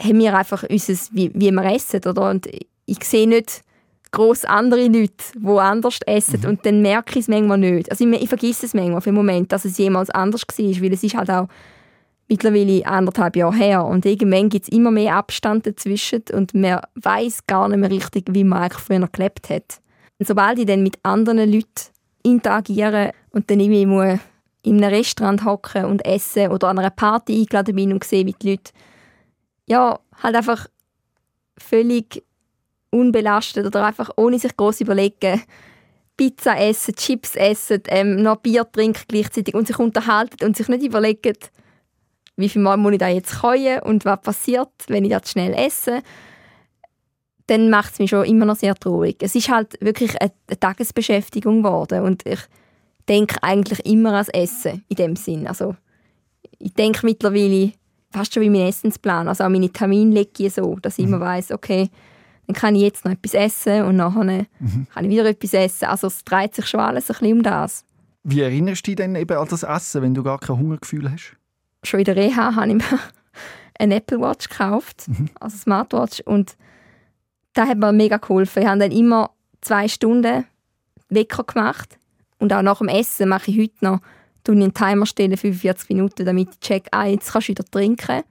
haben 0.00 0.18
wir 0.18 0.37
einfach 0.37 0.64
unser, 0.68 0.94
wie, 1.12 1.30
wie 1.34 1.50
wir 1.50 1.64
essen, 1.64 2.00
oder? 2.06 2.30
Und 2.30 2.48
ich 2.87 3.04
sehe 3.04 3.28
nicht 3.28 3.62
groß 4.11 4.44
andere 4.46 4.87
Leute, 4.87 5.16
die 5.34 5.48
anders 5.48 5.98
essen 6.06 6.40
mhm. 6.42 6.48
und 6.48 6.66
dann 6.66 6.82
merke 6.82 7.18
ich 7.18 7.24
es 7.24 7.28
manchmal 7.28 7.58
nicht. 7.58 7.90
Also 7.90 8.06
ich, 8.06 8.22
ich 8.22 8.28
vergesse 8.28 8.66
es 8.66 8.74
manchmal 8.74 9.00
für 9.00 9.11
einen 9.11 9.16
Moment, 9.16 9.52
dass 9.52 9.64
es 9.64 9.78
jemals 9.78 10.11
anders 10.11 10.42
war, 10.42 10.82
weil 10.82 10.92
es 10.92 11.04
ist 11.04 11.16
halt 11.16 11.30
auch 11.30 11.48
mittlerweile 12.28 12.84
anderthalb 12.87 13.37
Jahre 13.37 13.56
her 13.56 13.84
und 13.84 14.04
irgendwann 14.06 14.48
gibt 14.48 14.64
es 14.64 14.72
immer 14.72 14.90
mehr 14.90 15.16
Abstand 15.16 15.66
dazwischen 15.66 16.22
und 16.32 16.54
man 16.54 16.80
weiß 16.94 17.46
gar 17.46 17.68
nicht 17.68 17.78
mehr 17.78 17.90
richtig, 17.90 18.26
wie 18.30 18.44
man 18.44 18.70
früher 18.70 19.08
gelebt 19.08 19.50
hat. 19.50 19.80
Sobald 20.18 20.59
ich 20.59 20.66
dann 20.66 20.83
mit 20.83 20.98
anderen 21.02 21.50
Leuten 21.50 21.92
interagiere 22.22 23.12
und 23.31 23.50
dann 23.50 23.61
irgendwie 23.61 23.87
muss 23.87 24.18
in 24.62 24.83
einem 24.83 24.94
Restaurant 24.94 25.44
hocken 25.44 25.85
und 25.85 26.04
essen 26.04 26.50
oder 26.50 26.68
an 26.68 26.78
einer 26.78 26.90
Party 26.90 27.40
eingeladen 27.40 27.76
bin 27.76 27.92
und 27.92 28.04
sehe, 28.04 28.26
wie 28.26 28.35
die 28.35 28.50
Leute 28.50 28.72
ja, 29.66 29.98
halt 30.22 30.35
einfach 30.35 30.66
völlig 31.59 32.24
unbelastet 32.90 33.66
oder 33.66 33.85
einfach 33.85 34.11
ohne 34.16 34.38
sich 34.38 34.57
groß 34.57 34.81
überlegen, 34.81 35.42
Pizza 36.16 36.59
essen, 36.59 36.96
Chips 36.96 37.37
essen, 37.37 37.83
ähm, 37.88 38.22
noch 38.22 38.37
Bier 38.37 38.66
trinken 38.70 39.04
gleichzeitig 39.07 39.54
und 39.54 39.68
sich 39.68 39.78
unterhalten 39.78 40.44
und 40.44 40.57
sich 40.57 40.68
nicht 40.68 40.85
überlegen, 40.85 41.37
wie 42.37 42.48
viel 42.48 42.62
Mal 42.62 42.76
muss 42.76 42.92
ich 42.92 42.98
da 42.98 43.09
jetzt 43.09 43.40
können 43.40 43.81
und 43.81 44.04
was 44.04 44.20
passiert, 44.20 44.70
wenn 44.88 45.04
ich 45.04 45.12
das 45.12 45.31
schnell 45.31 45.54
esse 45.54 46.02
dann 47.48 47.70
macht 47.70 47.94
es 47.94 47.98
mich 47.98 48.11
schon 48.11 48.26
immer 48.26 48.44
noch 48.44 48.56
sehr 48.56 48.74
traurig. 48.74 49.16
Es 49.20 49.34
ist 49.34 49.48
halt 49.48 49.78
wirklich 49.80 50.20
eine, 50.20 50.30
eine 50.46 50.61
Tagesbeschäftigung 50.61 51.62
geworden 51.62 52.02
und 52.02 52.24
ich 52.26 52.40
denke 53.08 53.42
eigentlich 53.42 53.84
immer 53.87 54.12
ans 54.12 54.28
Essen 54.28 54.84
in 54.88 54.96
dem 54.96 55.16
Sinn. 55.16 55.46
Also 55.46 55.74
ich 56.58 56.74
denke 56.74 57.06
mittlerweile 57.06 57.72
fast 58.11 58.34
schon 58.34 58.42
wie 58.42 58.50
mein 58.50 58.68
Essensplan, 58.68 59.28
also 59.28 59.44
auch 59.44 59.48
meine 59.48 59.70
Termine 59.70 60.14
lege 60.14 60.46
ich 60.46 60.54
so, 60.54 60.76
dass 60.76 60.98
ich 60.98 61.06
mhm. 61.06 61.14
immer 61.14 61.24
weiß, 61.24 61.52
okay, 61.52 61.88
dann 62.46 62.54
kann 62.54 62.74
ich 62.74 62.82
jetzt 62.82 63.04
noch 63.04 63.12
etwas 63.12 63.34
essen 63.34 63.82
und 63.82 63.96
nachher 63.96 64.24
mhm. 64.24 64.87
kann 64.92 65.04
ich 65.04 65.11
wieder 65.11 65.26
etwas 65.26 65.54
essen. 65.54 65.87
Also 65.87 66.06
es 66.06 66.24
dreht 66.24 66.54
sich 66.54 66.66
schon 66.66 66.80
alles 66.80 67.11
ein 67.11 67.16
bisschen 67.18 67.37
um 67.38 67.42
das. 67.42 67.84
Wie 68.24 68.40
erinnerst 68.40 68.87
du 68.87 68.90
dich 68.90 68.96
denn 68.96 69.14
eben 69.16 69.37
an 69.37 69.48
das 69.48 69.62
Essen, 69.62 70.02
wenn 70.02 70.14
du 70.14 70.22
gar 70.22 70.38
kein 70.38 70.58
Hungergefühl 70.58 71.11
hast? 71.11 71.37
Schon 71.82 72.00
in 72.00 72.04
der 72.04 72.16
Reha 72.16 72.54
habe 72.56 72.68
ich 72.68 72.74
mir 72.74 72.98
eine 73.78 73.96
Apple 73.96 74.20
Watch 74.20 74.48
gekauft, 74.48 75.08
mhm. 75.08 75.30
also 75.40 75.56
Smartwatch 75.56 76.20
und 76.20 76.56
das 77.54 77.68
hat 77.68 77.78
mir 77.78 77.92
mega 77.92 78.16
geholfen. 78.16 78.62
Ich 78.62 78.68
habe 78.68 78.80
dann 78.80 78.92
immer 78.92 79.30
zwei 79.61 79.88
Stunden 79.88 80.44
Wecker 81.08 81.44
gemacht. 81.44 81.98
Und 82.38 82.52
auch 82.52 82.62
nach 82.62 82.78
dem 82.78 82.88
Essen 82.88 83.28
mache 83.28 83.50
ich 83.50 83.58
heute 83.58 83.84
noch 83.84 84.00
einen 84.46 84.72
Timer 84.72 85.04
stellen, 85.04 85.37
45 85.37 85.90
Minuten, 85.90 86.24
damit 86.24 86.48
ich 86.52 86.61
check, 86.61 86.88
ah, 86.92 87.04
jetzt 87.04 87.32
kannst 87.32 87.48
du 87.48 87.50
wieder 87.50 87.64
trinken. 87.64 88.22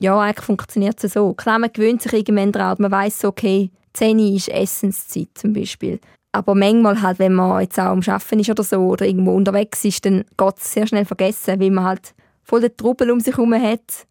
Ja, 0.00 0.18
eigentlich 0.18 0.46
funktioniert 0.46 1.02
es 1.04 1.12
so. 1.12 1.34
Klar, 1.34 1.58
man 1.58 1.72
gewöhnt 1.72 2.00
sich 2.00 2.12
irgendwann 2.12 2.52
daran. 2.52 2.76
Man 2.78 2.90
weiß 2.90 3.26
okay, 3.26 3.70
10 3.92 4.18
Uhr 4.18 4.36
ist 4.36 4.48
Essenszeit 4.48 5.28
zum 5.34 5.52
Beispiel. 5.52 6.00
Aber 6.32 6.54
manchmal 6.54 7.02
halt, 7.02 7.18
wenn 7.18 7.34
man 7.34 7.60
jetzt 7.60 7.78
auch 7.78 7.86
am 7.86 8.00
Arbeiten 8.00 8.40
ist 8.40 8.48
oder 8.48 8.62
so 8.62 8.76
oder 8.78 9.04
irgendwo 9.04 9.32
unterwegs 9.32 9.84
ist, 9.84 10.06
dann 10.06 10.24
geht 10.36 10.56
es 10.56 10.72
sehr 10.72 10.86
schnell 10.86 11.04
vergessen, 11.04 11.60
weil 11.60 11.70
man 11.70 11.84
halt 11.84 12.14
voll 12.44 12.60
den 12.60 12.76
Trubel 12.76 13.10
um 13.10 13.20
sich 13.20 13.36
herum 13.36 13.52
hat. 13.54 14.06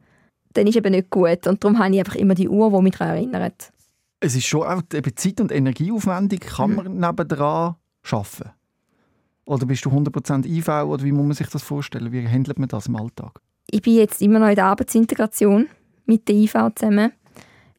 Dann 0.53 0.67
ist 0.67 0.75
eben 0.75 0.91
nicht 0.91 1.09
gut. 1.09 1.47
Und 1.47 1.63
darum 1.63 1.79
habe 1.79 1.93
ich 1.93 1.99
einfach 1.99 2.15
immer 2.15 2.35
die 2.35 2.49
Uhr, 2.49 2.69
die 2.69 2.83
mich 2.83 2.95
daran 2.95 3.15
erinnert 3.15 3.71
es 4.19 4.35
ist 4.35 4.45
schon 4.45 4.63
auch 4.63 4.81
eben 4.93 5.15
Zeit- 5.15 5.41
und 5.41 5.51
Energieaufwendig, 5.51 6.41
kann 6.41 6.71
mhm. 6.71 6.75
man 6.75 6.97
nebendran 6.97 7.75
arbeiten. 8.09 8.51
Oder 9.45 9.65
bist 9.65 9.85
du 9.85 9.89
100% 9.89 10.45
IV 10.45 10.67
oder 10.67 11.03
wie 11.03 11.11
muss 11.11 11.25
man 11.25 11.33
sich 11.33 11.47
das 11.47 11.63
vorstellen? 11.63 12.11
Wie 12.11 12.27
handelt 12.27 12.59
man 12.59 12.67
das 12.67 12.87
im 12.87 12.97
Alltag? 12.97 13.39
Ich 13.69 13.81
bin 13.81 13.95
jetzt 13.95 14.21
immer 14.21 14.39
noch 14.39 14.49
in 14.49 14.55
der 14.55 14.65
Arbeitsintegration 14.65 15.67
mit 16.05 16.27
der 16.27 16.35
IV 16.35 16.55
zusammen. 16.75 17.13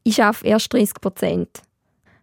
Ich 0.02 0.22
arbeite 0.22 0.46
erst 0.46 0.72
30 0.72 0.94
Prozent. 1.00 1.62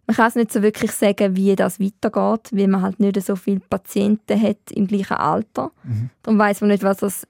Man 0.06 0.16
kann 0.16 0.28
es 0.28 0.34
nicht 0.36 0.52
so 0.52 0.62
wirklich 0.62 0.92
sagen, 0.92 1.36
wie 1.36 1.54
das 1.54 1.80
weitergeht, 1.80 2.50
weil 2.52 2.68
man 2.68 2.82
halt 2.82 3.00
nicht 3.00 3.20
so 3.22 3.36
viele 3.36 3.60
Patienten 3.60 4.40
hat 4.40 4.70
im 4.70 4.86
gleichen 4.86 5.16
Alter. 5.16 5.72
Mhm. 5.82 6.10
Darum 6.22 6.38
weiß 6.38 6.60
man 6.60 6.70
nicht, 6.70 6.82
was 6.82 6.98
das 6.98 7.26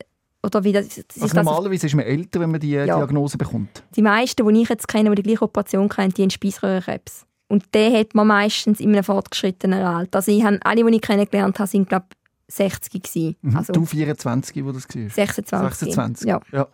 oder 0.46 0.64
wie 0.64 0.72
das, 0.72 1.04
also 1.20 1.36
normalerweise 1.36 1.86
ist 1.86 1.94
man 1.94 2.04
älter, 2.04 2.40
wenn 2.40 2.50
man 2.50 2.60
die 2.60 2.70
ja. 2.70 2.84
Diagnose 2.84 3.36
bekommt. 3.36 3.82
Die 3.94 4.02
meisten, 4.02 4.46
die 4.46 4.62
ich 4.62 4.68
jetzt 4.68 4.88
kenne, 4.88 5.10
die 5.10 5.16
die 5.16 5.22
gleiche 5.22 5.42
Operation 5.42 5.88
kennen, 5.88 6.14
die 6.14 6.22
haben 6.22 6.30
Speiseröhrenkrebs. 6.30 7.26
Und 7.48 7.74
den 7.74 7.94
hat 7.94 8.14
man 8.14 8.26
meistens 8.26 8.80
in 8.80 8.92
einem 8.92 9.04
fortgeschrittenen 9.04 9.82
Alter. 9.82 10.18
Also 10.18 10.32
ich 10.32 10.42
habe, 10.42 10.58
alle, 10.62 10.84
die 10.84 10.96
ich 10.96 11.02
kennengelernt 11.02 11.58
habe, 11.58 11.68
sind 11.68 11.88
glaube 11.88 12.06
60 12.48 13.02
gewesen. 13.02 13.36
Mhm. 13.42 13.56
Also 13.56 13.72
du 13.72 13.84
24, 13.84 14.64
wo 14.64 14.72
das 14.72 14.88
war? 14.88 15.10
26. 15.10 15.78
26. 15.78 16.28
Ja. 16.28 16.40
ja. 16.52 16.68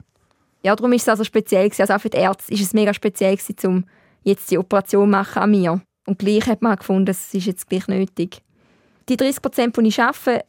Ja, 0.65 0.77
darum 0.77 0.93
ist 0.93 1.03
es 1.03 1.09
also 1.09 1.25
speziell 1.25 1.65
gewesen. 1.65 1.83
Also 1.83 1.95
auch 1.95 2.01
für 2.01 2.11
die 2.11 2.19
Ärzte 2.19 2.53
ist 2.53 2.63
es 2.63 2.73
mega 2.73 2.95
speziell 2.95 3.37
gewesen, 3.37 3.67
um 3.67 3.85
jetzt 4.23 4.51
die 4.51 4.59
Operation 4.59 5.11
machen 5.11 5.43
an 5.43 5.51
mir. 5.51 5.81
Und 6.07 6.19
gleich 6.19 6.47
hat 6.47 6.63
man 6.63 6.77
gefunden, 6.77 7.11
es 7.11 7.35
ist 7.35 7.47
jetzt 7.47 7.69
gleich 7.69 7.89
nötig. 7.89 8.43
Die 9.09 9.17
30 9.17 9.43
Prozent, 9.43 9.77
die 9.77 9.89
ich 9.89 10.01
arbeite, 10.01 10.45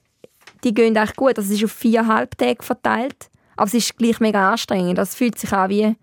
die 0.64 0.74
gehen 0.74 0.98
eigentlich 0.98 1.16
gut. 1.16 1.38
Also 1.38 1.52
es 1.52 1.60
ist 1.60 1.66
auf 1.66 1.72
viereinhalb 1.72 2.38
Tage 2.38 2.64
verteilt. 2.64 3.30
Aber 3.56 3.68
es 3.68 3.74
ist 3.74 3.98
gleich 3.98 4.20
mega 4.20 4.52
anstrengend. 4.52 4.98
Das 4.98 5.16
fühlt 5.16 5.38
sich 5.38 5.52
an 5.54 5.70
wie, 5.70 5.96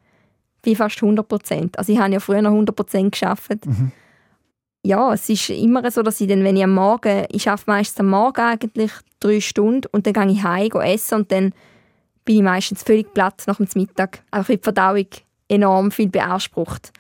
wie 0.63 0.77
fast 0.77 1.03
100 1.03 1.27
Prozent. 1.27 1.79
Also 1.79 1.93
ich 1.93 1.99
habe 1.99 2.13
ja 2.13 2.21
früher 2.21 2.43
noch 2.43 2.51
100 2.51 2.75
Prozent 2.75 3.19
gearbeitet. 3.19 3.67
Mhm. 3.67 3.93
Ja, 4.83 5.13
es 5.13 5.29
ist 5.29 5.51
immer 5.51 5.91
so, 5.91 6.03
dass 6.03 6.21
ich 6.21 6.29
dann, 6.29 6.43
wenn 6.43 6.57
ich 6.57 6.65
am 6.65 6.75
Morgen, 6.75 7.27
ich 7.31 7.49
arbeite 7.49 7.71
meistens 7.71 8.01
am 8.01 8.11
Morgen 8.11 8.41
eigentlich 8.41 8.93
drei 9.19 9.41
Stunden 9.41 9.89
und 9.93 10.07
dann 10.07 10.15
gehe 10.15 10.31
ich 10.31 10.43
heim 10.43 10.71
essen 10.81 11.17
und 11.17 11.33
dann 11.33 11.53
bin 12.25 12.37
ich 12.37 12.43
meistens 12.43 12.83
völlig 12.83 13.13
platt 13.13 13.43
nach 13.47 13.57
dem 13.57 13.69
Mittag. 13.75 14.23
Einfach 14.31 14.55
die 14.55 14.63
Verdauung 14.63 15.07
enorm 15.49 15.91
viel 15.91 16.09
beansprucht. 16.09 16.93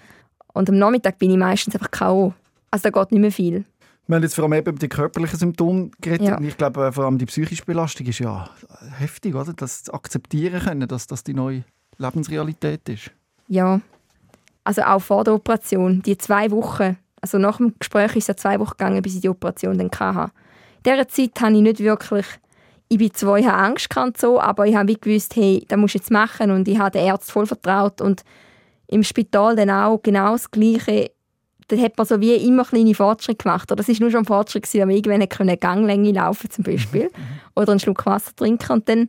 Und 0.53 0.69
am 0.69 0.79
Nachmittag 0.79 1.19
bin 1.19 1.31
ich 1.31 1.37
meistens 1.39 1.75
einfach 1.75 1.91
K.O. 1.91 2.35
Also 2.71 2.91
da 2.91 3.01
geht 3.01 3.13
nicht 3.13 3.21
mehr 3.21 3.33
viel. 3.33 3.65
Wir 4.11 4.17
haben 4.17 4.25
jetzt 4.25 4.35
vor 4.35 4.43
allem 4.43 4.55
eben 4.55 4.71
über 4.71 4.79
die 4.81 4.89
körperlichen 4.89 5.39
Symptome 5.39 5.93
geredet. 6.01 6.27
Ja. 6.27 6.37
Und 6.37 6.45
ich 6.45 6.57
glaube, 6.57 6.93
vor 6.93 7.05
allem 7.05 7.17
die 7.17 7.27
psychische 7.27 7.65
Belastung 7.65 8.09
ist 8.09 8.19
ja 8.19 8.51
heftig, 8.99 9.37
oder? 9.37 9.53
Das 9.53 9.89
akzeptieren 9.89 10.61
können, 10.61 10.89
dass 10.89 11.07
das 11.07 11.23
die 11.23 11.33
neue 11.33 11.63
Lebensrealität 11.97 12.89
ist. 12.89 13.13
Ja. 13.47 13.81
Also 14.65 14.83
auch 14.83 14.99
vor 14.99 15.23
der 15.23 15.35
Operation, 15.35 16.03
die 16.03 16.19
zwei 16.19 16.51
Wochen, 16.51 16.97
also 17.21 17.39
nach 17.39 17.59
dem 17.59 17.75
Gespräch 17.79 18.17
ist 18.17 18.25
es 18.25 18.27
ja 18.27 18.37
zwei 18.37 18.59
Wochen 18.59 18.71
gegangen, 18.71 19.01
bis 19.01 19.15
ich 19.15 19.21
die 19.21 19.29
Operation 19.29 19.79
dann 19.79 19.91
hatte. 19.97 20.33
In 20.85 20.93
dieser 20.93 21.07
Zeit 21.07 21.41
habe 21.41 21.53
ich 21.53 21.63
nicht 21.63 21.79
wirklich, 21.79 22.27
ich 22.89 22.99
bin 22.99 23.15
zwar, 23.15 23.39
ich 23.39 23.47
habe 23.47 23.63
Angst 23.63 23.91
gehabt, 23.91 24.21
so, 24.21 24.41
aber 24.41 24.67
ich 24.67 24.75
habe 24.75 24.93
gewusst, 24.93 25.37
hey, 25.37 25.65
das 25.69 25.79
musst 25.79 25.95
du 25.95 25.99
jetzt 25.99 26.11
machen 26.11 26.51
und 26.51 26.67
ich 26.67 26.81
habe 26.81 26.91
den 26.91 27.07
Ärzten 27.07 27.31
voll 27.31 27.47
vertraut 27.47 28.01
und 28.01 28.25
im 28.89 29.05
Spital 29.05 29.55
dann 29.55 29.71
auch 29.71 30.03
genau 30.03 30.33
das 30.33 30.51
Gleiche 30.51 31.13
da 31.71 31.77
hat 31.77 31.97
man 31.97 32.07
so 32.07 32.21
wie 32.21 32.35
immer 32.35 32.65
kleine 32.65 32.95
Fortschritte 32.95 33.45
gemacht. 33.45 33.71
Oder 33.71 33.77
das 33.77 33.89
ist 33.89 34.01
nur 34.01 34.11
schon 34.11 34.21
ein 34.21 34.27
Fortschritt, 34.27 34.73
wenn 34.75 34.89
man 34.89 34.97
irgendwann 34.97 35.23
eine 35.41 35.57
Ganglänge 35.57 36.13
laufen 36.13 36.51
zum 36.51 36.65
Beispiel 36.65 37.05
mhm. 37.05 37.41
oder 37.55 37.71
einen 37.71 37.81
Schluck 37.81 38.05
Wasser 38.07 38.35
trinken 38.35 38.73
und 38.73 38.89
dann 38.89 39.09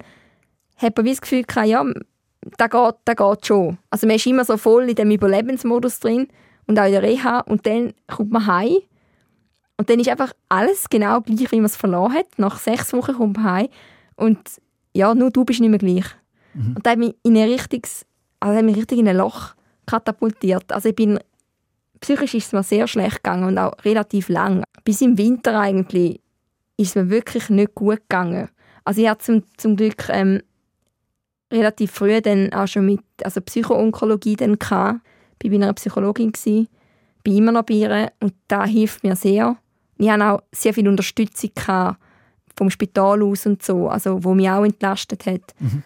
hat 0.78 0.96
man 0.96 1.06
wie 1.06 1.12
das 1.12 1.22
Gefühl 1.22 1.44
gehabt, 1.44 1.68
ja, 1.68 1.84
da 2.58 2.68
geht, 2.68 2.96
da 3.06 3.14
geht 3.14 3.46
schon. 3.46 3.78
Also 3.90 4.08
man 4.08 4.16
ist 4.16 4.26
immer 4.26 4.46
so 4.46 4.58
voll 4.58 4.90
in 4.90 4.96
dem 4.96 5.12
Überlebensmodus 5.12 6.00
drin 6.00 6.28
und 6.68 6.80
auch 6.80 6.86
in 6.86 6.92
der 6.92 7.04
Reha 7.04 7.40
und 7.42 7.66
dann 7.66 7.94
kommt 8.08 8.32
man 8.32 8.46
heim 8.48 8.78
und 9.78 9.90
dann 9.90 10.00
ist 10.00 10.10
einfach 10.10 10.34
alles 10.50 10.90
genau 10.90 11.22
gleich, 11.22 11.52
wie 11.52 11.58
man 11.58 11.66
es 11.66 11.76
verloren 11.76 12.14
hat. 12.14 12.28
Nach 12.38 12.58
sechs 12.58 12.94
Wochen 12.94 13.14
kommt 13.14 13.38
man 13.38 13.46
heim 13.46 13.68
und 14.16 14.40
ja, 14.94 15.16
nur 15.16 15.32
du 15.32 15.46
bist 15.46 15.60
nicht 15.62 15.70
mehr 15.70 15.80
gleich. 15.80 16.06
Mhm. 16.54 16.76
Und 16.76 16.86
da 16.86 16.92
hat 16.92 17.00
mich 17.00 17.16
in 17.24 17.38
ein 17.38 17.50
richtiges, 17.50 18.06
also 18.40 18.58
hat 18.58 18.66
mich 18.66 18.78
richtig 18.78 19.00
in 19.00 19.08
ein 19.08 19.18
Loch 19.18 19.56
katapultiert. 19.86 20.72
Also 20.72 20.90
ich 20.90 20.96
bin 20.96 21.20
psychisch 22.02 22.34
ist 22.34 22.48
es 22.48 22.54
mir 22.54 22.64
sehr 22.64 22.88
schlecht 22.88 23.24
gegangen 23.24 23.46
und 23.46 23.58
auch 23.58 23.74
relativ 23.86 24.30
lang. 24.30 24.64
Bis 24.84 25.02
im 25.02 25.18
Winter 25.18 25.60
eigentlich 25.60 26.20
ist 26.78 26.90
es 26.90 26.96
mir 26.96 27.10
wirklich 27.10 27.50
nicht 27.50 27.76
gut 27.76 28.02
gegangen. 28.02 28.50
Also 28.84 29.02
ich 29.02 29.08
hatte 29.08 29.24
zum, 29.24 29.44
zum 29.58 29.76
Glück 29.76 30.10
ähm, 30.10 30.42
relativ 31.52 31.92
früh 31.92 32.20
dann 32.22 32.52
auch 32.54 32.68
schon 32.68 32.86
mit 32.86 33.02
also 33.24 33.42
Psychoonkologie 33.42 34.36
dann 34.36 34.58
gehabt. 34.58 35.02
Ich 35.42 35.52
war 35.52 35.58
bei 35.58 35.64
einer 35.64 35.74
Psychologin, 35.74 36.32
gewesen, 36.32 36.68
bin 37.24 37.38
immer 37.38 37.52
noch 37.52 37.64
bei 37.64 37.76
ihr 37.76 38.12
und 38.20 38.34
da 38.48 38.66
hilft 38.66 39.04
mir 39.04 39.16
sehr. 39.16 39.58
Ich 39.98 40.10
hatte 40.10 40.26
auch 40.26 40.42
sehr 40.52 40.74
viel 40.74 40.88
Unterstützung 40.88 41.52
vom 42.56 42.70
Spital 42.70 43.22
aus 43.24 43.46
und 43.46 43.64
so, 43.64 43.88
also 43.88 44.24
wo 44.24 44.34
mich 44.34 44.50
auch 44.50 44.64
entlastet 44.64 45.26
hat. 45.26 45.54
Mhm. 45.60 45.84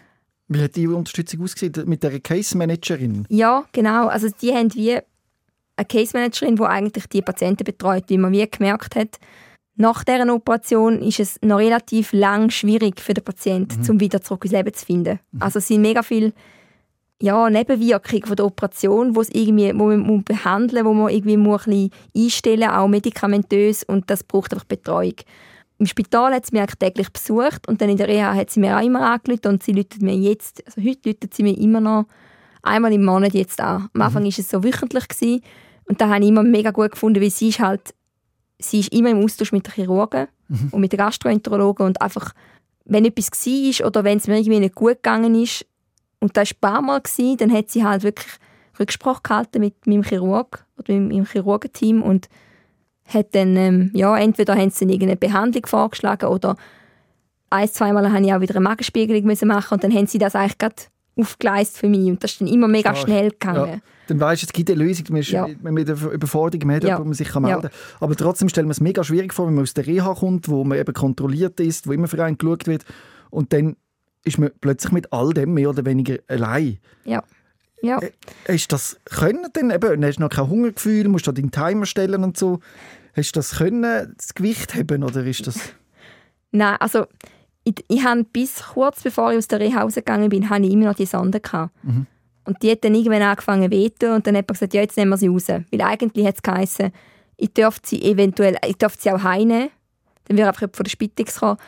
Wie 0.48 0.62
hat 0.62 0.76
die 0.76 0.86
Unterstützung 0.86 1.42
ausgesehen? 1.42 1.88
Mit 1.88 2.02
der 2.02 2.20
Case 2.20 2.56
Managerin? 2.56 3.26
Ja, 3.28 3.64
genau. 3.72 4.06
Also 4.06 4.28
die 4.40 4.52
haben 4.52 4.72
wie 4.74 4.98
eine 5.76 5.86
Case 5.86 6.16
Managerin, 6.16 6.56
die 6.56 6.62
eigentlich 6.62 7.06
die 7.08 7.22
Patienten 7.22 7.64
betreut, 7.64 8.04
wie 8.08 8.18
man 8.18 8.32
wie 8.32 8.48
gemerkt 8.48 8.96
hat. 8.96 9.18
Nach 9.76 10.04
dieser 10.04 10.32
Operation 10.32 11.02
ist 11.02 11.20
es 11.20 11.38
noch 11.42 11.58
relativ 11.58 12.12
lang 12.12 12.48
schwierig 12.50 13.00
für 13.00 13.12
den 13.12 13.24
Patienten, 13.24 13.82
mhm. 13.82 13.90
um 13.90 14.00
wieder 14.00 14.22
zurück 14.22 14.44
ins 14.44 14.52
Leben 14.52 14.72
zu 14.72 14.86
finden. 14.86 15.20
Mhm. 15.32 15.42
Also 15.42 15.58
es 15.58 15.68
sind 15.68 15.82
mega 15.82 16.02
viele 16.02 16.32
ja, 17.20 17.48
Nebenwirkungen 17.48 18.24
von 18.24 18.36
der 18.36 18.46
Operation, 18.46 19.16
wo, 19.16 19.20
es 19.20 19.30
irgendwie, 19.30 19.72
wo 19.74 19.86
man 19.86 20.24
behandeln 20.24 20.84
muss, 20.84 20.90
wo 20.90 20.94
man 20.94 21.12
irgendwie 21.12 21.36
muss 21.36 21.66
ein 21.66 21.90
einstellen 22.14 22.68
auch 22.70 22.88
medikamentös 22.88 23.84
und 23.84 24.10
das 24.10 24.22
braucht 24.22 24.52
einfach 24.52 24.66
Betreuung. 24.66 25.14
Im 25.78 25.86
Spital 25.86 26.34
hat 26.34 26.46
sie 26.46 26.58
mich 26.58 26.74
täglich 26.78 27.10
besucht 27.10 27.68
und 27.68 27.80
dann 27.80 27.90
in 27.90 27.98
der 27.98 28.08
Reha 28.08 28.34
hat 28.34 28.50
sie 28.50 28.60
mir 28.60 28.78
auch 28.78 28.82
immer 28.82 29.10
angerufen 29.10 29.48
und 29.48 29.62
sie 29.62 29.72
läutet 29.72 30.00
mir 30.00 30.14
jetzt, 30.14 30.62
also 30.66 30.80
heute 30.82 31.10
läutet 31.10 31.34
sie 31.34 31.42
mir 31.42 31.56
immer 31.56 31.80
noch 31.80 32.06
einmal 32.62 32.92
im 32.92 33.04
Monat 33.04 33.34
jetzt 33.34 33.60
an. 33.60 33.88
Am 33.92 34.02
Anfang 34.02 34.22
war 34.22 34.30
mhm. 34.30 34.34
es 34.38 34.50
so 34.50 34.64
wöchentlich 34.64 35.08
gewesen, 35.08 35.42
und 35.88 36.00
da 36.00 36.08
habe 36.08 36.22
ich 36.22 36.28
immer 36.28 36.42
mega 36.42 36.70
gut 36.70 36.92
gefunden, 36.92 37.22
weil 37.22 37.30
sie 37.30 37.48
ist 37.48 37.60
halt, 37.60 37.94
sie 38.58 38.80
ist 38.80 38.92
immer 38.92 39.10
im 39.10 39.22
Austausch 39.22 39.52
mit 39.52 39.66
den 39.66 39.72
Chirurgen 39.72 40.28
mhm. 40.48 40.68
und 40.72 40.80
mit 40.80 40.92
den 40.92 40.98
Gastroenterologen 40.98 41.86
und 41.86 42.00
einfach, 42.00 42.32
wenn 42.84 43.04
etwas 43.04 43.30
war 43.30 43.86
oder 43.86 44.04
wenn 44.04 44.18
es 44.18 44.26
mir 44.26 44.38
irgendwie 44.38 44.60
nicht 44.60 44.74
gut 44.74 45.02
gegangen 45.02 45.34
ist, 45.40 45.66
und 46.18 46.36
das 46.36 46.50
war 46.50 46.70
ein 46.70 46.74
paar 46.74 46.82
Mal, 46.82 47.00
gewesen, 47.00 47.36
dann 47.36 47.52
hat 47.52 47.70
sie 47.70 47.84
halt 47.84 48.02
wirklich 48.02 48.32
Rücksprache 48.78 49.22
gehalten 49.22 49.60
mit 49.60 49.86
meinem 49.86 50.02
Chirurg 50.02 50.64
oder 50.78 50.94
mit 50.94 51.12
meinem 51.12 51.26
Chirurgenteam 51.26 52.02
und 52.02 52.28
hat 53.06 53.34
dann, 53.34 53.56
ähm, 53.56 53.90
ja, 53.94 54.16
entweder 54.18 54.56
haben 54.56 54.70
sie 54.70 54.80
dann 54.80 54.88
irgendeine 54.92 55.16
Behandlung 55.16 55.66
vorgeschlagen 55.66 56.28
oder 56.28 56.56
ein, 57.50 57.68
zweimal 57.68 58.10
habe 58.10 58.24
ich 58.24 58.32
auch 58.32 58.40
wieder 58.40 58.56
eine 58.56 58.64
Magenspiegelung 58.64 59.24
machen 59.44 59.74
und 59.74 59.84
dann 59.84 59.94
haben 59.94 60.06
sie 60.06 60.18
das 60.18 60.34
eigentlich 60.34 60.58
gerade 60.58 60.76
aufgeleistet 61.16 61.78
für 61.78 61.88
mich 61.88 62.08
und 62.08 62.22
das 62.22 62.32
ist 62.32 62.40
dann 62.40 62.48
immer 62.48 62.68
mega 62.68 62.94
schnell 62.94 63.30
gegangen. 63.30 63.66
Ja 63.66 63.80
dann 64.06 64.20
weißt 64.20 64.42
du, 64.42 64.46
es 64.46 64.52
gibt 64.52 64.70
eine 64.70 64.82
Lösung, 64.82 65.06
man 65.10 65.20
ist 65.20 65.30
ja. 65.30 65.46
mit 65.62 65.88
der 65.88 65.96
Überforderung 66.12 66.72
hat, 66.72 66.84
ja. 66.84 66.98
wo 66.98 67.04
man 67.04 67.14
sich 67.14 67.28
kann 67.28 67.42
melden 67.42 67.62
kann. 67.62 67.70
Ja. 67.72 67.96
Aber 68.00 68.14
trotzdem 68.14 68.48
stellt 68.48 68.66
man 68.66 68.72
es 68.72 68.80
mega 68.80 69.02
schwierig 69.02 69.34
vor, 69.34 69.46
wenn 69.46 69.54
man 69.54 69.62
aus 69.62 69.74
der 69.74 69.86
Reha 69.86 70.14
kommt, 70.14 70.48
wo 70.48 70.64
man 70.64 70.78
eben 70.78 70.94
kontrolliert 70.94 71.58
ist, 71.60 71.86
wo 71.86 71.92
immer 71.92 72.08
für 72.08 72.22
einen 72.22 72.38
geschaut 72.38 72.66
wird 72.66 72.84
und 73.30 73.52
dann 73.52 73.76
ist 74.24 74.38
man 74.38 74.50
plötzlich 74.60 74.92
mit 74.92 75.12
all 75.12 75.32
dem 75.32 75.54
mehr 75.54 75.70
oder 75.70 75.84
weniger 75.84 76.18
allein. 76.28 76.78
Ja. 77.04 77.22
Ja. 77.82 78.00
Äh, 78.00 78.10
hast 78.48 78.72
du 78.72 78.74
das 78.74 78.98
können 79.04 79.46
denn? 79.54 79.70
Eben, 79.70 80.04
hast 80.04 80.16
du 80.16 80.22
noch 80.22 80.30
kein 80.30 80.48
Hungergefühl, 80.48 81.08
musst 81.08 81.26
du 81.26 81.32
deinen 81.32 81.50
Timer 81.50 81.86
stellen 81.86 82.24
und 82.24 82.36
so. 82.36 82.60
Hast 83.14 83.36
du 83.36 83.38
das 83.38 83.58
können, 83.58 84.14
das 84.16 84.34
Gewicht 84.34 84.74
haben 84.74 85.04
oder 85.04 85.24
ist 85.24 85.46
das... 85.46 85.58
Nein, 86.52 86.76
also 86.80 87.06
ich, 87.66 87.84
ich 87.88 88.04
habe 88.04 88.24
bis 88.24 88.62
kurz 88.74 89.02
bevor 89.02 89.32
ich 89.32 89.38
aus 89.38 89.48
der 89.48 89.58
Reha 89.58 89.82
rausgegangen 89.82 90.28
bin, 90.28 90.48
habe 90.48 90.64
ich 90.64 90.72
immer 90.72 90.86
noch 90.86 90.94
die 90.94 91.04
Sonde 91.04 91.40
gehabt. 91.40 91.72
Mhm. 91.82 92.06
Und 92.44 92.62
die 92.62 92.70
hat 92.70 92.84
dann 92.84 92.94
irgendwann 92.94 93.22
angefangen 93.22 93.70
zu 93.70 94.14
und 94.14 94.26
dann 94.26 94.36
hat 94.36 94.48
man 94.48 94.54
gesagt, 94.54 94.72
ja, 94.72 94.82
jetzt 94.82 94.96
nehmen 94.96 95.10
wir 95.10 95.16
sie 95.16 95.26
raus. 95.26 95.48
Weil 95.48 95.82
eigentlich 95.82 96.24
hat 96.24 96.36
es 96.36 96.42
geheißen, 96.42 96.92
ich 97.36 97.52
dürfte 97.52 97.88
sie 97.88 98.02
eventuell, 98.02 98.56
ich 98.64 98.76
dürfte 98.76 99.02
sie 99.02 99.10
auch 99.10 99.22
heimnehmen. 99.24 99.70
Dann 100.26 100.36
wäre 100.36 100.48
einfach 100.48 100.68
von 100.72 100.84
der 100.84 100.90
Spitex 100.90 101.40
kommen, 101.40 101.58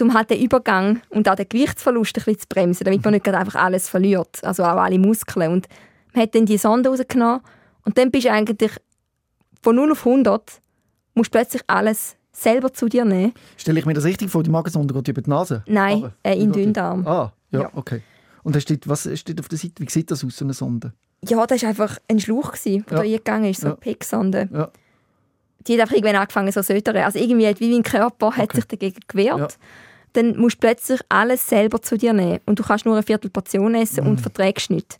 um 0.00 0.14
halt 0.14 0.30
den 0.30 0.40
Übergang 0.40 1.02
und 1.10 1.28
auch 1.28 1.34
den 1.34 1.48
Gewichtsverlust 1.48 2.16
ein 2.16 2.24
bisschen 2.24 2.40
zu 2.40 2.46
bremsen, 2.48 2.84
damit 2.84 3.04
man 3.04 3.12
nicht 3.12 3.28
einfach 3.28 3.62
alles 3.62 3.90
verliert, 3.90 4.42
also 4.42 4.64
auch 4.64 4.78
alle 4.78 4.98
Muskeln. 4.98 5.52
Und 5.52 5.68
man 6.14 6.22
hat 6.22 6.34
dann 6.34 6.46
die 6.46 6.56
Sonde 6.56 6.88
rausgenommen 6.88 7.42
und 7.84 7.98
dann 7.98 8.10
bist 8.10 8.24
du 8.24 8.32
eigentlich 8.32 8.72
von 9.62 9.76
0 9.76 9.92
auf 9.92 10.06
100 10.06 10.62
musst 11.14 11.30
plötzlich 11.30 11.62
alles 11.66 12.16
selber 12.32 12.72
zu 12.72 12.88
dir 12.88 13.04
nehmen. 13.04 13.32
Stelle 13.56 13.78
ich 13.78 13.86
mir 13.86 13.94
das 13.94 14.04
richtig 14.04 14.30
vor, 14.30 14.42
die 14.42 14.50
Magensonde 14.50 14.94
geht 14.94 15.08
über 15.08 15.22
die 15.22 15.30
Nase? 15.30 15.62
Nein, 15.66 16.12
äh, 16.22 16.34
in 16.34 16.40
den 16.40 16.52
Dünndarm. 16.52 17.06
Ah, 17.06 17.32
ja, 17.50 17.62
ja. 17.62 17.70
okay. 17.74 18.02
Und 18.42 18.56
du, 18.56 18.78
was 18.86 19.08
steht 19.18 19.40
auf 19.40 19.48
der 19.48 19.58
Seite? 19.58 19.74
Wie 19.78 19.88
sieht 19.88 20.10
das 20.10 20.24
aus, 20.24 20.36
so 20.36 20.44
eine 20.44 20.54
Sonde? 20.54 20.92
Ja, 21.24 21.46
das 21.46 21.62
war 21.62 21.68
einfach 21.68 21.98
ein 22.08 22.18
Schlauch, 22.18 22.54
der 22.64 22.72
ja. 22.72 22.82
da 22.88 23.00
eingegangen 23.00 23.50
ist, 23.50 23.60
so 23.60 23.68
eine 23.68 23.74
ja. 23.74 23.80
PEG-Sonde. 23.80 24.48
Ja. 24.52 24.70
Die 25.66 25.74
hat 25.74 25.82
einfach 25.82 25.94
irgendwann 25.94 26.16
angefangen 26.16 26.50
so 26.50 26.60
zu 26.60 26.72
sötern. 26.72 26.96
Also 26.96 27.20
irgendwie 27.20 27.46
hat 27.46 27.60
wie 27.60 27.72
mein 27.72 27.84
Körper 27.84 28.28
okay. 28.28 28.42
hat 28.42 28.52
sich 28.52 28.64
dagegen 28.64 29.00
gewehrt. 29.06 29.38
Ja. 29.38 29.48
Dann 30.14 30.36
musst 30.36 30.56
du 30.56 30.60
plötzlich 30.66 31.00
alles 31.08 31.46
selber 31.46 31.80
zu 31.80 31.96
dir 31.96 32.12
nehmen. 32.12 32.40
Und 32.46 32.58
du 32.58 32.64
kannst 32.64 32.84
nur 32.84 32.94
eine 32.94 33.04
Viertelportion 33.04 33.74
essen 33.76 34.04
mm. 34.04 34.08
und 34.08 34.20
verträgst 34.20 34.70
nicht. 34.70 34.98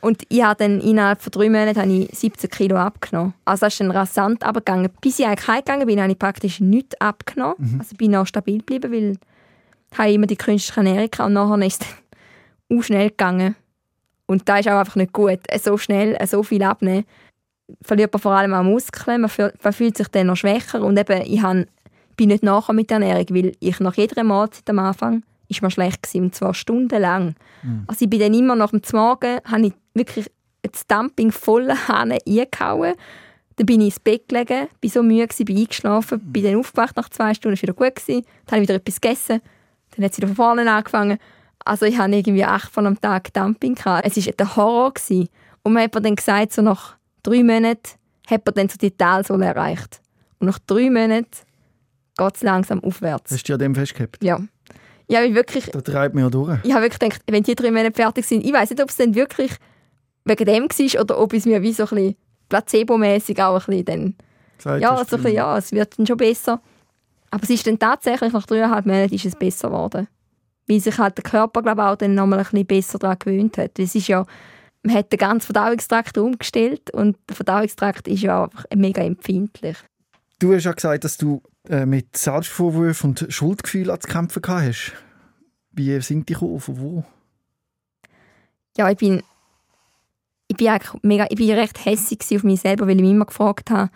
Und 0.00 0.22
ich 0.28 0.42
habe 0.42 0.56
dann 0.64 0.80
innerhalb 0.80 1.20
von 1.20 1.30
drei 1.30 1.50
Monaten 1.50 1.78
habe 1.78 1.92
ich 1.92 2.18
17 2.18 2.48
Kilo 2.48 2.76
abgenommen. 2.76 3.34
Also 3.44 3.66
das 3.66 3.74
ist 3.74 3.80
dann 3.80 3.90
rasant 3.90 4.42
abgegangen. 4.42 4.90
Bis 5.00 5.18
ich 5.18 5.26
eigentlich 5.26 5.46
heimgegangen 5.46 5.86
bin, 5.86 6.00
habe 6.00 6.12
ich 6.12 6.18
praktisch 6.18 6.60
nichts 6.60 6.98
abgenommen. 7.00 7.56
Mhm. 7.58 7.80
Also 7.80 7.96
bin 7.96 8.16
auch 8.16 8.26
stabil 8.26 8.58
geblieben, 8.58 8.92
weil 8.92 9.18
ich 9.92 9.98
habe 9.98 10.12
immer 10.12 10.26
die 10.26 10.36
künstliche 10.36 10.80
Ernährung 10.80 11.10
gehabt. 11.10 11.26
und 11.26 11.34
nachher 11.34 11.66
ist 11.66 11.82
es 11.82 12.78
auch 12.78 12.82
schnell 12.82 13.10
gegangen. 13.10 13.56
Und 14.26 14.48
da 14.48 14.58
ist 14.58 14.68
auch 14.68 14.78
einfach 14.78 14.96
nicht 14.96 15.12
gut. 15.12 15.40
So 15.60 15.76
schnell, 15.76 16.16
so 16.26 16.42
viel 16.42 16.62
abnehmen, 16.62 17.04
verliert 17.82 18.12
man 18.12 18.20
vor 18.20 18.32
allem 18.32 18.54
auch 18.54 18.62
Muskeln, 18.62 19.22
man 19.22 19.30
fühlt, 19.30 19.62
man 19.62 19.72
fühlt 19.72 19.96
sich 19.96 20.08
dann 20.08 20.28
noch 20.28 20.36
schwächer 20.36 20.82
und 20.82 20.98
eben, 20.98 21.22
ich 21.22 21.42
habe, 21.42 21.66
bin 22.16 22.28
nicht 22.28 22.42
nachher 22.42 22.72
mit 22.72 22.90
der 22.90 23.00
Ernährung, 23.00 23.26
weil 23.30 23.52
ich 23.60 23.80
nach 23.80 23.94
jeder 23.94 24.24
Mahlzeit 24.24 24.68
am 24.70 24.78
Anfang 24.78 25.22
ist 25.50 25.62
mir 25.62 25.70
schlecht 25.70 26.02
gewesen, 26.02 26.24
und 26.24 26.34
zwar 26.34 26.54
stundenlang. 26.54 27.34
Mhm. 27.62 27.84
Also 27.86 28.04
ich 28.04 28.10
bin 28.10 28.20
dann 28.20 28.34
immer 28.34 28.56
nach 28.56 28.70
dem 28.70 28.80
Morgen, 28.92 29.40
habe 29.44 29.66
ich 29.66 29.72
wirklich 29.94 30.30
das 30.62 30.86
Dumping 30.86 31.32
voller 31.32 31.88
Hahn 31.88 32.12
eingehauen. 32.12 32.94
Dann 33.56 33.66
bin 33.66 33.80
ich 33.80 33.88
ins 33.88 34.00
Bett 34.00 34.28
gelegen, 34.28 34.68
bin 34.80 34.90
so 34.90 35.02
müde 35.02 35.26
gewesen, 35.26 35.44
bin 35.44 35.58
eingeschlafen, 35.58 36.20
bin 36.32 36.44
dann 36.44 36.56
aufgewacht 36.56 36.96
nach 36.96 37.08
zwei 37.08 37.34
Stunden, 37.34 37.54
ist 37.54 37.62
wieder 37.62 37.74
gut 37.74 37.96
gewesen. 37.96 38.24
Dann 38.46 38.52
habe 38.52 38.62
ich 38.62 38.68
wieder 38.68 38.76
etwas 38.76 39.00
gegessen, 39.00 39.40
dann 39.90 40.04
hat 40.04 40.12
es 40.12 40.18
wieder 40.18 40.28
von 40.28 40.36
vorne 40.36 40.70
angefangen. 40.70 41.18
Also 41.64 41.84
ich 41.84 41.98
hatte 41.98 42.14
irgendwie 42.14 42.44
acht 42.44 42.72
von 42.72 42.86
am 42.86 43.00
Tag 43.00 43.32
Dumping 43.34 43.74
gehabt. 43.74 44.06
Es 44.06 44.24
war 44.24 44.32
der 44.32 44.56
Horror 44.56 44.94
gewesen. 44.94 45.28
Und 45.62 45.74
man 45.74 45.82
hat 45.82 45.94
mir 45.94 46.00
dann 46.00 46.16
gesagt, 46.16 46.52
so 46.52 46.62
nach 46.62 46.96
drei 47.22 47.42
Monaten 47.42 47.98
hat 48.26 48.46
man 48.46 48.54
dann 48.54 48.68
so 48.68 48.76
die 48.78 48.92
Talsohle 48.92 49.46
erreicht. 49.46 50.00
Und 50.38 50.46
nach 50.46 50.58
drei 50.60 50.88
Monaten 50.88 51.26
geht 52.16 52.36
es 52.36 52.42
langsam 52.42 52.82
aufwärts. 52.82 53.30
Hast 53.32 53.48
du 53.48 53.52
ja 53.52 53.58
dem 53.58 53.74
festgehabt? 53.74 54.22
Ja. 54.22 54.40
Ich 55.10 55.16
habe 55.16 55.34
wirklich, 55.34 55.66
Da 55.66 55.80
treibt 55.80 56.14
man 56.14 56.22
ja 56.24 56.30
durch. 56.30 56.58
ich 56.62 56.72
habe 56.72 56.84
wirklich 56.84 57.00
gedacht, 57.00 57.22
wenn 57.28 57.42
die 57.42 57.56
drei 57.56 57.72
Monate 57.72 57.92
fertig 57.92 58.24
sind, 58.24 58.44
ich 58.44 58.52
weiß 58.52 58.70
nicht, 58.70 58.80
ob 58.80 58.90
es 58.90 58.96
dann 58.96 59.14
wirklich 59.16 59.50
wegen 60.24 60.44
dem 60.44 60.62
war 60.64 61.00
oder 61.00 61.18
ob 61.18 61.32
es 61.32 61.46
mir 61.46 61.60
wie 61.62 61.72
so 61.72 61.82
ein 61.82 61.88
bisschen 61.88 62.16
placebo-mäßig 62.48 63.42
auch 63.42 63.66
ein 63.68 63.84
bisschen 63.84 64.14
dann, 64.64 64.80
ja, 64.80 65.04
so 65.04 65.16
ein 65.16 65.22
bisschen, 65.22 65.34
ja, 65.36 65.58
es 65.58 65.72
wird 65.72 65.98
dann 65.98 66.06
schon 66.06 66.16
besser. 66.16 66.60
Aber 67.32 67.42
es 67.42 67.50
ist 67.50 67.66
dann 67.66 67.78
tatsächlich, 67.78 68.32
nach 68.32 68.46
dreieinhalb 68.46 68.86
Monaten 68.86 69.14
ist 69.14 69.24
es 69.24 69.34
besser 69.34 69.68
geworden. 69.70 70.06
Weil 70.68 70.78
sich 70.78 70.96
halt 70.98 71.16
der 71.16 71.24
Körper, 71.24 71.62
glaube 71.62 71.80
ich, 71.80 71.86
auch 71.88 71.96
dann 71.96 72.14
nochmal 72.14 72.38
ein 72.38 72.44
bisschen 72.44 72.66
besser 72.66 72.98
daran 73.00 73.18
gewöhnt 73.18 73.58
hat. 73.58 73.78
Es 73.80 73.96
ist 73.96 74.06
ja, 74.06 74.24
man 74.84 74.94
hat 74.94 75.10
den 75.10 75.18
ganzen 75.18 75.52
Verdauungstrakt 75.52 76.18
umgestellt 76.18 76.92
und 76.92 77.16
der 77.28 77.34
Verdauungstrakt 77.34 78.06
ist 78.06 78.22
ja 78.22 78.44
einfach 78.44 78.64
mega 78.76 79.02
empfindlich. 79.02 79.76
Du 80.38 80.54
hast 80.54 80.64
ja 80.64 80.72
gesagt, 80.72 81.02
dass 81.02 81.16
du 81.16 81.42
äh, 81.68 81.86
mit 81.86 82.16
Selbstvorwürfen 82.16 83.10
und 83.10 83.26
Schuldgefühlen 83.28 84.00
zu 84.00 84.08
kämpfen 84.08 84.42
hast. 84.46 84.92
Wie 85.72 86.00
sind 86.00 86.28
die 86.28 86.34
gekommen? 86.34 86.60
Von 86.60 86.80
wo? 86.80 87.04
ja, 88.76 88.90
ich 88.90 88.96
bin, 88.96 89.22
ich 90.48 90.56
bin 90.56 90.68
eigentlich 90.68 91.02
mega, 91.02 91.26
ich 91.28 91.36
bin 91.36 91.50
recht 91.50 91.84
hässig 91.84 92.20
auf 92.34 92.42
mich 92.42 92.60
selber, 92.60 92.86
weil 92.86 92.96
ich 92.96 93.02
mich 93.02 93.10
immer 93.10 93.26
gefragt 93.26 93.70
habe, 93.70 93.90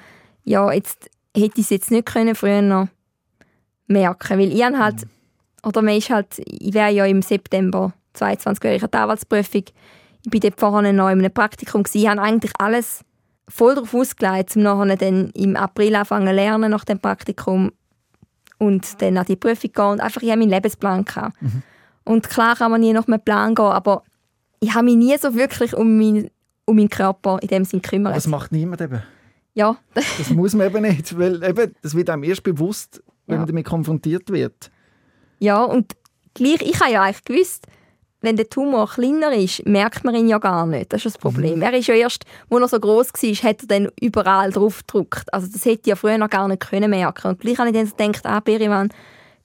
ja, 0.45 0.71
jetzt 0.73 1.11
hätte 1.35 1.61
ich 1.61 1.65
es 1.65 1.71
jetzt 1.71 1.91
nicht 1.91 2.07
können 2.07 2.35
früher 2.35 2.63
noch 2.63 2.89
merken, 3.87 4.39
weil 4.39 4.53
ich 4.53 4.63
halt, 4.63 5.07
oder 5.63 5.83
man 5.83 5.97
ist 5.97 6.11
halt, 6.11 6.39
ich 6.39 6.75
wäre 6.75 6.93
ja 6.93 7.07
im 7.07 7.23
September 7.23 7.93
22 8.15 8.63
wäre 8.63 8.77
ich 8.77 8.83
an 8.83 8.91
der 8.91 9.01
Anwaltsprüfung, 9.01 9.65
ich 10.25 10.31
bin 10.31 10.41
dort 10.41 10.61
vorne 10.61 10.93
noch 10.93 11.09
in 11.09 11.19
einem 11.19 11.33
Praktikum 11.33 11.83
gewesen, 11.83 11.99
ich 11.99 12.09
habe 12.09 12.23
eigentlich 12.23 12.53
alles 12.59 13.05
voll 13.49 13.75
darauf 13.75 13.95
ausgelegt, 13.95 14.57
um 14.57 14.63
nachher 14.63 14.97
dann 14.97 15.31
im 15.31 15.57
April 15.57 15.95
anfangen 15.97 16.29
zu 16.29 16.33
lernen 16.35 16.71
nach 16.71 16.85
dem 16.85 16.99
Praktikum 16.99 17.73
und 18.59 19.01
dann 19.03 19.19
an 19.19 19.27
die 19.27 19.37
Prüfung 19.37 19.73
gehen 19.73 19.85
und 19.85 20.01
einfach, 20.01 20.23
ich 20.23 20.31
habe 20.31 20.39
meinen 20.41 20.51
Lebensplan 20.51 21.05
gehabt. 21.05 21.37
Und 22.05 22.29
klar 22.29 22.57
kann 22.57 22.71
man 22.71 22.81
nie 22.81 22.93
nach 22.93 23.07
einem 23.07 23.21
Plan 23.21 23.55
gehen, 23.55 23.65
aber 23.65 24.03
ich 24.61 24.75
habe 24.75 24.85
mich 24.85 24.97
nie 24.97 25.17
so 25.19 25.35
wirklich 25.35 25.75
um, 25.75 25.99
mein, 25.99 26.31
um 26.65 26.77
meinen 26.77 26.89
Körper 26.89 27.39
in 27.43 27.49
dem 27.49 27.65
Sinn 27.65 27.83
gekümmert. 27.83 28.17
Das 28.17 28.27
macht 28.27 28.53
niemand 28.53 28.81
eben. 28.81 29.03
ja, 29.55 29.77
Das 29.95 30.31
muss 30.31 30.55
man 30.55 30.67
eben 30.69 30.83
nicht, 30.83 31.19
weil 31.19 31.43
eben, 31.43 31.75
das 31.83 31.95
wird 31.95 32.09
einem 32.11 32.25
erst 32.25 32.43
bewusst, 32.43 33.03
wenn 33.27 33.35
Ja. 33.35 33.39
man 33.41 33.47
damit 33.49 33.67
konfrontiert 33.67 34.31
wird. 34.31 34.71
ja, 35.39 35.63
und 35.63 35.95
gleich, 36.35 36.63
ich 36.63 36.81
habe 36.81 36.93
ja 36.93 37.03
eigentlich 37.03 37.25
gewusst, 37.25 37.67
wenn 38.25 38.37
der 38.37 38.49
Tumor 38.49 38.89
kleiner 38.89 39.33
ist, 39.33 39.67
merkt 39.67 40.05
man 40.05 40.15
ihn 40.15 40.29
ja 40.29 40.39
gar 40.39 40.67
nicht. 40.67 40.93
Das 40.93 41.05
ist 41.05 41.15
das 41.15 41.19
Problem. 41.19 41.63
Er 41.63 41.73
ist 41.75 41.87
ja 41.87 41.95
erst, 41.95 42.25
als 42.51 42.61
er 42.61 42.69
so 42.69 42.81
groß 42.81 43.13
war, 43.13 43.51
hat 43.51 43.63
er 43.63 43.69
dann 43.69 43.89
überall 44.01 44.51
drauf 44.51 44.79
gedruckt. 44.79 45.33
Also 45.33 45.47
das 45.53 45.65
hätte 45.65 45.83
ich 45.83 45.87
ja 45.89 45.97
früher 45.97 46.19
noch 46.19 46.31
gar 46.31 46.49
nicht 46.49 46.69
können 46.69 46.91
merken. 46.91 47.29
Und 47.29 47.41
gleich 47.41 47.59
habe 47.59 47.69
ich 47.69 47.75
dann 47.75 47.87
so 47.87 47.95
gedacht, 47.95 48.27
ah, 48.27 48.41
Berivan, 48.41 48.89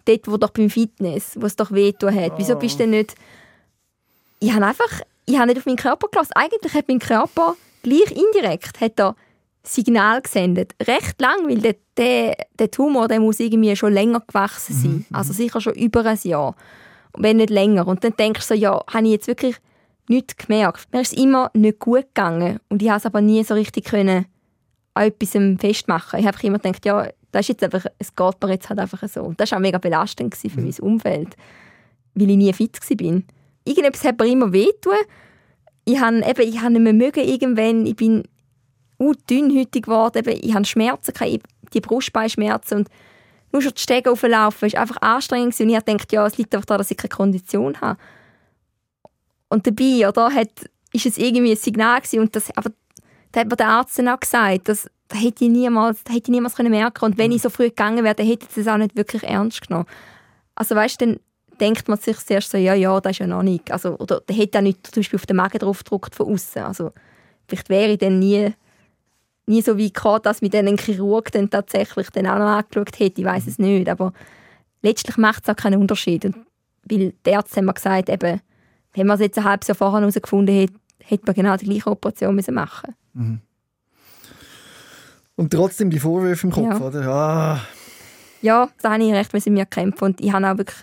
dort, 0.06 0.28
wo 0.28 0.38
doch 0.38 0.52
beim 0.52 0.70
Fitness, 0.70 1.36
wo 1.40 1.46
es 1.46 1.56
doch 1.56 1.72
wehtun 1.72 2.16
hat, 2.16 2.34
wieso 2.38 2.56
bist 2.56 2.76
du 2.76 2.84
denn 2.84 2.92
nicht... 2.92 3.16
Ich 4.40 4.54
habe 4.54 4.66
einfach, 4.66 5.02
ich 5.26 5.38
habe 5.38 5.48
nicht 5.48 5.58
auf 5.58 5.66
meinen 5.66 5.76
Körper 5.76 6.08
gelassen. 6.10 6.32
Eigentlich 6.36 6.74
hat 6.74 6.88
mein 6.88 7.00
Körper 7.00 7.56
gleich 7.84 8.12
indirekt 8.12 8.80
hat 8.80 9.00
er 9.00 9.16
Signal 9.64 10.22
gesendet. 10.22 10.74
Recht 10.82 11.20
lang, 11.20 11.48
weil 11.48 11.60
der, 11.60 11.76
der, 11.98 12.38
der 12.58 12.72
Tumor 12.72 13.08
der 13.08 13.20
muss 13.20 13.40
irgendwie 13.40 13.76
schon 13.76 13.94
länger 13.94 14.22
gewachsen 14.26 14.74
sein. 14.74 15.06
Also 15.12 15.34
sicher 15.34 15.60
schon 15.60 15.74
über 15.74 16.06
ein 16.06 16.18
Jahr. 16.24 16.56
Wenn 17.18 17.38
nicht 17.38 17.49
länger. 17.49 17.88
Und 17.88 18.03
dann 18.03 18.16
denkst 18.18 18.47
du 18.47 18.53
so, 18.53 18.60
ja, 18.60 18.82
habe 18.91 19.05
ich 19.05 19.12
jetzt 19.12 19.28
wirklich 19.28 19.55
nichts 20.07 20.38
gemerkt. 20.38 20.88
Mir 20.91 21.01
ist 21.01 21.14
es 21.14 21.20
immer 21.20 21.51
nicht 21.53 21.80
gut 21.80 22.05
gegangen. 22.14 22.60
Und 22.70 22.82
ich 22.82 22.88
konnte 22.88 22.99
es 22.99 23.05
aber 23.05 23.22
nie 23.22 23.43
so 23.43 23.53
richtig 23.53 23.86
können 23.86 24.26
an 24.93 25.03
etwas 25.07 25.32
festmachen. 25.60 26.20
Ich 26.20 26.26
habe 26.28 26.38
immer 26.41 26.60
gedacht, 26.60 26.86
ja, 26.86 27.07
das 27.32 27.41
ist 27.41 27.49
jetzt 27.49 27.64
einfach, 27.64 27.86
es 27.99 28.16
geht 28.16 28.36
mir 28.43 28.49
jetzt 28.51 28.70
halt 28.70 28.80
einfach 28.80 29.07
so. 29.07 29.22
Und 29.22 29.39
das 29.39 29.51
war 29.51 29.57
auch 29.57 29.62
mega 29.62 29.78
belastend 29.78 30.36
für 30.36 30.60
mein 30.60 30.74
Umfeld, 30.80 31.36
weil 32.16 32.30
ich 32.32 32.38
nie 32.38 32.53
fit 32.53 32.78
war. 32.82 33.22
Irgendetwas 33.66 34.03
hat 34.03 34.20
mir 34.20 34.26
immer 34.28 34.51
wehtun. 34.51 34.93
Ich 35.86 35.99
habe, 35.99 36.18
eben, 36.18 36.41
ich 36.41 36.60
habe 36.62 36.72
nicht 36.74 36.82
mehr 36.82 36.93
mögen 36.93 37.24
irgendwann. 37.24 37.86
Ich 37.86 37.95
bin 37.95 38.24
uh, 38.99 39.14
dünnhütig 39.30 39.84
geworden. 39.84 40.18
Eben, 40.20 40.39
ich 40.41 40.53
hatte 40.53 40.66
Schmerzen, 40.66 41.14
ich- 41.26 41.41
die 41.74 41.82
Brustbeinschmerzen. 41.82 42.80
Und 42.80 42.89
nur 43.52 43.62
schon 43.62 43.74
die 43.74 43.82
Stege 43.82 44.12
auflaufen 44.12 44.72
war 44.72 44.82
einfach 44.82 45.02
anstrengend. 45.02 45.54
gewesen. 45.54 45.70
Und 45.70 45.78
ich 45.78 45.86
gedacht, 45.86 46.12
ja, 46.12 46.26
es 46.26 46.38
liegt 46.38 46.54
einfach 46.54 46.66
daran, 46.66 46.80
dass 46.80 46.91
ich 46.91 46.97
keine 46.97 47.10
Kondition 47.10 47.82
habe. 47.82 48.00
Und 49.50 49.66
dabei, 49.66 50.08
oder, 50.08 50.34
hat, 50.34 50.50
ist 50.93 51.06
es 51.06 51.18
irgendwie 51.18 51.52
ein 51.52 51.58
Signal 51.58 52.00
gewesen. 52.00 52.20
Und 52.20 52.36
das, 52.36 52.56
aber 52.56 52.72
da 53.32 53.41
hat 53.41 53.50
mir 53.50 53.56
der 53.56 53.70
Arzt 53.70 53.97
dann 53.97 54.10
auch 54.10 54.20
gesagt, 54.20 54.70
dass 54.70 54.89
das 55.10 55.22
hätte 55.22 55.45
ich 55.45 55.50
niemals, 55.50 56.04
das 56.04 56.14
hätte 56.14 56.26
ich 56.26 56.32
niemals 56.32 56.56
können 56.56 56.70
merken 56.70 57.04
Und 57.04 57.18
wenn 57.18 57.32
ich 57.32 57.41
so 57.41 57.50
früh 57.50 57.70
gegangen 57.70 58.04
wäre, 58.04 58.16
dann 58.16 58.28
hätte 58.28 58.45
ich 58.47 58.56
das 58.56 58.68
auch 58.68 58.78
nicht 58.78 58.95
wirklich 58.95 59.24
ernst 59.24 59.68
genommen. 59.68 59.88
Also 60.54 60.76
weißt 60.76 61.02
du, 61.02 61.06
dann 61.06 61.20
denkt 61.60 61.88
man 61.88 61.97
sich 61.97 62.18
zuerst 62.20 62.52
so, 62.52 62.58
ja, 62.58 62.76
ja, 62.76 63.02
das 63.02 63.14
ist 63.14 63.20
ja 63.20 63.28
noch 63.28 63.43
nicht. 63.43 63.72
Also, 63.72 63.97
oder 63.97 64.22
der 64.22 64.36
hätte 64.36 64.60
auch 64.60 64.64
nicht 64.64 64.86
zum 64.86 65.02
Beispiel 65.02 65.18
auf 65.18 65.26
den 65.26 65.36
Magen 65.36 65.58
drauf 65.58 65.80
gedruckt 65.80 66.16
von 66.16 66.32
außen. 66.32 66.62
Also 66.62 66.91
vielleicht 67.47 67.70
wäre 67.70 67.93
ich 67.93 67.97
dann 67.97 68.20
nie, 68.20 68.54
nie 69.50 69.62
so 69.62 69.78
weit 69.78 69.93
gekommen, 69.93 70.22
dass 70.24 70.41
mir 70.41 70.50
dann 70.50 70.68
ein 70.68 70.78
Chirurg 70.78 71.32
dann 71.32 71.50
tatsächlich 71.50 72.10
dann 72.12 72.28
auch 72.28 72.38
noch 72.38 72.45
angeschaut 72.58 73.00
hätte. 73.00 73.22
Ich 73.22 73.28
weiß 73.28 73.47
es 73.47 73.60
nicht. 73.60 73.89
Aber 73.89 74.14
letztlich 74.82 75.18
macht 75.18 75.43
es 75.43 75.50
auch 75.50 75.56
keinen 75.56 75.82
Unterschied. 75.82 76.26
Und 76.26 76.36
weil 76.89 77.14
die 77.26 77.30
Ärzte 77.30 77.58
haben 77.58 77.66
mir 77.66 77.74
gesagt, 77.74 78.10
eben, 78.10 78.41
wenn 78.93 79.08
man 79.08 79.16
es 79.16 79.22
jetzt 79.22 79.38
ein 79.38 79.43
halbes 79.43 79.68
Jahr 79.68 79.76
vorher 79.76 80.00
herausgefunden 80.00 80.56
hätte, 80.56 80.74
hätte 81.04 81.24
man 81.26 81.36
genau 81.36 81.58
die 81.58 81.66
gleiche 81.66 81.89
Operation 81.89 82.36
müssen 82.36 82.54
machen 82.54 82.95
Und 85.36 85.52
trotzdem 85.52 85.89
die 85.89 86.00
Vorwürfe 86.00 86.47
im 86.47 86.54
Kopf, 86.54 86.80
Ja. 86.80 86.86
oder? 86.86 87.08
Ah, 87.08 87.60
ja, 88.41 88.70
da 88.82 88.93
habe 88.93 89.04
ich 89.04 89.12
recht 89.14 89.34
müssen 89.34 89.54
mir 89.54 89.66
kämpfen 89.66 90.04
und 90.06 90.22
ich 90.22 90.32
habe 90.32 90.50
auch 90.50 90.58
wirklich 90.58 90.80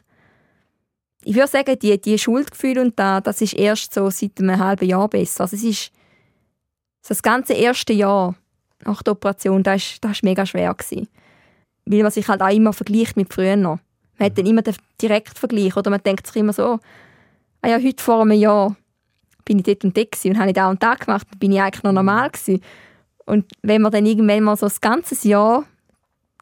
ich 1.29 1.35
würde 1.35 1.49
sagen, 1.49 1.77
die, 1.81 2.01
die 2.01 2.19
Schuldgefühle 2.19 2.81
und 2.81 2.97
da, 2.99 3.21
das 3.21 3.41
ist 3.41 3.55
erst 3.55 3.93
so 3.93 4.09
seit 4.11 4.39
einem 4.39 4.61
halben 4.61 4.89
Jahr 4.89 5.09
besser. 5.09 5.41
Also 5.43 5.57
es 5.57 5.65
ist 5.65 5.87
so 7.03 7.09
das 7.09 7.21
ganze 7.23 7.55
erste 7.55 7.93
Jahr 7.93 8.37
nach 8.87 9.03
der 9.03 9.13
Operation, 9.13 9.63
das 9.63 9.83
ist, 9.83 10.05
das 10.05 10.13
ist 10.13 10.23
mega 10.23 10.47
schwer 10.47 10.73
gewesen. 10.75 11.09
Weil 11.85 12.03
man 12.03 12.11
sich 12.11 12.29
halt 12.29 12.43
auch 12.43 12.53
immer 12.53 12.73
vergleicht 12.73 13.17
mit 13.17 13.33
früher. 13.33 13.57
Man 13.57 13.81
hat 14.21 14.39
dann 14.39 14.47
immer 14.47 14.63
den 14.63 14.77
Direktvergleich 15.01 15.77
oder 15.77 15.91
man 15.91 16.03
denkt 16.03 16.27
sich 16.27 16.37
immer 16.37 16.53
so, 16.53 16.79
ah 17.63 17.69
ja, 17.69 17.79
heute 17.79 18.03
vor 18.03 18.23
einem 18.23 18.39
Jahr 18.39 18.77
bin 19.45 19.59
ich 19.59 19.65
dort 19.65 19.85
und 19.85 19.97
dort 19.97 20.25
und 20.25 20.39
habe 20.39 20.49
ich 20.49 20.55
da 20.55 20.69
und 20.69 20.83
da 20.83 20.95
gemacht, 20.95 21.27
dann 21.31 21.39
bin 21.39 21.53
ich 21.53 21.61
eigentlich 21.61 21.83
noch 21.83 21.93
normal 21.93 22.31
gewesen. 22.31 22.63
Und 23.27 23.45
wenn 23.63 23.83
man 23.83 23.93
dann 23.93 24.07
irgendwann 24.07 24.43
mal 24.43 24.57
so 24.57 24.67
das 24.67 24.81
ganze 24.81 25.29
Jahr 25.29 25.65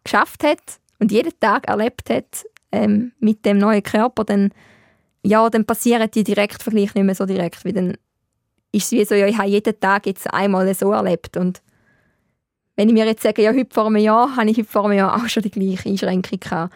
geschafft 0.05 0.45
hat 0.45 0.61
und 0.99 1.13
jeden 1.13 1.33
Tag 1.41 1.69
erlebt 1.69 2.11
hat 2.11 2.45
ähm, 2.73 3.13
mit 3.21 3.45
dem 3.45 3.59
neuen 3.59 3.83
Körper, 3.83 4.25
dann, 4.25 4.53
ja, 5.23 5.49
dann 5.49 5.65
passieren 5.65 6.11
die 6.11 6.25
Direktvergleiche 6.25 6.93
nicht 6.95 7.07
mehr 7.07 7.15
so 7.15 7.27
direkt. 7.27 7.65
Weil 7.65 7.73
dann 7.73 7.97
ist 8.73 8.87
es 8.87 8.93
wie 8.93 9.05
so, 9.05 9.15
ja, 9.15 9.27
ich 9.27 9.39
habe 9.39 9.49
jeden 9.49 9.79
Tag 9.81 10.07
jetzt 10.07 10.33
einmal 10.33 10.73
so 10.75 10.93
erlebt. 10.93 11.37
Und 11.37 11.63
wenn 12.77 12.89
ich 12.89 12.95
mir 12.95 13.05
jetzt 13.07 13.23
sage, 13.23 13.43
ja, 13.43 13.53
heute 13.53 13.73
vor 13.73 13.87
einem 13.87 13.97
Jahr, 13.97 14.37
habe 14.37 14.51
ich 14.51 14.59
heute 14.59 14.69
vor 14.69 14.85
einem 14.87 14.99
Jahr 14.99 15.17
auch 15.17 15.29
schon 15.29 15.43
die 15.43 15.51
gleiche 15.51 15.89
Einschränkung 15.89 16.41
gehabt. 16.41 16.75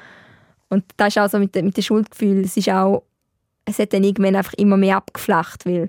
Und 0.69 0.85
das 0.97 1.09
ist 1.09 1.19
also 1.19 1.39
mit, 1.39 1.55
dem- 1.55 1.67
mit 1.67 1.77
dem 1.77 1.83
Schuldgefühl, 1.83 2.41
es 2.45 2.57
ist 2.57 2.69
auch, 2.69 3.03
es 3.65 3.79
hat 3.79 3.93
dann 3.93 4.05
irgendwann 4.05 4.37
einfach 4.37 4.55
immer 4.55 4.77
mehr 4.77 4.97
abgeflacht, 4.97 5.67
weil 5.67 5.89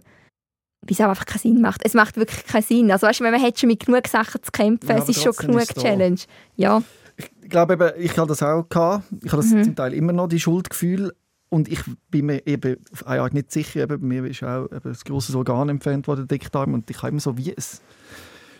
es 0.88 1.00
auch 1.02 1.10
einfach 1.10 1.26
keinen 1.26 1.40
Sinn 1.40 1.62
macht. 1.62 1.82
Es 1.84 1.94
macht 1.94 2.16
wirklich 2.18 2.46
keinen 2.46 2.64
Sinn. 2.64 2.92
Also 2.92 3.06
weißt 3.08 3.20
du, 3.20 3.24
man 3.26 3.42
hat 3.42 3.60
schon 3.60 3.68
mit 3.68 3.86
genug 3.86 4.08
Sachen 4.08 4.42
zu 4.42 4.52
kämpfen, 4.52 4.90
Ja, 4.90 4.98
es 4.98 5.10
ist 5.10 5.22
schon 5.22 5.34
genug 5.34 5.62
ist 5.62 5.76
es. 5.78 5.84
Challenge. 5.84 6.20
Ja, 6.56 6.82
ich 7.18 7.50
glaube 7.50 7.74
eben, 7.74 7.92
ich 8.02 8.18
habe 8.18 8.28
das 8.30 8.42
auch 8.42 8.68
gehabt. 8.70 9.04
Ich 9.24 9.32
habe 9.32 9.42
das 9.44 9.52
Mhm. 9.52 9.64
zum 9.66 9.76
Teil 9.76 9.94
immer 9.94 10.14
noch, 10.14 10.28
die 10.28 10.40
Schuldgefühle. 10.40 11.14
Und 11.50 11.68
ich 11.68 11.82
bin 12.10 12.28
mir 12.28 12.46
eben 12.48 12.78
auf 12.94 13.06
eine 13.08 13.22
Art 13.22 13.34
nicht 13.34 13.52
sicher, 13.52 13.82
eben, 13.82 14.00
bei 14.00 14.06
mir 14.08 14.24
ist 14.26 14.44
auch 14.44 14.66
eben 14.72 14.90
ein 14.92 14.98
grosses 15.04 15.34
Organ 15.36 15.68
entfernt 15.70 16.08
worden, 16.08 16.28
der 16.28 16.38
Dickdarm, 16.38 16.74
und 16.76 16.90
ich 16.90 16.98
habe 17.00 17.10
immer 17.10 17.20
so 17.20 17.38
wie 17.38 17.50
ein 17.52 17.64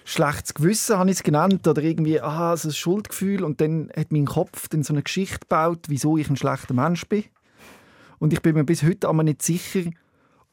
schlechtes 0.10 0.54
Gewissen, 0.54 0.98
habe 0.98 1.10
ich 1.10 1.18
es 1.18 1.24
genannt, 1.24 1.68
oder 1.68 1.82
irgendwie 1.82 2.20
aha, 2.20 2.58
so 2.58 2.70
ein 2.70 2.74
Schuldgefühl 2.74 3.44
und 3.44 3.62
dann 3.62 3.92
hat 3.96 4.12
mein 4.12 4.26
Kopf 4.26 4.68
dann 4.68 4.84
so 4.84 4.94
eine 4.94 5.04
Geschichte 5.04 5.40
gebaut, 5.40 5.86
wieso 5.88 6.18
ich 6.18 6.30
ein 6.30 6.38
schlechter 6.38 6.74
Mensch 6.74 7.08
bin. 7.08 7.26
Und 8.18 8.34
ich 8.34 8.42
bin 8.42 8.56
mir 8.56 8.64
bis 8.64 8.84
heute 8.84 9.08
aber 9.08 9.24
nicht 9.24 9.42
sicher, 9.42 9.90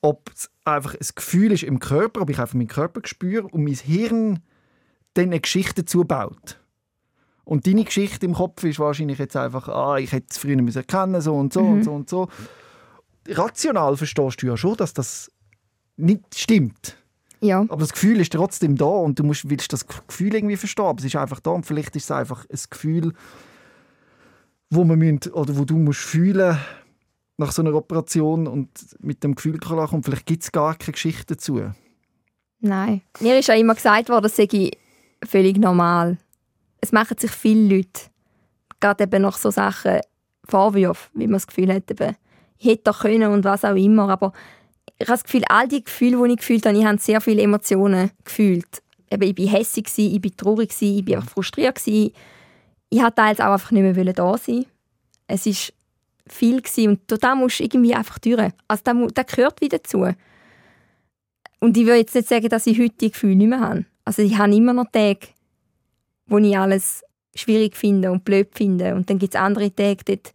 ob 0.03 0.31
es 0.35 0.51
einfach 0.65 0.95
ein 0.95 1.07
Gefühl 1.15 1.53
ist 1.53 1.63
im 1.63 1.81
Körper, 1.81 2.21
ob 2.21 2.31
ich 2.31 2.39
einfach 2.39 2.55
meinen 2.55 2.69
Körper 2.69 3.01
spüre 3.05 3.47
und 3.49 3.65
mein 3.65 3.75
Hirn 3.75 4.41
dann 5.15 5.25
eine 5.27 5.41
Geschichte 5.41 5.83
dazu 5.83 6.05
baut. 6.05 6.61
Und 7.45 7.67
deine 7.67 7.85
Geschichte 7.85 8.27
im 8.27 8.35
Kopf 8.35 8.63
ist 8.65 8.79
wahrscheinlich 8.79 9.19
jetzt 9.19 9.37
einfach, 9.37 9.69
ah, 9.69 9.99
ich 9.99 10.13
hätte 10.13 10.27
es 10.31 10.39
früher 10.39 10.61
müssen 10.61 10.79
erkennen 10.79 11.21
so 11.21 11.35
und 11.37 11.53
so 11.53 11.63
Mhm. 11.63 11.73
und 11.73 11.85
so 11.85 11.95
und 11.95 12.11
so. 12.11 12.29
Rational 13.29 13.97
verstehst 13.97 14.43
du 14.43 14.47
ja 14.49 14.57
schon, 14.57 14.77
dass 14.77 14.93
das 14.93 15.31
nicht 15.97 16.39
stimmt. 16.39 16.97
Ja. 17.41 17.61
Aber 17.69 17.81
das 17.81 17.93
Gefühl 17.93 18.21
ist 18.21 18.33
trotzdem 18.33 18.77
da 18.77 18.87
und 18.87 19.19
du 19.19 19.25
musst, 19.25 19.49
willst 19.51 19.73
das 19.73 19.87
Gefühl 19.87 20.35
irgendwie 20.35 20.57
verstehen. 20.57 20.87
Aber 20.87 20.99
es 20.99 21.05
ist 21.05 21.17
einfach 21.17 21.41
da 21.41 21.51
und 21.51 21.67
vielleicht 21.67 21.95
ist 21.97 22.05
es 22.05 22.11
einfach 22.11 22.47
ein 22.51 22.61
Gefühl, 22.71 23.13
wo 24.71 24.85
man 24.85 24.99
müssen, 24.99 25.33
oder 25.33 25.57
wo 25.57 25.65
du 25.65 25.77
musst 25.77 26.01
fühlen 26.01 26.59
nach 27.39 27.53
so 27.53 27.63
einer 27.63 27.75
Operation 27.75 28.47
und 28.47 28.71
mit 28.99 29.23
dem 29.23 29.35
Gefühl 29.35 29.59
klarkommen. 29.59 30.03
Vielleicht 30.03 30.27
gibt 30.27 30.43
es 30.43 30.53
gar 30.53 30.75
keine 30.75 30.93
Geschichte 30.93 31.35
dazu. 31.35 31.61
Nein. 32.61 33.03
Mir 33.21 33.39
ist 33.39 33.49
ja 33.49 33.55
immer 33.55 33.75
gesagt 33.75 34.09
worden, 34.09 34.25
das 34.25 34.37
sei 34.37 34.71
völlig 35.25 35.59
normal. 35.59 36.17
Es 36.81 36.93
machen 36.93 37.19
sich 37.19 37.31
viele 37.31 37.77
Leute, 37.77 38.03
gerade 38.81 39.05
eben 39.05 39.23
nach 39.23 39.37
so 39.37 39.51
Sachen, 39.51 40.01
Vorwürfe, 40.45 41.11
wie 41.15 41.27
man 41.27 41.35
das 41.35 41.47
Gefühl 41.47 41.73
hat, 41.73 41.91
eben, 41.91 42.17
ich 42.59 42.69
hätte 42.69 42.85
doch 42.85 43.01
können 43.01 43.31
und 43.31 43.45
was 43.45 43.65
auch 43.65 43.75
immer. 43.75 44.09
Aber 44.09 44.33
ich 44.99 45.07
habe 45.09 45.13
das 45.19 45.25
Gefühl, 45.25 45.43
all 45.49 45.69
die 45.69 45.85
Gefühle, 45.85 46.23
die 46.27 46.33
ich 46.33 46.39
gefühlt 46.39 46.67
habe, 46.67 46.79
ich 46.79 46.85
habe 46.85 46.99
sehr 46.99 47.21
viele 47.21 47.43
Emotionen 47.43 48.11
gefühlt. 48.25 48.83
Eben, 49.11 49.23
ich 49.23 49.37
war 49.53 49.61
gewesen, 49.61 49.85
ich 49.97 50.25
war 50.25 50.37
traurig, 50.37 50.73
ich 50.81 51.07
war 51.09 51.23
frustriert. 51.23 51.81
Ich 51.87 52.13
wollte 52.91 53.15
teils 53.15 53.41
auch 53.41 53.53
einfach 53.53 53.71
nicht 53.71 53.97
mehr 53.97 54.13
da 54.13 54.39
sein. 54.39 54.67
Es 55.27 55.47
war 55.47 55.55
viel 56.29 56.61
gewesen 56.61 56.89
und 56.89 57.23
da 57.23 57.35
musst 57.35 57.61
du 57.61 57.65
irgendwie 57.65 57.95
einfach 57.95 58.19
durch. 58.19 58.51
Also 58.69 58.83
das, 58.85 58.95
mu- 58.95 59.09
das 59.13 59.27
gehört 59.27 59.61
wieder 59.61 59.79
dazu. 59.79 60.07
Und 61.61 61.77
ich 61.77 61.87
will 61.87 61.97
jetzt 61.97 62.15
nicht 62.15 62.29
sagen, 62.29 62.49
dass 62.49 62.67
ich 62.67 62.79
heute 62.79 62.95
die 63.01 63.11
Gefühle 63.11 63.37
nicht 63.37 63.49
mehr 63.49 63.61
habe. 63.61 63.85
Also 64.05 64.23
ich 64.23 64.37
habe 64.39 64.55
immer 64.55 64.73
noch 64.73 64.91
Tage, 64.91 65.29
wo 66.27 66.39
ich 66.39 66.57
alles 66.57 67.03
schwierig 67.35 67.77
finde 67.77 68.11
und 68.11 68.25
blöd 68.25 68.49
finde. 68.55 68.95
Und 68.95 69.09
dann 69.11 69.19
gibt 69.19 69.35
es 69.35 69.41
andere 69.41 69.75
Tage, 69.75 70.05
dort, 70.05 70.33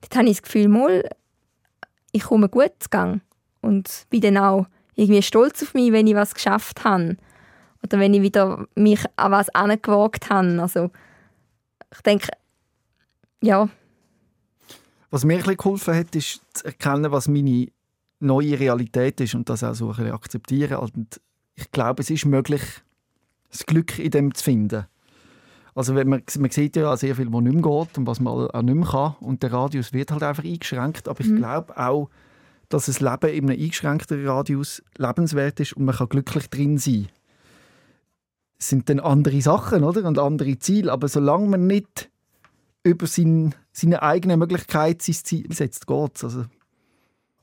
dort 0.00 0.16
habe 0.16 0.26
ich 0.28 0.36
das 0.36 0.42
Gefühl, 0.42 0.68
mal, 0.68 1.08
ich 2.12 2.22
komme 2.24 2.48
gut 2.48 2.72
zu 2.78 2.88
Gang. 2.90 3.20
Und 3.62 4.06
bin 4.10 4.20
dann 4.20 4.36
auch 4.36 4.66
irgendwie 4.94 5.22
stolz 5.22 5.62
auf 5.62 5.72
mich, 5.72 5.92
wenn 5.92 6.06
ich 6.06 6.14
was 6.14 6.34
geschafft 6.34 6.84
habe. 6.84 7.16
Oder 7.82 7.98
wenn 7.98 8.12
ich 8.12 8.22
wieder 8.22 8.66
mich 8.74 9.04
an 9.16 9.32
was 9.32 9.48
angewagt 9.54 10.28
habe. 10.28 10.60
Also 10.60 10.90
ich 11.92 12.00
denke, 12.02 12.28
ja, 13.42 13.68
Was 15.10 15.26
mir 15.26 15.34
ein 15.34 15.38
bisschen 15.40 15.56
geholfen 15.58 15.94
hat, 15.94 16.16
ist 16.16 16.40
zu 16.54 16.64
erkennen, 16.64 17.12
was 17.12 17.28
meine 17.28 17.66
neue 18.18 18.58
Realität 18.58 19.20
ist 19.20 19.34
und 19.34 19.46
das 19.48 19.62
auch 19.62 19.74
so 19.74 19.90
ein 19.90 19.96
bisschen 19.96 20.12
akzeptieren. 20.12 20.78
Und 20.78 21.20
ich 21.54 21.70
glaube, 21.70 22.02
es 22.02 22.08
ist 22.08 22.24
möglich, 22.24 22.62
das 23.50 23.66
Glück 23.66 23.98
in 23.98 24.10
dem 24.10 24.34
zu 24.34 24.42
finden. 24.42 24.86
Also 25.74 25.94
wenn 25.94 26.08
man, 26.08 26.22
man 26.38 26.50
sieht 26.50 26.76
ja 26.76 26.96
sehr 26.96 27.14
viel, 27.14 27.30
was 27.30 27.42
nicht 27.42 27.54
mehr 27.54 27.62
geht 27.62 27.98
und 27.98 28.06
was 28.06 28.20
man 28.20 28.48
auch 28.48 28.62
nicht 28.62 28.74
mehr 28.74 28.88
kann. 28.88 29.16
Und 29.20 29.42
der 29.42 29.52
Radius 29.52 29.92
wird 29.92 30.10
halt 30.12 30.22
einfach 30.22 30.44
eingeschränkt. 30.44 31.08
Aber 31.08 31.20
ich 31.20 31.34
glaube 31.34 31.76
auch, 31.76 32.08
dass 32.72 32.86
das 32.86 33.00
Leben 33.00 33.30
in 33.30 33.50
einem 33.50 33.60
eingeschränkten 33.60 34.26
Radius 34.26 34.82
lebenswert 34.96 35.60
ist 35.60 35.74
und 35.74 35.84
man 35.84 35.94
kann 35.94 36.08
glücklich 36.08 36.48
drin 36.48 36.78
sein. 36.78 37.08
Es 38.58 38.68
sind 38.68 38.88
dann 38.88 39.00
andere 39.00 39.42
Sachen 39.42 39.84
oder? 39.84 40.04
und 40.04 40.18
andere 40.18 40.58
Ziele. 40.58 40.90
Aber 40.90 41.08
solange 41.08 41.48
man 41.48 41.66
nicht 41.66 42.10
über 42.82 43.06
sein, 43.06 43.54
seine 43.72 44.02
eigene 44.02 44.36
Möglichkeit 44.36 45.02
sein 45.02 45.16
Ziel 45.16 45.52
setzt, 45.52 45.86
geht 45.86 46.24
Also 46.24 46.46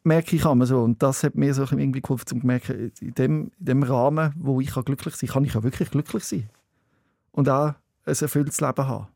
merke 0.04 0.36
ich 0.36 0.46
immer 0.46 0.66
so. 0.66 0.80
Und 0.80 1.04
das 1.04 1.24
hat 1.24 1.36
mir 1.36 1.54
so 1.54 1.64
irgendwie 1.64 2.02
geholfen, 2.02 2.26
um 2.32 2.42
zu 2.42 2.48
merken, 2.48 2.92
in 3.00 3.14
dem, 3.14 3.52
in 3.60 3.66
dem 3.66 3.84
Rahmen, 3.84 4.34
wo 4.38 4.60
ich 4.62 4.74
glücklich 4.74 5.16
sein 5.16 5.28
kann, 5.28 5.34
kann 5.34 5.46
ich 5.46 5.54
ja 5.54 5.64
wirklich 5.64 5.92
glücklich 5.92 6.24
sein. 6.24 6.50
Und 7.32 7.50
auch 7.50 7.74
ein 8.06 8.16
erfülltes 8.20 8.62
Leben 8.62 8.88
haben. 8.88 9.08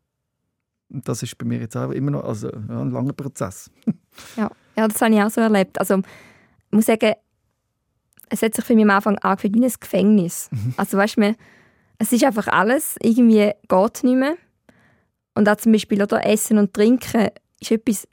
Und 0.90 1.08
das 1.08 1.24
ist 1.24 1.38
bei 1.38 1.46
mir 1.46 1.60
jetzt 1.60 1.76
auch 1.76 1.90
immer 1.90 2.12
noch 2.12 2.24
also, 2.24 2.50
ja, 2.50 2.82
ein 2.82 2.92
langer 2.92 3.14
Prozess. 3.14 3.72
Ja, 4.36 4.52
ja 4.76 4.88
das 4.88 5.02
habe 5.02 5.14
ich 5.14 5.22
auch 5.22 5.30
so 5.30 5.42
erlebt. 5.42 5.80
Also, 5.80 6.00
ich 6.00 6.72
muss 6.72 6.86
sagen, 6.86 7.14
es 8.30 8.42
hat 8.42 8.56
sich 8.56 8.66
für 8.66 8.76
mich 8.76 8.84
am 8.84 8.90
Anfang 8.90 9.18
angefühlt 9.20 9.56
wie 9.56 9.66
ein 9.66 9.74
Gefängnis. 9.80 10.50
Also, 10.78 10.98
weißt 10.98 11.18
du, 11.18 11.36
es 12.00 12.12
ist 12.12 12.24
einfach 12.24 12.48
alles, 12.48 12.96
irgendwie 13.02 13.52
geht 13.68 14.04
nicht 14.04 14.18
mehr. 14.18 14.36
Und 15.36 15.50
auch 15.50 15.58
zum 15.58 15.72
Beispiel 15.72 16.02
oder 16.02 16.26
Essen 16.26 16.58
und 16.58 16.74
Trinken 16.74 17.30
ist 17.60 17.72
etwas, 17.72 18.08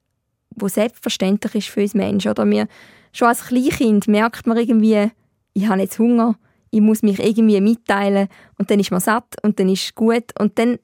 was 0.50 0.74
selbstverständlich 0.74 1.54
ist 1.54 1.68
für 1.68 1.82
uns 1.82 1.94
Menschen. 1.94 2.30
Oder 2.30 2.48
wir, 2.48 2.66
schon 3.12 3.28
als 3.28 3.46
Kleinkind 3.46 4.08
merkt 4.08 4.46
man 4.46 4.56
irgendwie, 4.56 5.10
ich 5.52 5.68
habe 5.68 5.80
jetzt 5.80 5.98
Hunger, 5.98 6.36
ich 6.70 6.80
muss 6.80 7.02
mich 7.02 7.18
irgendwie 7.18 7.60
mitteilen 7.60 8.28
und 8.58 8.70
dann 8.70 8.80
ist 8.80 8.90
man 8.90 9.00
satt 9.00 9.36
und 9.42 9.58
dann 9.58 9.68
ist 9.68 9.84
es 9.84 9.94
gut 9.94 10.38
und 10.38 10.58
dann 10.58 10.78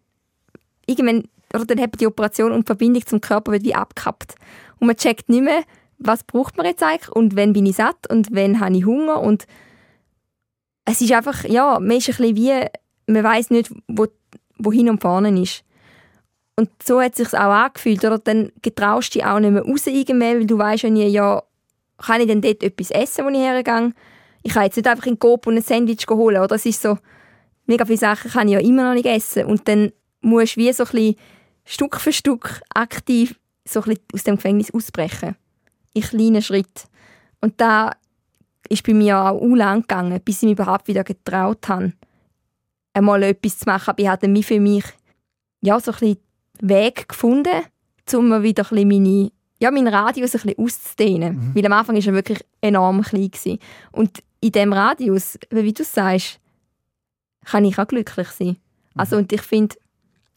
irgendwann 0.86 1.28
oder 1.54 1.64
dann 1.64 1.80
hat 1.80 1.92
man 1.92 1.98
die 1.98 2.06
Operation 2.06 2.52
und 2.52 2.60
die 2.60 2.66
Verbindung 2.66 3.06
zum 3.06 3.20
Körper 3.20 3.52
wird 3.52 3.64
wie 3.64 3.74
abgekappt. 3.74 4.34
Und 4.78 4.86
man 4.86 4.96
checkt 4.96 5.28
nicht 5.28 5.42
mehr, 5.42 5.62
was 5.98 6.24
braucht 6.24 6.56
man 6.56 6.66
jetzt 6.66 6.82
eigentlich 6.82 7.10
und 7.10 7.36
wann 7.36 7.52
bin 7.52 7.66
ich 7.66 7.76
satt 7.76 8.10
und 8.10 8.28
wann 8.32 8.60
habe 8.60 8.76
ich 8.76 8.84
Hunger 8.84 9.20
und 9.20 9.46
es 10.84 11.00
ist 11.00 11.12
einfach, 11.12 11.44
ja, 11.44 11.78
man 11.80 11.96
ist 11.96 12.08
ein 12.08 12.16
bisschen 12.16 12.36
wie, 12.36 12.52
man 13.06 13.24
weiß 13.24 13.50
nicht, 13.50 13.72
wo, 13.88 14.06
wohin 14.58 14.88
und 14.88 15.00
vorne 15.00 15.40
ist. 15.40 15.64
Und 16.58 16.70
so 16.82 17.02
hat 17.02 17.12
es 17.12 17.18
sich 17.18 17.38
auch 17.38 17.52
angefühlt, 17.52 18.04
oder? 18.04 18.18
Dann 18.18 18.50
getraust 18.62 19.14
du 19.14 19.18
dich 19.18 19.26
auch 19.26 19.40
nicht 19.40 19.52
mehr 19.52 19.62
raus 19.62 19.86
irgendwann, 19.86 20.38
weil 20.38 20.46
du 20.46 20.56
weißt 20.56 20.84
ja 20.84 20.90
nie, 20.90 21.06
ja, 21.08 21.42
kann 21.98 22.20
ich 22.20 22.26
denn 22.28 22.40
dort 22.40 22.62
etwas 22.62 22.90
essen, 22.90 23.24
wo 23.24 23.28
ich 23.28 23.38
hergehe? 23.38 23.92
Ich 24.42 24.54
kann 24.54 24.64
jetzt 24.64 24.76
nicht 24.76 24.86
einfach 24.86 25.06
in 25.06 25.14
den 25.14 25.18
Coop 25.18 25.46
und 25.46 25.56
ein 25.56 25.62
Sandwich 25.62 26.06
holen, 26.08 26.40
oder? 26.40 26.54
Es 26.54 26.64
ist 26.64 26.80
so, 26.80 26.98
mega 27.66 27.84
viele 27.84 27.98
Sachen 27.98 28.30
kann 28.30 28.48
ich 28.48 28.54
ja 28.54 28.60
immer 28.60 28.84
noch 28.84 28.94
nicht 28.94 29.06
essen. 29.06 29.44
Und 29.46 29.66
dann 29.68 29.92
musst 30.20 30.56
du 30.56 30.60
wie 30.60 30.72
so 30.72 30.84
ein 30.84 30.90
bisschen 30.90 31.16
Stück 31.66 32.00
für 32.00 32.12
Stück 32.12 32.62
aktiv 32.72 33.38
so 33.68 33.82
ein 33.82 33.98
aus 34.14 34.22
dem 34.22 34.36
Gefängnis 34.36 34.72
ausbrechen. 34.72 35.36
In 35.92 36.02
kleinen 36.02 36.42
Schritten. 36.42 36.88
Und 37.40 37.60
da 37.60 37.92
ist 38.68 38.86
bei 38.86 38.94
mir 38.94 39.18
auch 39.18 39.40
lang 39.54 39.82
gegangen, 39.82 40.20
bis 40.24 40.36
ich 40.36 40.42
mich 40.42 40.52
überhaupt 40.52 40.88
wieder 40.88 41.04
getraut 41.04 41.68
habe, 41.68 41.92
einmal 42.94 43.22
etwas 43.24 43.58
zu 43.58 43.64
machen. 43.66 43.90
Aber 43.90 44.02
ich 44.02 44.08
mich 44.28 44.46
für 44.46 44.60
mich 44.60 44.84
ja, 45.60 45.78
so 45.80 45.92
ein 46.00 46.16
Weg 46.60 47.08
gefunden, 47.08 47.62
um 48.14 48.42
wieder 48.42 48.70
ein 48.70 48.88
meine, 48.88 49.30
ja, 49.58 49.70
meinen 49.70 49.88
Radius 49.88 50.34
ein 50.34 50.40
bisschen 50.42 50.64
auszudehnen. 50.64 51.52
Weil 51.54 51.66
am 51.66 51.72
Anfang 51.72 51.96
war 51.96 52.06
er 52.06 52.14
wirklich 52.14 52.44
enorm 52.60 53.02
klein. 53.02 53.30
Gewesen. 53.30 53.58
Und 53.92 54.22
in 54.40 54.52
diesem 54.52 54.72
Radius, 54.72 55.38
wie 55.50 55.72
du 55.72 55.82
sagst, 55.82 56.38
kann 57.44 57.64
ich 57.64 57.78
auch 57.78 57.88
glücklich 57.88 58.28
sein. 58.28 58.56
Also, 58.94 59.16
und 59.16 59.32
ich 59.32 59.42
finde, 59.42 59.76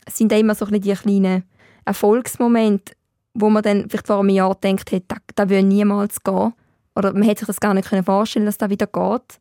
sind 0.10 0.32
immer 0.32 0.56
so 0.56 0.66
ein 0.66 0.80
die 0.80 0.94
kleinen 0.94 1.44
Erfolgsmomente, 1.86 2.94
wo 3.34 3.50
man 3.50 3.64
dann 3.64 3.90
vielleicht 3.90 4.08
vor 4.08 4.20
einem 4.20 4.30
Jahr 4.30 4.56
denkt, 4.56 4.92
hey, 4.92 5.04
da, 5.08 5.18
da 5.36 5.50
will 5.50 5.64
niemals 5.64 6.24
gehen. 6.24 6.54
Oder 6.96 7.14
man 7.14 7.24
hätte 7.24 7.40
sich 7.42 7.48
das 7.48 7.60
gar 7.60 7.74
nicht 7.74 7.88
vorstellen 8.06 8.46
dass 8.46 8.58
das 8.58 8.70
wieder 8.70 8.88
geht. 8.88 9.40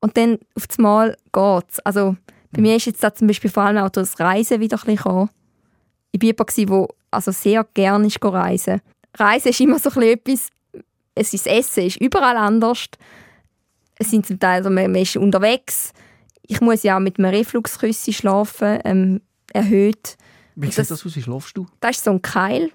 Und 0.00 0.16
dann 0.16 0.38
auf 0.54 0.66
das 0.66 0.78
Mal 0.78 1.16
geht 1.32 1.70
es. 1.70 1.80
Also 1.80 2.16
bei 2.52 2.60
mir 2.60 2.76
ist 2.76 2.86
jetzt 2.86 3.02
da 3.02 3.14
zum 3.14 3.26
Beispiel 3.26 3.50
vor 3.50 3.64
allem 3.64 3.78
auch 3.78 3.90
das 3.90 4.18
Reisen 4.20 4.60
wieder 4.60 4.76
ein 4.76 4.80
bisschen 4.80 4.96
gekommen. 4.96 5.30
Ich 6.12 6.22
war 6.22 6.26
jemand, 6.26 6.56
der 6.56 6.88
also 7.10 7.30
sehr 7.32 7.64
gerne 7.74 8.06
ist 8.06 8.22
reisen. 8.22 8.80
Reisen 9.16 9.48
ist 9.48 9.60
immer 9.60 9.78
so 9.78 9.88
etwas, 10.00 10.50
es 11.14 11.34
ist 11.34 11.46
das 11.46 11.52
Essen 11.52 11.84
ist 11.84 12.00
überall 12.00 12.36
anders. 12.36 12.86
Es 13.98 14.10
sind 14.10 14.26
zum 14.26 14.38
Teil, 14.38 14.58
also 14.58 14.70
man, 14.70 14.94
ist 14.94 15.16
unterwegs. 15.16 15.92
Ich 16.42 16.60
muss 16.60 16.82
ja 16.82 16.96
auch 16.96 17.00
mit 17.00 17.18
einem 17.18 17.34
Refluxküssi 17.34 18.12
schlafen, 18.12 18.78
ähm, 18.84 19.20
erhöht. 19.52 20.16
Wie 20.56 20.66
sieht 20.66 20.78
das- 20.78 20.88
das 20.88 21.04
aus? 21.06 21.14
Wie 21.16 21.22
schlafst 21.22 21.56
du? 21.56 21.66
Das 21.80 21.96
ist 21.96 22.04
so 22.04 22.10
ein 22.10 22.22
Keil. 22.22 22.70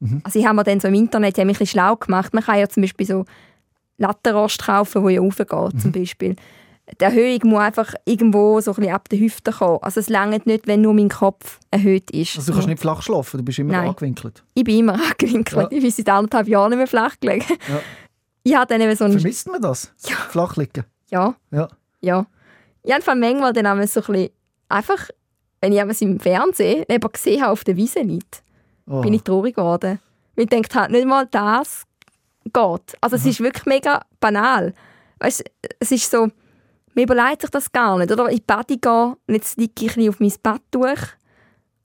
Mhm. 0.00 0.20
Also 0.24 0.38
ich 0.38 0.46
habe 0.46 0.56
mir 0.56 0.64
dann 0.64 0.80
so 0.80 0.88
im 0.88 0.94
Internet 0.94 1.38
ich 1.38 1.44
mich 1.44 1.56
ein 1.56 1.58
bisschen 1.58 1.66
schlau 1.80 1.96
gemacht. 1.96 2.34
Man 2.34 2.42
kann 2.44 2.58
ja 2.58 2.68
zum 2.68 2.82
Beispiel 2.82 3.06
so 3.06 3.24
Lattenrost 3.98 4.62
kaufen, 4.64 5.02
wo 5.02 5.08
ja 5.08 5.20
raufgeht 5.20 5.50
Mhm. 5.52 5.78
zum 5.78 5.92
Beispiel. 5.92 6.36
Die 7.00 7.04
Erhöhung 7.04 7.40
muss 7.44 7.60
einfach 7.60 7.94
irgendwo 8.04 8.60
so 8.60 8.70
ein 8.72 8.76
bisschen 8.76 8.92
ab 8.94 9.08
der 9.08 9.18
Hüfte 9.18 9.50
kommen. 9.50 9.78
Also 9.82 9.98
es 10.00 10.08
langt 10.08 10.46
nicht, 10.46 10.66
wenn 10.68 10.82
nur 10.82 10.94
mein 10.94 11.08
Kopf 11.08 11.58
erhöht 11.72 12.10
ist. 12.12 12.36
Also 12.36 12.52
du 12.52 12.58
kannst 12.58 12.68
nicht 12.68 12.80
flach 12.80 13.02
schlafen, 13.02 13.38
du 13.38 13.42
bist 13.44 13.58
immer 13.58 13.72
Nein. 13.72 13.88
angewinkelt. 13.88 14.44
Ich 14.54 14.62
bin 14.62 14.78
immer 14.78 14.94
angewinkelt. 15.10 15.72
Ja. 15.72 15.76
Ich 15.76 15.82
bin 15.82 15.90
seit 15.90 16.08
anderthalb 16.08 16.46
Jahren 16.46 16.70
nicht 16.70 16.78
mehr 16.78 16.86
flach 16.86 17.16
gelegen. 17.18 17.44
Ja. 17.68 17.80
Ich 18.44 18.54
habe 18.54 18.66
dann 18.66 18.80
eben 18.80 18.94
so 18.94 19.04
einen... 19.04 19.18
Vermisst 19.18 19.48
man 19.48 19.60
das? 19.60 19.92
Ja. 20.08 20.14
Flach 20.14 20.56
liegen? 20.56 20.84
Ja, 21.10 21.34
Ja. 21.50 21.68
ja. 22.00 22.26
Ich 22.84 22.92
habe 22.92 23.02
manchmal 23.18 23.52
dann 23.52 23.66
einmal 23.66 23.88
so 23.88 24.00
ein 24.00 24.06
bisschen... 24.06 24.30
Einfach, 24.68 25.08
wenn 25.66 25.72
ich 25.72 25.80
einmal 25.80 25.96
im 25.98 26.20
Fernsehen 26.20 26.84
jemanden 26.88 27.12
gesehen 27.12 27.42
habe, 27.42 27.52
auf 27.52 27.64
der 27.64 27.76
Wiese 27.76 28.00
liegt, 28.00 28.42
Oh. 28.88 29.00
bin 29.00 29.14
ich 29.14 29.22
traurig 29.22 29.56
geworden. 29.56 29.98
Weil 30.36 30.44
ich 30.44 30.48
denke 30.48 30.72
halt, 30.78 30.92
nicht 30.92 31.06
mal 31.08 31.26
das 31.26 31.82
geht. 32.44 32.96
Also 33.00 33.16
es 33.16 33.26
ist 33.26 33.40
wirklich 33.40 33.66
mega 33.66 34.02
banal. 34.20 34.74
Weißt, 35.18 35.42
es 35.80 35.90
ist 35.90 36.08
so, 36.08 36.28
man 36.94 37.04
überlegt 37.04 37.40
sich 37.42 37.50
das 37.50 37.72
gar 37.72 37.98
nicht. 37.98 38.12
Oder 38.12 38.28
in 38.28 38.36
die 38.36 38.42
Bade 38.46 38.78
gehen 38.78 39.14
und 39.26 39.34
jetzt 39.34 39.58
liege 39.58 39.86
ich 39.86 40.08
auf 40.08 40.20
mein 40.20 40.32
Betttuch 40.40 41.02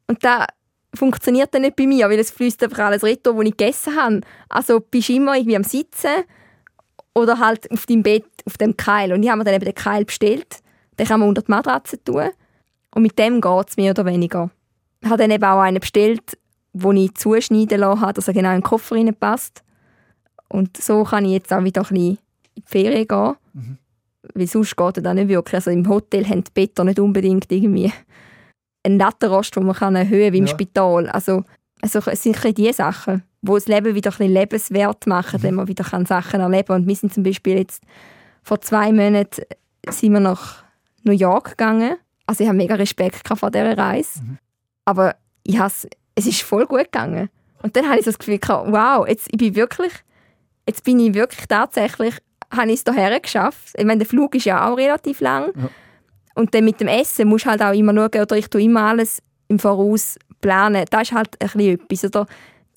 und 0.07 0.23
da 0.23 0.45
funktioniert 0.93 1.51
dann 1.55 1.63
nicht 1.63 1.75
bei 1.75 1.87
mir, 1.87 2.07
weil 2.07 2.19
es 2.19 2.29
fließt 2.29 2.61
einfach 2.63 2.85
alles 2.85 3.03
retour, 3.03 3.35
wo 3.35 3.41
ich 3.41 3.57
gegessen 3.57 3.95
habe. 3.95 4.21
Also 4.47 4.79
bist 4.79 5.09
du 5.09 5.13
immer 5.13 5.35
irgendwie 5.35 5.55
am 5.55 5.63
Sitzen 5.63 6.23
oder 7.15 7.39
halt 7.39 7.71
auf 7.71 7.87
deinem 7.87 8.03
Bett, 8.03 8.25
auf 8.45 8.57
dem 8.59 8.77
Keil. 8.77 9.11
Und 9.11 9.23
ich 9.23 9.29
habe 9.29 9.39
mir 9.39 9.45
dann 9.45 9.55
eben 9.55 9.65
den 9.65 9.73
Keil 9.73 10.05
bestellt. 10.05 10.57
Den 10.99 11.07
kann 11.07 11.19
man 11.19 11.29
unter 11.29 11.41
die 11.41 11.49
Matratze 11.49 12.03
tun. 12.03 12.29
Und 12.93 13.03
mit 13.03 13.17
dem 13.17 13.41
geht 13.41 13.69
es 13.69 13.77
mehr 13.77 13.91
oder 13.91 14.05
weniger. 14.05 14.49
Ich 15.01 15.09
habe 15.09 15.21
dann 15.21 15.31
eben 15.31 15.43
auch 15.43 15.59
einen 15.59 15.79
bestellt, 15.79 16.37
wo 16.73 16.91
ich 16.91 17.13
zuschneiden 17.15 17.79
lassen 17.79 18.01
habe, 18.01 18.13
dass 18.13 18.27
er 18.27 18.33
genau 18.33 18.49
in 18.49 18.57
den 18.57 18.63
Koffer 18.63 19.11
passt. 19.13 19.63
Und 20.49 20.77
so 20.77 21.03
kann 21.03 21.25
ich 21.25 21.31
jetzt 21.31 21.53
auch 21.53 21.63
wieder 21.63 21.81
ein 21.81 21.87
bisschen 21.87 21.97
in 21.97 22.17
die 22.57 22.63
Ferien 22.65 23.07
gehen. 23.07 23.35
Mhm. 23.53 23.77
Weil 24.33 24.47
sonst 24.47 24.75
geht 24.75 25.05
das 25.05 25.13
nicht 25.13 25.29
wirklich. 25.29 25.55
Also 25.55 25.71
im 25.71 25.87
Hotel 25.87 26.25
haben 26.27 26.43
die 26.43 26.51
Betten 26.53 26.85
nicht 26.85 26.99
unbedingt 26.99 27.51
irgendwie 27.51 27.91
einen 28.83 28.99
Lattenrost, 28.99 29.55
den 29.55 29.65
man 29.65 29.75
kann 29.75 29.95
erhöhen 29.95 30.25
kann, 30.25 30.33
wie 30.33 30.37
im 30.37 30.45
ja. 30.45 30.51
Spital. 30.51 31.09
Also, 31.09 31.43
also 31.81 31.99
es 32.05 32.23
sind 32.23 32.57
diese 32.57 32.73
Sachen, 32.73 33.23
die 33.41 33.51
das 33.51 33.67
Leben 33.67 33.95
wieder 33.95 34.11
ein 34.11 34.17
bisschen 34.17 34.33
lebenswert 34.33 35.07
machen, 35.07 35.39
mhm. 35.39 35.43
wenn 35.43 35.55
man 35.55 35.67
wieder 35.67 35.83
Sachen 35.83 36.39
erleben 36.39 36.67
kann. 36.67 36.81
Und 36.81 36.87
wir 36.87 36.95
sind 36.95 37.13
zum 37.13 37.23
Beispiel 37.23 37.57
jetzt 37.59 37.83
vor 38.43 38.61
zwei 38.61 38.91
Monaten 38.91 39.43
sind 39.89 40.13
wir 40.13 40.19
nach 40.19 40.63
New 41.03 41.13
York 41.13 41.51
gegangen. 41.51 41.95
Also 42.31 42.45
ich 42.45 42.47
habe 42.47 42.55
mega 42.55 42.75
Respekt 42.75 43.27
vor 43.27 43.51
dieser 43.51 43.77
Reise. 43.77 44.21
Mhm. 44.21 44.37
Aber 44.85 45.17
ich 45.43 45.59
has, 45.59 45.85
es 46.15 46.25
ist 46.25 46.43
voll 46.43 46.65
gut 46.65 46.85
gegangen. 46.85 47.29
Und 47.61 47.75
dann 47.75 47.89
habe 47.89 47.99
ich 47.99 48.05
so 48.05 48.11
das 48.11 48.19
Gefühl 48.19 48.39
gehabt, 48.39 48.71
wow, 48.71 49.05
jetzt, 49.05 49.27
ich 49.29 49.37
bin 49.37 49.53
wirklich, 49.53 49.91
jetzt 50.65 50.85
bin 50.85 51.01
ich 51.01 51.13
wirklich 51.13 51.45
tatsächlich, 51.47 52.15
habe 52.49 52.71
ich 52.71 52.81
es 52.85 52.93
hierher 52.93 53.19
geschafft. 53.19 53.73
Ich 53.75 53.83
meine, 53.83 53.97
der 53.97 54.07
Flug 54.07 54.33
ist 54.33 54.45
ja 54.45 54.65
auch 54.65 54.77
relativ 54.77 55.19
lang. 55.19 55.51
Ja. 55.57 55.69
Und 56.35 56.55
dann 56.55 56.63
mit 56.63 56.79
dem 56.79 56.87
Essen 56.87 57.27
musst 57.27 57.47
du 57.47 57.49
halt 57.49 57.61
auch 57.61 57.73
immer 57.73 57.93
schauen, 57.93 58.21
oder 58.21 58.37
ich 58.37 58.49
tue 58.49 58.61
immer 58.61 58.83
alles 58.83 59.21
im 59.49 59.59
Voraus 59.59 60.17
planen. 60.39 60.85
Das 60.89 61.01
ist 61.01 61.11
halt 61.11 61.35
ein 61.41 61.49
bisschen 61.49 61.81
etwas. 61.81 62.05
Oder 62.05 62.27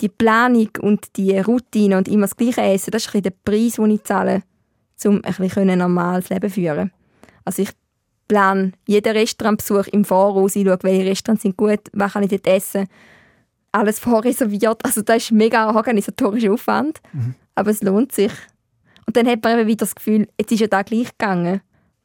die 0.01 0.09
Planung 0.09 0.71
und 0.81 1.17
die 1.17 1.39
Routine 1.39 1.97
und 1.97 2.09
immer 2.09 2.27
das 2.27 2.37
gleiche 2.37 2.63
Essen, 2.63 2.91
das 2.91 3.03
ist 3.03 3.15
ein 3.15 3.23
bisschen 3.23 3.35
der 3.45 3.53
Preis, 3.53 3.75
den 3.75 3.91
ich 3.93 4.03
zahle, 4.03 4.43
um 5.05 5.23
ein 5.23 5.33
bisschen 5.33 5.79
normales 5.79 6.29
Leben 6.29 6.49
zu 6.49 6.55
führen. 6.55 6.91
Also 7.45 7.63
ich 7.63 7.71
plane 8.29 8.73
jeden 8.87 9.13
Restaurantbesuch 9.13 9.89
im 9.89 10.05
Voraus, 10.05 10.57
ich 10.57 10.67
schaue, 10.67 10.79
welche 10.83 11.07
Restaurants 11.07 11.43
sind 11.43 11.57
gut, 11.57 11.81
was 11.93 12.13
kann 12.13 12.23
ich 12.23 12.31
dort 12.31 12.47
essen. 12.47 12.87
Alles 13.73 13.99
vorreserviert. 13.99 14.85
Also 14.85 15.03
das 15.03 15.25
ist 15.25 15.33
mega 15.33 15.75
organisatorischer 15.75 16.53
Aufwand. 16.53 17.01
Mhm. 17.13 17.35
Aber 17.55 17.71
es 17.71 17.83
lohnt 17.83 18.13
sich. 18.13 18.33
Und 19.07 19.17
dann 19.17 19.27
hat 19.27 19.43
man 19.43 19.59
eben 19.59 19.69
wieder 19.69 19.85
das 19.85 19.95
Gefühl, 19.95 20.29
jetzt 20.39 20.53
ist 20.53 20.61
ja 20.61 20.67
da 20.67 20.83
gleich 20.83 21.11
gegangen. 21.17 21.61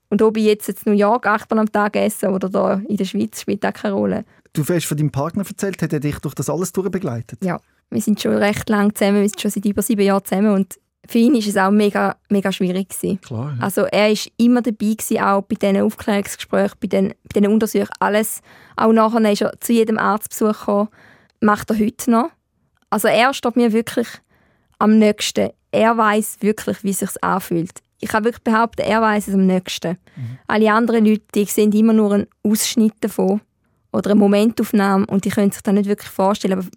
Und 0.09 0.21
ob 0.21 0.37
ich 0.37 0.45
jetzt 0.45 0.69
in 0.69 0.75
New 0.85 0.97
York 0.97 1.27
achtmal 1.27 1.59
am 1.59 1.71
Tag 1.71 1.95
esse 1.95 2.29
oder 2.29 2.49
da 2.49 2.81
in 2.87 2.97
der 2.97 3.05
Schweiz, 3.05 3.41
spielt 3.41 3.65
auch 3.65 3.73
keine 3.73 3.93
Rolle. 3.93 4.25
Du 4.53 4.65
hast 4.65 4.85
von 4.85 4.97
deinem 4.97 5.11
Partner 5.11 5.45
erzählt, 5.47 5.81
hat 5.81 5.93
er 5.93 5.99
dich 5.99 6.17
durch 6.19 6.33
das 6.33 6.49
alles 6.49 6.71
begleitet? 6.71 7.43
Ja, 7.43 7.59
wir 7.91 8.01
sind 8.01 8.19
schon 8.19 8.33
recht 8.33 8.69
lang 8.69 8.93
zusammen, 8.95 9.21
wir 9.21 9.29
sind 9.29 9.39
schon 9.39 9.51
seit 9.51 9.65
über 9.65 9.81
sieben 9.81 10.01
Jahren 10.01 10.25
zusammen 10.25 10.53
und 10.53 10.79
für 11.09 11.17
ihn 11.17 11.33
war 11.33 11.39
es 11.39 11.57
auch 11.57 11.71
mega, 11.71 12.15
mega 12.29 12.51
schwierig. 12.51 12.89
Klar, 13.21 13.55
ja. 13.57 13.63
Also 13.63 13.81
er 13.85 14.09
war 14.09 14.17
immer 14.37 14.61
dabei, 14.61 14.93
gewesen, 14.93 15.19
auch 15.19 15.41
bei 15.41 15.55
diesen 15.55 15.81
Aufklärungsgesprächen, 15.81 16.77
bei 16.79 16.87
diesen, 16.87 17.09
bei 17.09 17.39
diesen 17.39 17.51
Untersuchungen, 17.51 17.89
alles. 17.99 18.41
Auch 18.75 18.91
nachher 18.91 19.31
ist 19.31 19.41
er 19.41 19.59
zu 19.59 19.73
jedem 19.73 19.97
Arztbesuch 19.97 20.59
gekommen. 20.59 20.89
Macht 21.41 21.69
er 21.71 21.79
heute 21.79 22.11
noch. 22.11 22.29
Also 22.89 23.07
er 23.07 23.33
steht 23.33 23.55
mir 23.55 23.73
wirklich 23.73 24.07
am 24.77 24.99
nächsten. 24.99 25.49
Er 25.71 25.97
weiß 25.97 26.37
wirklich, 26.41 26.83
wie 26.83 26.91
es 26.91 26.99
sich 26.99 27.23
anfühlt 27.23 27.81
ich 28.01 28.09
kann 28.09 28.23
wirklich 28.23 28.43
behaupten, 28.43 28.81
er 28.81 29.01
weiß 29.01 29.27
es 29.27 29.33
am 29.33 29.45
nächsten. 29.45 29.97
Mhm. 30.15 30.37
Alle 30.47 30.71
anderen 30.71 31.05
Leute 31.05 31.25
die 31.35 31.45
sehen 31.45 31.71
immer 31.71 31.93
nur 31.93 32.13
einen 32.13 32.27
Ausschnitt 32.43 32.93
davon 33.01 33.41
oder 33.91 34.11
eine 34.11 34.19
Momentaufnahme 34.19 35.05
und 35.07 35.25
die 35.25 35.29
können 35.29 35.51
sich 35.51 35.61
das 35.61 35.73
nicht 35.73 35.89
wirklich 35.89 36.09
vorstellen. 36.09 36.53
Aber 36.53 36.67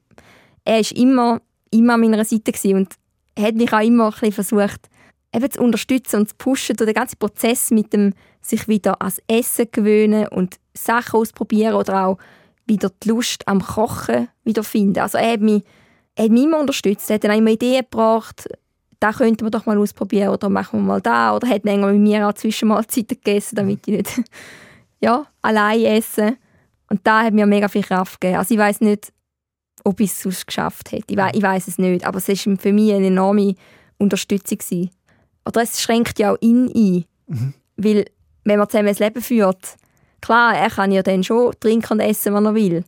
er 0.65 0.79
war 0.79 0.97
immer, 0.97 1.41
immer 1.71 1.95
an 1.95 2.01
meiner 2.01 2.25
Seite 2.25 2.53
und 2.75 2.95
hat 3.39 3.55
mich 3.55 3.73
auch 3.73 3.81
immer 3.81 4.07
ein 4.07 4.11
bisschen 4.11 4.33
versucht, 4.33 4.89
eben 5.35 5.51
zu 5.51 5.61
unterstützen 5.61 6.21
und 6.21 6.29
zu 6.29 6.35
pushen 6.37 6.77
durch 6.77 6.89
den 6.89 6.95
ganzen 6.95 7.19
Prozess 7.19 7.71
mit 7.71 7.93
dem 7.93 8.13
sich 8.41 8.69
wieder 8.69 9.01
ans 9.01 9.23
Essen 9.29 9.69
gewöhnen 9.71 10.29
und 10.29 10.57
Sachen 10.75 11.21
ausprobieren 11.21 11.75
oder 11.75 12.07
auch 12.07 12.19
wieder 12.67 12.91
die 13.03 13.09
Lust 13.09 13.47
am 13.49 13.63
Kochen 13.63 14.29
wiederfinden. 14.45 15.01
Also 15.01 15.19
er 15.19 15.33
hat 15.33 15.41
mich, 15.41 15.63
er 16.15 16.25
hat 16.25 16.33
mich 16.33 16.45
immer 16.45 16.61
unterstützt, 16.61 17.09
er 17.11 17.15
hat 17.15 17.25
dann 17.25 17.31
auch 17.31 17.39
immer 17.39 17.51
Ideen 17.51 17.83
gebracht, 17.83 18.49
da 19.01 19.13
könnte 19.13 19.45
man 19.45 19.51
doch 19.51 19.67
mal 19.67 19.79
ausprobieren 19.79 20.29
oder 20.29 20.49
machen 20.49 20.81
wir 20.81 20.87
mal 20.87 21.01
da 21.01 21.35
oder 21.35 21.49
hat 21.49 21.65
länger 21.65 21.89
mit 21.89 22.01
mir 22.01 22.29
auch 22.29 22.35
Zwischenmahlzeiten 22.35 23.17
gegessen, 23.17 23.57
damit 23.57 23.81
ich 23.87 23.97
nicht 23.97 24.21
ja, 25.01 25.27
allein 25.41 25.85
esse. 25.85 26.37
Und 26.89 27.01
da 27.05 27.23
hat 27.23 27.35
mir 27.35 27.47
mega 27.47 27.69
viel 27.69 27.83
Kraft 27.83 28.21
gegeben. 28.21 28.39
Also 28.39 28.55
ich 28.55 28.61
weiß 28.61 28.81
nicht, 28.83 29.13
ob 29.85 30.01
ich 30.01 30.11
es 30.11 30.23
sonst 30.23 30.47
geschafft 30.47 30.93
hätte. 30.93 31.13
Ich, 31.13 31.17
we 31.17 31.31
ich 31.33 31.43
weiß 31.43 31.69
es 31.69 31.79
nicht, 31.79 32.05
aber 32.05 32.19
es 32.19 32.29
war 32.29 32.57
für 32.57 32.73
mich 32.73 32.93
eine 32.93 33.07
enorme 33.07 33.55
Unterstützung 33.99 34.59
gewesen. 34.59 34.91
Oder 35.47 35.63
es 35.63 35.81
schränkt 35.81 36.19
ja 36.19 36.33
auch 36.33 36.39
ihn 36.41 36.71
ein, 36.75 37.05
mhm. 37.27 37.55
weil 37.77 38.05
wenn 38.45 38.59
man 38.59 38.69
zusammen 38.69 38.89
ein 38.89 38.97
Leben 38.97 39.23
führt, 39.23 39.77
klar, 40.21 40.57
er 40.57 40.71
kann 40.71 40.93
ja 40.93 41.03
dann 41.03 41.25
schon 41.25 41.53
trinken 41.61 41.95
und 41.95 42.01
essen, 42.01 42.35
was 42.35 42.45
er 42.45 42.55
will. 42.55 42.85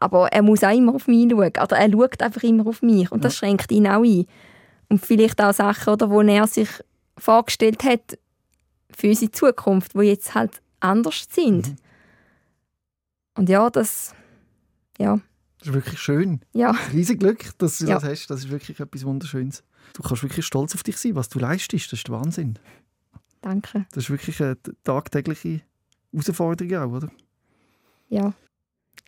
Aber 0.00 0.28
er 0.28 0.42
muss 0.42 0.62
auch 0.62 0.74
immer 0.74 0.94
auf 0.94 1.08
mich 1.08 1.28
schauen. 1.30 1.52
Oder 1.60 1.76
er 1.76 1.90
schaut 1.90 2.22
einfach 2.22 2.42
immer 2.42 2.66
auf 2.66 2.82
mich. 2.82 3.10
Und 3.10 3.24
das 3.24 3.36
schränkt 3.36 3.72
ihn 3.72 3.88
auch 3.88 4.04
ein. 4.04 4.26
Und 4.88 5.04
vielleicht 5.04 5.40
auch 5.42 5.52
Sachen, 5.52 5.92
oder, 5.92 6.08
wo 6.10 6.22
er 6.22 6.46
sich 6.46 6.68
vorgestellt 7.16 7.82
hat 7.82 8.18
für 8.96 9.08
unsere 9.08 9.32
Zukunft, 9.32 9.94
die 9.94 10.02
jetzt 10.02 10.34
halt 10.34 10.62
anders 10.80 11.26
sind. 11.30 11.68
Mhm. 11.68 11.76
Und 13.36 13.48
ja, 13.48 13.70
das, 13.70 14.14
ja. 14.98 15.20
Das 15.58 15.68
ist 15.68 15.74
wirklich 15.74 15.98
schön. 15.98 16.40
Ja. 16.52 16.70
Riesig 16.92 17.20
Glück, 17.20 17.50
dass 17.58 17.78
du 17.78 17.86
ja. 17.86 17.94
das 17.94 18.04
hast. 18.04 18.26
Das 18.28 18.40
ist 18.40 18.50
wirklich 18.50 18.78
etwas 18.78 19.04
Wunderschönes. 19.04 19.64
Du 19.94 20.02
kannst 20.02 20.22
wirklich 20.22 20.46
stolz 20.46 20.74
auf 20.74 20.82
dich 20.82 20.96
sein, 20.96 21.14
was 21.14 21.28
du 21.28 21.38
leistest. 21.38 21.92
Das 21.92 21.98
ist 21.98 22.08
der 22.08 22.14
Wahnsinn. 22.14 22.58
Danke. 23.40 23.86
Das 23.92 24.04
ist 24.04 24.10
wirklich 24.10 24.40
eine 24.42 24.56
tagtägliche 24.84 25.62
Herausforderung 26.12 26.76
auch, 26.76 26.96
oder? 26.96 27.08
Ja. 28.08 28.32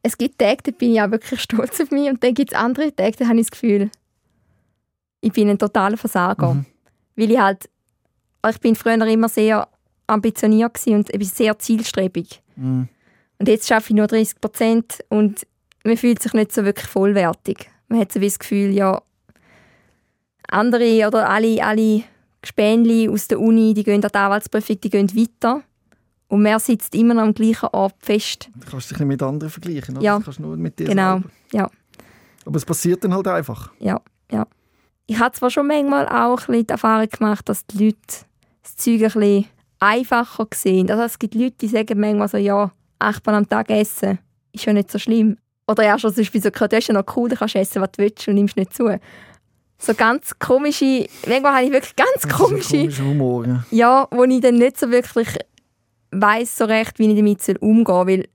Es 0.02 0.16
gibt 0.16 0.38
Tage, 0.38 0.62
da 0.64 0.70
bin 0.72 0.92
ich 0.92 1.02
auch 1.02 1.10
wirklich 1.10 1.40
stolz 1.42 1.80
auf 1.80 1.90
mich 1.90 2.08
und 2.08 2.22
dann 2.24 2.34
gibt 2.34 2.52
es 2.52 2.58
andere 2.58 2.94
Tage, 2.94 3.16
da 3.18 3.28
habe 3.28 3.38
ich 3.38 3.46
das 3.46 3.50
Gefühl, 3.52 3.90
ich 5.20 5.32
bin 5.32 5.48
ein 5.48 5.58
totaler 5.58 5.96
Versager. 5.96 6.54
Mhm. 6.54 6.66
Weil 7.16 7.30
ich 7.30 7.38
halt, 7.38 7.68
ich 8.48 8.60
bin 8.60 8.74
früher 8.74 8.94
immer 9.06 9.28
sehr 9.28 9.68
ambitioniert 10.06 10.86
und 10.86 11.08
sehr 11.24 11.58
zielstrebig. 11.58 12.42
Mhm. 12.56 12.88
Und 13.38 13.48
jetzt 13.48 13.68
schaffe 13.68 13.90
ich 13.90 13.96
nur 13.96 14.06
30 14.06 14.40
Prozent 14.40 15.04
und 15.08 15.46
man 15.84 15.96
fühlt 15.96 16.22
sich 16.22 16.32
nicht 16.32 16.52
so 16.52 16.64
wirklich 16.64 16.86
vollwertig. 16.86 17.70
Man 17.88 18.00
hat 18.00 18.12
so 18.12 18.20
das 18.20 18.38
Gefühl, 18.38 18.70
ja, 18.70 19.02
andere 20.48 21.06
oder 21.06 21.28
alle, 21.28 21.62
alle 21.64 22.02
Gespänli 22.42 23.08
aus 23.08 23.28
der 23.28 23.40
Uni, 23.40 23.74
die 23.74 23.84
gehen 23.84 24.02
an 24.02 24.10
die 24.12 24.18
Anwaltsprüfung, 24.18 24.80
die 24.80 24.90
gehen 24.90 25.16
weiter. 25.16 25.62
Und 26.28 26.42
man 26.42 26.58
sitzt 26.60 26.94
immer 26.94 27.14
noch 27.14 27.22
am 27.22 27.34
gleichen 27.34 27.68
Ort 27.72 27.96
fest. 28.00 28.50
Du 28.54 28.70
kannst 28.70 28.90
dich 28.90 28.98
nicht 28.98 29.08
mit 29.08 29.22
anderen 29.22 29.50
vergleichen, 29.50 29.96
oder? 29.96 30.04
Ja, 30.04 30.18
du 30.18 30.24
kannst 30.24 30.40
nur 30.40 30.56
mit 30.56 30.78
dir 30.78 30.86
genau. 30.86 31.14
Selber. 31.14 31.30
Ja. 31.52 31.70
Aber 32.46 32.56
es 32.56 32.64
passiert 32.64 33.02
dann 33.02 33.14
halt 33.14 33.26
einfach. 33.26 33.72
Ja, 33.80 34.00
ja 34.30 34.46
ich 35.10 35.18
habe 35.18 35.34
zwar 35.34 35.50
schon 35.50 35.66
manchmal 35.66 36.06
auch 36.06 36.46
ein 36.46 36.64
die 36.64 36.68
Erfahrung 36.68 37.08
gemacht, 37.08 37.48
dass 37.48 37.66
die 37.66 37.86
Leute 37.86 37.98
das 38.62 38.76
Zeug 38.76 39.02
ein 39.02 39.12
bisschen 39.12 39.46
einfacher 39.80 40.46
sehen. 40.54 40.88
Also 40.88 41.02
es 41.02 41.18
gibt 41.18 41.34
Leute, 41.34 41.56
die 41.60 41.66
sagen 41.66 41.98
manchmal 41.98 42.28
so, 42.28 42.36
ja, 42.36 42.70
achtmal 43.00 43.34
am 43.34 43.48
Tag 43.48 43.70
essen 43.70 44.20
ist 44.52 44.66
ja 44.66 44.72
nicht 44.72 44.88
so 44.88 45.00
schlimm. 45.00 45.36
Oder 45.70 45.84
ja, 45.84 45.98
schon 46.00 46.12
Beispiel 46.12 46.42
so, 46.42 46.50
das 46.50 46.72
ist 46.72 46.88
ja 46.88 46.94
noch 46.94 47.16
cool, 47.16 47.28
du 47.28 47.36
kannst 47.36 47.54
essen, 47.54 47.80
was 47.80 47.92
du 47.92 48.02
willst 48.02 48.26
und 48.26 48.34
nimmst 48.34 48.56
nicht 48.56 48.74
zu. 48.74 48.98
So 49.78 49.94
ganz 49.94 50.36
komische, 50.40 51.06
manchmal 51.28 51.54
habe 51.54 51.64
ich 51.66 51.72
wirklich 51.72 51.94
ganz 51.94 52.28
komische, 52.28 52.88
Humor, 53.04 53.46
ja. 53.46 53.64
ja, 53.70 54.08
wo 54.10 54.24
ich 54.24 54.40
dann 54.40 54.56
nicht 54.56 54.80
so 54.80 54.90
wirklich 54.90 55.28
weiß 56.10 56.56
so 56.56 56.64
recht, 56.64 56.98
wie 56.98 57.08
ich 57.08 57.16
damit 57.16 57.62
umgehen 57.62 57.86
soll, 57.86 58.06
weil 58.08 58.28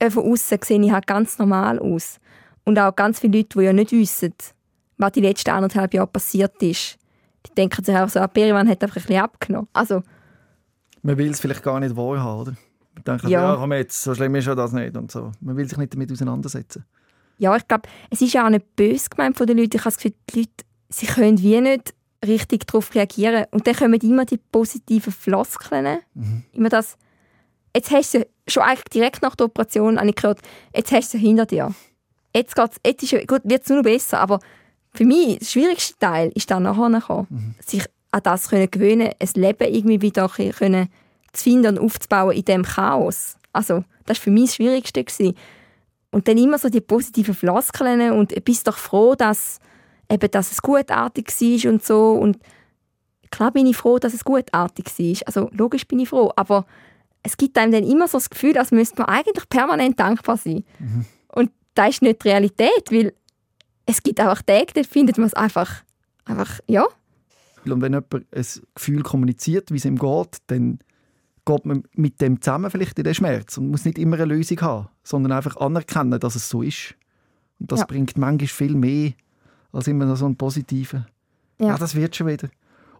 äh, 0.00 0.10
von 0.10 0.24
außen 0.24 0.58
sehe 0.64 0.82
ich 0.82 0.90
halt 0.90 1.06
ganz 1.06 1.38
normal 1.38 1.78
aus. 1.78 2.18
Und 2.64 2.76
auch 2.76 2.96
ganz 2.96 3.20
viele 3.20 3.38
Leute, 3.38 3.58
die 3.60 3.64
ja 3.66 3.72
nicht 3.72 3.92
wissen, 3.92 4.34
was 4.98 5.12
die 5.12 5.20
letzten 5.20 5.50
anderthalb 5.50 5.94
Jahre 5.94 6.08
passiert 6.08 6.60
ist. 6.60 6.98
Die 7.46 7.54
denken 7.54 7.84
sich 7.84 7.94
auch 7.94 8.08
so, 8.08 8.18
ah, 8.18 8.26
Perivan 8.26 8.68
hat 8.68 8.82
einfach 8.82 8.96
ein 8.96 9.02
bisschen 9.02 9.22
abgenommen. 9.22 9.68
Also, 9.72 10.02
man 11.02 11.16
will 11.18 11.30
es 11.30 11.38
vielleicht 11.38 11.62
gar 11.62 11.78
nicht 11.78 11.94
wahrhaben, 11.94 12.40
oder? 12.40 12.54
Man 12.94 13.04
denkt, 13.04 13.24
ja, 13.24 13.52
ja 13.52 13.56
komm 13.56 13.72
jetzt, 13.72 14.02
so 14.02 14.14
schlimm 14.14 14.34
ist 14.36 14.46
ja 14.46 14.54
das 14.54 14.72
nicht 14.72 14.96
und 14.96 15.10
so. 15.10 15.32
Man 15.40 15.56
will 15.56 15.68
sich 15.68 15.78
nicht 15.78 15.92
damit 15.94 16.10
auseinandersetzen. 16.12 16.84
Ja, 17.38 17.56
ich 17.56 17.66
glaube, 17.66 17.88
es 18.10 18.20
ist 18.20 18.32
ja 18.32 18.46
auch 18.46 18.50
nicht 18.50 18.76
böse 18.76 19.08
gemeint 19.10 19.36
von 19.36 19.46
den 19.46 19.58
Leuten. 19.58 19.76
Ich 19.76 19.80
habe 19.80 19.88
das 19.90 19.96
Gefühl, 19.96 20.14
die 20.30 20.38
Leute, 20.40 20.52
sie 20.88 21.06
können 21.06 21.40
wie 21.40 21.60
nicht 21.60 21.94
richtig 22.24 22.66
darauf 22.66 22.94
reagieren. 22.94 23.44
Und 23.50 23.66
dann 23.66 23.74
kommen 23.74 24.00
immer 24.00 24.24
die 24.24 24.38
positiven 24.38 25.12
Floskeln. 25.12 25.98
Mhm. 26.14 26.44
Immer 26.52 26.68
das, 26.68 26.96
jetzt 27.74 27.90
hast 27.90 28.14
du 28.14 28.26
schon 28.48 28.62
eigentlich 28.62 28.84
direkt 28.84 29.22
nach 29.22 29.34
der 29.34 29.46
Operation, 29.46 29.98
habe 29.98 30.08
ich 30.08 30.14
gehört, 30.14 30.40
jetzt 30.74 30.92
hast 30.92 31.12
du 31.12 31.18
sie 31.18 31.26
hinter 31.26 31.46
dir. 31.46 31.74
Jetzt, 32.34 32.54
geht's, 32.54 32.76
jetzt 32.86 33.02
ist, 33.02 33.28
gut, 33.28 33.42
wird 33.44 33.62
es 33.62 33.68
nur 33.68 33.78
noch 33.78 33.84
besser, 33.84 34.20
aber 34.20 34.40
für 34.92 35.04
mich 35.04 35.38
der 35.38 35.46
schwierigste 35.46 35.98
Teil 35.98 36.30
ist 36.34 36.50
dann 36.50 36.62
nachher 36.64 36.88
gekommen, 36.90 37.26
Mhm. 37.30 37.54
sich 37.64 37.84
an 38.12 38.20
das 38.22 38.48
können 38.48 38.70
gewöhnen, 38.70 39.10
ein 39.18 39.28
Leben 39.34 39.74
irgendwie 39.74 40.00
wieder 40.02 40.28
können 40.28 40.88
zu 41.34 41.44
finden 41.44 41.78
und 41.78 41.84
aufzubauen 41.84 42.32
in 42.32 42.44
dem 42.44 42.62
Chaos. 42.62 43.36
Also 43.52 43.84
das 44.06 44.18
war 44.18 44.22
für 44.22 44.30
mich 44.30 44.46
das 44.46 44.54
Schwierigste. 44.56 45.04
Gewesen. 45.04 45.34
Und 46.10 46.28
dann 46.28 46.38
immer 46.38 46.58
so 46.58 46.68
die 46.68 46.80
positiven 46.80 47.34
Floskeln 47.34 48.12
und 48.12 48.44
bist 48.44 48.68
doch 48.68 48.76
froh, 48.76 49.14
dass, 49.14 49.58
eben, 50.10 50.30
dass 50.30 50.52
es 50.52 50.62
gutartig 50.62 51.28
war 51.28 51.72
und 51.72 51.84
so. 51.84 52.12
Und 52.12 52.38
klar 53.30 53.50
bin 53.50 53.66
ich 53.66 53.76
froh, 53.76 53.98
dass 53.98 54.14
es 54.14 54.24
gutartig 54.24 54.86
war. 54.86 55.26
Also 55.26 55.50
logisch 55.52 55.88
bin 55.88 55.98
ich 55.98 56.08
froh, 56.08 56.32
aber 56.36 56.66
es 57.24 57.36
gibt 57.36 57.58
einem 57.58 57.72
dann 57.72 57.84
immer 57.84 58.06
so 58.06 58.18
das 58.18 58.30
Gefühl, 58.30 58.56
als 58.58 58.70
müsste 58.70 58.98
man 58.98 59.08
eigentlich 59.08 59.48
permanent 59.48 59.98
dankbar 59.98 60.36
sein. 60.36 60.64
Und 61.28 61.50
das 61.74 61.88
ist 61.88 62.02
nicht 62.02 62.22
die 62.22 62.28
Realität, 62.28 62.90
weil 62.90 63.12
es 63.86 64.02
gibt 64.02 64.20
einfach 64.20 64.42
Tage, 64.42 64.72
da 64.74 64.82
findet 64.82 65.18
man 65.18 65.26
es 65.26 65.34
einfach, 65.34 65.82
einfach, 66.26 66.60
ja, 66.68 66.84
Und 67.64 67.80
wenn 67.80 67.92
jemand 67.92 68.14
ein 68.14 68.46
Gefühl 68.74 69.02
kommuniziert, 69.02 69.70
wie 69.72 69.76
es 69.76 69.84
ihm 69.84 69.98
geht, 69.98 70.38
dann 70.48 70.78
geht 71.46 71.66
man 71.66 71.82
mit 71.94 72.20
dem 72.20 72.40
zusammen 72.40 72.70
vielleicht 72.70 72.98
in 72.98 73.04
den 73.04 73.14
Schmerz 73.14 73.58
und 73.58 73.70
muss 73.70 73.84
nicht 73.84 73.98
immer 73.98 74.16
eine 74.16 74.24
Lösung 74.26 74.60
haben, 74.62 74.88
sondern 75.02 75.32
einfach 75.32 75.56
anerkennen, 75.56 76.18
dass 76.20 76.36
es 76.36 76.48
so 76.48 76.62
ist. 76.62 76.94
Und 77.60 77.70
das 77.72 77.80
Ja. 77.80 77.86
bringt 77.86 78.16
manchmal 78.16 78.48
viel 78.48 78.74
mehr 78.74 79.12
als 79.72 79.86
immer 79.88 80.06
noch 80.06 80.16
so 80.16 80.24
einen 80.26 80.36
positiven. 80.36 81.06
Ja. 81.60 81.68
Ja. 81.68 81.78
das 81.78 81.94
wird 81.94 82.16
schon 82.16 82.26
wieder. 82.28 82.48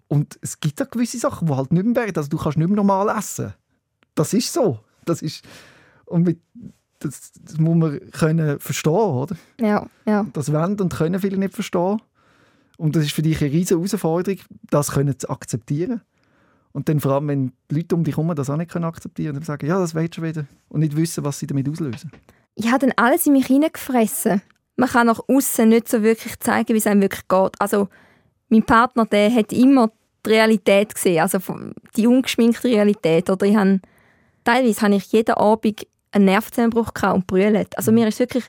Und 0.08 0.38
es 0.42 0.60
gibt 0.60 0.80
auch 0.82 0.90
gewisse 0.90 1.18
Sachen, 1.18 1.46
die 1.48 1.54
halt 1.54 1.72
nicht 1.72 1.84
mehr 1.84 1.96
werden. 1.96 2.16
Also 2.16 2.28
du 2.28 2.36
kannst 2.36 2.58
nicht 2.58 2.66
mehr 2.68 2.76
normal 2.76 3.16
essen. 3.16 3.54
Das 4.14 4.32
ist 4.34 4.52
so. 4.52 4.78
Das 5.04 5.22
ist 5.22 5.42
und 6.06 6.24
mit, 6.24 6.38
das, 6.98 7.32
das 7.42 7.58
muss 7.58 7.76
man 7.76 8.10
können 8.10 8.60
verstehen, 8.60 8.92
oder? 8.92 9.36
ja, 9.60 9.86
ja. 10.06 10.26
Das 10.32 10.52
wollen 10.52 10.78
und 10.80 10.92
können 10.94 11.18
viele 11.20 11.38
nicht 11.38 11.54
verstehen. 11.54 12.00
Und 12.76 12.94
das 12.96 13.04
ist 13.04 13.12
für 13.12 13.22
dich 13.22 13.40
eine 13.40 13.52
riesige 13.52 13.78
Herausforderung, 13.80 14.40
das 14.70 14.90
können 14.92 15.18
zu 15.18 15.28
akzeptieren. 15.30 16.02
Und 16.74 16.88
dann 16.88 16.98
vor 16.98 17.12
allem, 17.12 17.28
wenn 17.28 17.52
die 17.70 17.76
Leute 17.76 17.94
um 17.94 18.02
dich 18.02 18.16
herum 18.16 18.34
das 18.34 18.50
auch 18.50 18.56
nicht 18.56 18.72
können 18.72 18.84
akzeptieren 18.84 19.36
und 19.36 19.46
sagen, 19.46 19.66
ja, 19.66 19.78
das 19.78 19.94
wird 19.94 20.16
schon 20.16 20.24
wieder. 20.24 20.44
Und 20.68 20.80
nicht 20.80 20.96
wissen, 20.96 21.24
was 21.24 21.38
sie 21.38 21.46
damit 21.46 21.68
auslösen. 21.68 22.10
Ich 22.56 22.66
habe 22.66 22.80
dann 22.80 22.92
alles 22.96 23.26
in 23.26 23.32
mich 23.32 23.46
hineingefressen. 23.46 24.42
Man 24.76 24.88
kann 24.88 25.06
nach 25.06 25.20
außen 25.28 25.68
nicht 25.68 25.88
so 25.88 26.02
wirklich 26.02 26.38
zeigen, 26.40 26.74
wie 26.74 26.78
es 26.78 26.86
einem 26.88 27.00
wirklich 27.00 27.28
geht. 27.28 27.60
Also 27.60 27.88
mein 28.48 28.64
Partner, 28.64 29.06
der 29.06 29.32
hat 29.32 29.52
immer 29.52 29.92
die 30.26 30.30
Realität 30.30 30.96
gesehen, 30.96 31.20
also 31.20 31.38
die 31.96 32.08
ungeschminkte 32.08 32.66
Realität. 32.66 33.30
Oder 33.30 33.46
ich 33.46 33.54
habe, 33.54 33.80
teilweise 34.42 34.80
habe 34.82 34.96
ich 34.96 35.12
jeden 35.12 35.34
Abend 35.36 35.86
einen 36.10 36.24
Nervenzusammenbruch 36.24 36.90
und 37.12 37.26
brüllt. 37.28 37.78
Also 37.78 37.92
mir 37.92 38.08
ist 38.08 38.18
wirklich 38.18 38.46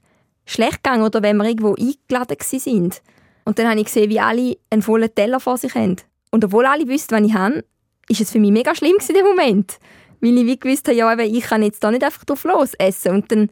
schlecht 0.47 0.83
gegangen, 0.83 1.03
oder 1.03 1.21
wenn 1.21 1.37
wir 1.37 1.45
irgendwo 1.45 1.75
eingeladen 1.75 2.37
sind. 2.41 3.03
Und 3.43 3.59
dann 3.59 3.69
habe 3.69 3.79
ich 3.79 3.85
gesehen, 3.85 4.09
wie 4.09 4.19
alle 4.19 4.57
einen 4.71 4.81
vollen 4.81 5.13
Teller 5.13 5.39
vor 5.39 5.57
sich 5.57 5.75
haben. 5.75 5.97
Und 6.31 6.43
obwohl 6.43 6.65
alle 6.65 6.87
wussten, 6.87 7.15
was 7.15 7.21
ich 7.21 7.35
habe, 7.35 7.63
ist 8.09 8.21
es 8.21 8.31
für 8.31 8.39
mich 8.39 8.51
mega 8.51 8.75
schlimm 8.75 8.93
gewesen, 8.93 9.15
in 9.15 9.17
dem 9.17 9.25
Moment. 9.25 9.79
Weil 10.21 10.37
ich 10.37 10.45
wie 10.45 10.59
gewusst 10.59 10.87
habe, 10.87 10.97
ja, 10.97 11.11
eben, 11.11 11.35
ich 11.35 11.43
kann 11.43 11.63
jetzt 11.63 11.83
da 11.83 11.91
nicht 11.91 12.03
einfach 12.03 12.23
drauf 12.25 12.43
los 12.43 12.73
essen. 12.75 13.13
Und 13.13 13.31
dann 13.31 13.49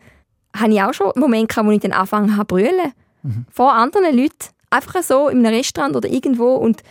habe 0.55 0.73
ich 0.73 0.81
auch 0.81 0.93
schon 0.93 1.11
Momente 1.15 1.47
gehabt, 1.47 1.67
wo 1.67 1.71
ich 1.71 1.79
dann 1.79 1.91
angefangen 1.91 2.37
habe 2.37 2.47
zu 2.47 2.55
brüllen. 2.55 2.93
Vor 3.49 3.73
anderen 3.73 4.15
Leuten. 4.15 4.49
Einfach 4.69 5.01
so 5.03 5.29
in 5.29 5.45
einem 5.45 5.55
Restaurant 5.55 5.95
oder 5.95 6.09
irgendwo. 6.09 6.55
Und 6.55 6.81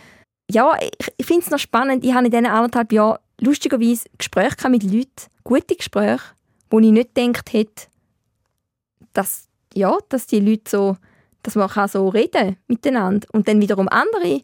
ja, 0.49 0.73
ich, 1.17 1.25
finde 1.25 1.43
es 1.43 1.51
noch 1.51 1.59
spannend. 1.59 2.03
Ich 2.05 2.13
habe 2.13 2.25
in 2.25 2.31
diesen 2.31 2.45
anderthalb 2.45 2.91
Jahren 2.91 3.19
lustigerweise 3.39 4.05
Gespräche 4.17 4.55
gehabt 4.55 4.71
mit 4.71 4.83
Leuten, 4.83 5.29
gute 5.43 5.75
Gespräche, 5.75 6.23
wo 6.69 6.79
ich 6.79 6.91
nicht 6.91 7.13
gedacht 7.13 7.51
hätte, 7.53 7.87
dass, 9.13 9.47
ja, 9.73 9.97
dass 10.09 10.27
die 10.27 10.39
Leute 10.39 10.69
so, 10.69 10.97
dass 11.43 11.55
man 11.55 11.69
kann 11.69 11.89
so 11.89 12.07
reden 12.07 12.57
miteinander. 12.67 13.27
Und 13.33 13.47
dann 13.47 13.61
wiederum 13.61 13.89
andere, 13.89 14.41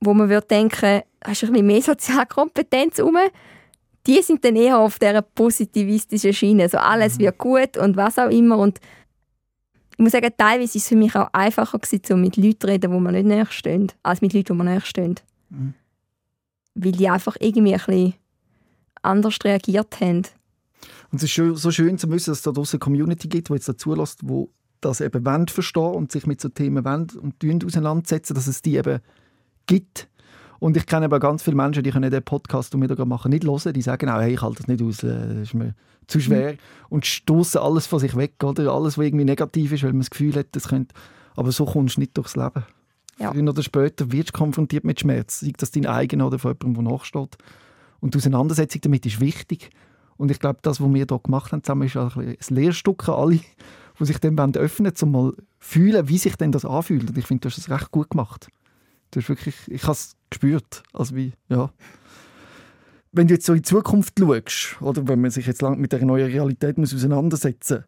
wo 0.00 0.14
man 0.14 0.28
würde 0.28 0.46
denken, 0.46 1.02
hast 1.24 1.42
du 1.42 1.46
ein 1.46 1.52
bisschen 1.52 1.66
mehr 1.66 1.82
Sozialkompetenz 1.82 3.00
rum, 3.00 3.16
die 4.06 4.22
sind 4.22 4.44
dann 4.44 4.56
eher 4.56 4.78
auf 4.78 4.98
dieser 4.98 5.22
positivistischen 5.22 6.32
Schiene. 6.32 6.68
So 6.68 6.78
alles 6.78 7.18
wird 7.18 7.38
gut 7.38 7.76
und 7.76 7.96
was 7.96 8.18
auch 8.18 8.30
immer. 8.30 8.58
Und 8.58 8.78
ich 9.92 9.98
muss 9.98 10.12
sagen, 10.12 10.30
teilweise 10.36 10.74
war 10.74 10.78
es 10.78 10.88
für 10.88 10.96
mich 10.96 11.14
auch 11.14 11.28
einfacher, 11.32 11.78
gewesen, 11.78 12.14
um 12.14 12.20
mit 12.20 12.36
Leuten 12.36 12.60
zu 12.60 12.66
reden, 12.68 12.92
die 12.92 13.00
mir 13.00 13.12
nicht 13.12 13.26
näher 13.26 13.46
stehen, 13.46 13.92
als 14.02 14.20
mit 14.20 14.32
Leuten, 14.32 14.46
die 14.46 14.52
mir 14.54 14.64
näher 14.64 14.80
stehen. 14.80 15.16
Mhm. 15.50 15.74
Weil 16.74 16.92
die 16.92 17.08
einfach 17.08 17.36
irgendwie 17.40 17.74
ein 17.74 17.80
bisschen 17.84 18.14
anders 19.02 19.38
reagiert 19.44 20.00
haben. 20.00 20.22
Und 21.10 21.22
es 21.22 21.24
ist 21.24 21.60
so 21.60 21.70
schön 21.70 21.98
zu 21.98 22.10
wissen, 22.10 22.30
dass 22.30 22.38
es 22.38 22.44
da 22.44 22.52
draussen 22.52 22.76
eine 22.76 22.80
Community 22.80 23.28
gibt, 23.28 23.48
die 23.48 23.54
jetzt 23.54 23.68
dazu 23.68 23.94
lässt, 23.94 24.20
wo 24.22 24.50
das 24.80 25.00
eben 25.00 25.48
verstehen 25.50 25.94
und 25.94 26.12
sich 26.12 26.26
mit 26.26 26.40
so 26.40 26.48
Themen 26.48 26.86
und 26.86 27.64
auseinandersetzen, 27.64 28.34
dass 28.34 28.46
es 28.46 28.62
die 28.62 28.76
eben 28.76 29.00
gibt. 29.68 30.08
Und 30.58 30.76
ich 30.76 30.86
kenne 30.86 31.04
aber 31.04 31.20
ganz 31.20 31.44
viele 31.44 31.54
Menschen, 31.54 31.84
die 31.84 31.92
können 31.92 32.10
den 32.10 32.22
Podcast, 32.24 32.74
den 32.74 32.80
wir 32.80 32.88
da 32.88 33.04
machen, 33.04 33.30
nicht 33.30 33.44
hören. 33.44 33.72
Die 33.72 33.82
sagen 33.82 34.08
auch, 34.10 34.20
hey, 34.20 34.34
ich 34.34 34.42
halte 34.42 34.56
das 34.56 34.66
nicht 34.66 34.82
aus, 34.82 35.04
äh, 35.04 35.28
das 35.28 35.36
ist 35.36 35.54
mir 35.54 35.74
zu 36.08 36.18
schwer. 36.18 36.56
Und 36.88 37.06
stoßen 37.06 37.60
alles 37.60 37.86
von 37.86 38.00
sich 38.00 38.16
weg, 38.16 38.42
oder? 38.42 38.72
Alles, 38.72 38.98
was 38.98 39.04
irgendwie 39.04 39.24
negativ 39.24 39.70
ist, 39.70 39.84
weil 39.84 39.92
man 39.92 40.00
das 40.00 40.10
Gefühl 40.10 40.34
hat, 40.34 40.48
das 40.52 40.68
könnte... 40.68 40.94
Aber 41.36 41.52
so 41.52 41.64
kommst 41.64 41.96
du 41.96 42.00
nicht 42.00 42.16
durchs 42.16 42.34
Leben. 42.34 42.64
Ja. 43.20 43.32
Früher 43.32 43.48
oder 43.48 43.62
später 43.62 44.10
wirst 44.10 44.30
du 44.30 44.32
konfrontiert 44.32 44.82
mit 44.82 44.98
Schmerz. 44.98 45.40
Sei 45.40 45.52
das 45.56 45.70
dein 45.70 45.86
eigener 45.86 46.26
oder 46.26 46.40
von 46.40 46.56
jemandem, 46.60 46.84
der 46.84 46.92
nachsteht. 46.92 47.36
Und 48.00 48.14
die 48.14 48.18
Auseinandersetzung 48.18 48.80
damit 48.80 49.06
ist 49.06 49.20
wichtig. 49.20 49.70
Und 50.16 50.32
ich 50.32 50.40
glaube, 50.40 50.58
das, 50.62 50.80
was 50.80 50.88
wir 50.88 50.96
hier 50.96 51.06
gemacht 51.06 51.52
haben, 51.52 51.62
zusammen, 51.62 51.86
ist 51.86 51.96
ein, 51.96 52.10
ein 52.16 52.36
Lehrstück 52.48 53.08
an 53.08 53.14
alle, 53.14 53.40
die 54.00 54.04
sich 54.04 54.18
dem 54.18 54.36
wollen 54.36 54.56
öffnen 54.56 54.92
wollen, 54.92 55.02
um 55.02 55.12
mal 55.12 55.32
fühlen, 55.60 56.08
wie 56.08 56.18
sich 56.18 56.34
denn 56.36 56.50
das 56.52 56.64
anfühlt. 56.64 57.08
Und 57.08 57.18
ich 57.18 57.26
finde, 57.26 57.42
du 57.42 57.48
hast 57.50 57.58
es 57.58 57.70
recht 57.70 57.92
gut 57.92 58.10
gemacht. 58.10 58.48
Du 59.10 59.20
hast 59.20 59.28
wirklich, 59.28 59.56
ich 59.68 59.82
habe 59.84 59.92
es 59.92 60.16
gespürt. 60.30 60.82
Also 60.92 61.14
wie, 61.16 61.32
ja. 61.48 61.70
Wenn 63.12 63.26
du 63.26 63.34
jetzt 63.34 63.46
so 63.46 63.52
in 63.52 63.58
die 63.58 63.62
Zukunft 63.62 64.18
schaust, 64.18 64.80
oder 64.82 65.08
wenn 65.08 65.20
man 65.20 65.30
sich 65.30 65.46
jetzt 65.46 65.62
lang 65.62 65.78
mit 65.78 65.92
der 65.92 66.04
neuen 66.04 66.26
Realität 66.30 66.78
muss 66.78 66.94
auseinandersetzen 66.94 67.84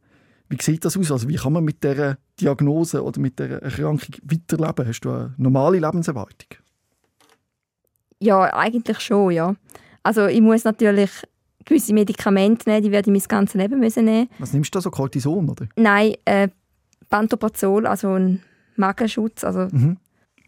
wie 0.50 0.60
sieht 0.60 0.84
das 0.84 0.96
aus? 0.96 1.10
Also 1.12 1.28
wie 1.28 1.36
kann 1.36 1.52
man 1.52 1.64
mit 1.64 1.82
dieser 1.82 2.18
Diagnose 2.40 3.02
oder 3.02 3.20
mit 3.20 3.38
dieser 3.38 3.62
Erkrankung 3.62 4.16
weiterleben? 4.24 4.86
Hast 4.86 5.00
du 5.00 5.10
eine 5.10 5.34
normale 5.38 5.78
Lebenserwartung? 5.78 6.58
Ja, 8.18 8.52
eigentlich 8.52 9.00
schon, 9.00 9.30
ja. 9.30 9.54
Also 10.02 10.26
ich 10.26 10.40
muss 10.40 10.64
natürlich 10.64 11.10
gewisse 11.64 11.94
Medikamente 11.94 12.68
nehmen, 12.68 12.82
die 12.82 12.90
werde 12.90 13.10
ich 13.10 13.16
mein 13.16 13.28
ganzes 13.28 13.54
Leben 13.54 13.78
müssen 13.78 14.04
nehmen. 14.04 14.28
Was 14.40 14.52
nimmst 14.52 14.74
du 14.74 14.78
da 14.78 14.82
so? 14.82 14.90
Cortison, 14.90 15.48
oder? 15.48 15.66
Nein, 15.76 16.14
äh, 16.24 16.48
Pantoprazol, 17.08 17.86
also 17.86 18.12
ein 18.14 18.42
Magenschutz, 18.76 19.44
also 19.44 19.68
Mhm. 19.70 19.98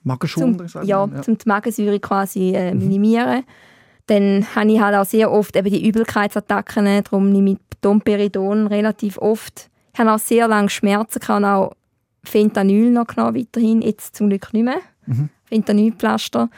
Magenschonender, 0.05 0.66
zum, 0.66 0.84
ja, 0.84 1.07
ja. 1.07 1.22
zum 1.22 1.38
die 1.38 1.48
Magensäure 1.48 2.00
quasi 2.00 2.55
äh, 2.55 2.74
minimieren. 2.74 3.44
Dann 4.07 4.46
habe 4.55 4.72
ich 4.72 4.80
halt 4.80 4.96
auch 4.96 5.05
sehr 5.05 5.30
oft 5.30 5.55
eben 5.57 5.70
die 5.70 5.86
Übelkeitsattacken, 5.86 7.05
darum 7.05 7.30
nehme 7.30 7.53
ich 7.53 7.59
Domperidon 7.80 8.66
relativ 8.66 9.18
oft. 9.18 9.70
Ich 9.92 10.00
habe 10.00 10.12
auch 10.12 10.18
sehr 10.18 10.48
lange 10.48 10.70
Schmerzen, 10.70 11.20
kann 11.20 11.44
auch 11.44 11.72
Fentanyl 12.24 12.90
noch 12.90 13.07
genommen, 13.07 13.36
weiterhin, 13.36 13.82
jetzt 13.82 14.16
zum 14.16 14.28
Glück 14.28 14.53
nicht 14.53 14.64
mehr. 14.64 14.80
Mhm. 15.07 15.28
Fentanylpflaster. 15.44 16.48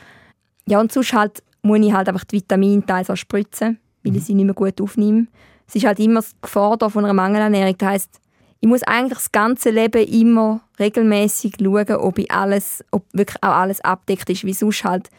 Ja, 0.66 0.80
und 0.80 0.92
sonst 0.92 1.12
halt 1.12 1.42
muss 1.62 1.80
ich 1.80 1.92
halt 1.92 2.08
einfach 2.08 2.24
die 2.24 2.36
Vitamine 2.36 2.84
teils 2.84 3.10
auch 3.10 3.16
spritzen, 3.16 3.78
weil 4.02 4.16
ich 4.16 4.24
sie 4.24 4.34
nicht 4.34 4.44
mehr 4.44 4.54
gut 4.54 4.80
aufnehme. 4.80 5.26
Es 5.66 5.74
ist 5.74 5.86
halt 5.86 5.98
immer 5.98 6.20
die 6.20 6.26
Gefahr 6.42 6.76
da 6.76 6.88
von 6.88 7.04
einer 7.04 7.14
Mangelernährung. 7.14 7.76
Das 7.78 7.88
heisst, 7.88 8.20
ich 8.64 8.68
muss 8.68 8.82
eigentlich 8.82 9.18
das 9.18 9.30
ganze 9.30 9.68
Leben 9.68 10.08
immer 10.08 10.62
regelmäßig 10.80 11.56
schauen, 11.60 11.96
ob, 11.96 12.18
ich 12.18 12.30
alles, 12.30 12.82
ob 12.92 13.04
wirklich 13.12 13.36
auch 13.42 13.56
alles 13.56 13.82
abdeckt 13.82 14.30
ist, 14.30 14.44
wie 14.44 14.54
sonst 14.54 14.84
halt 14.84 15.10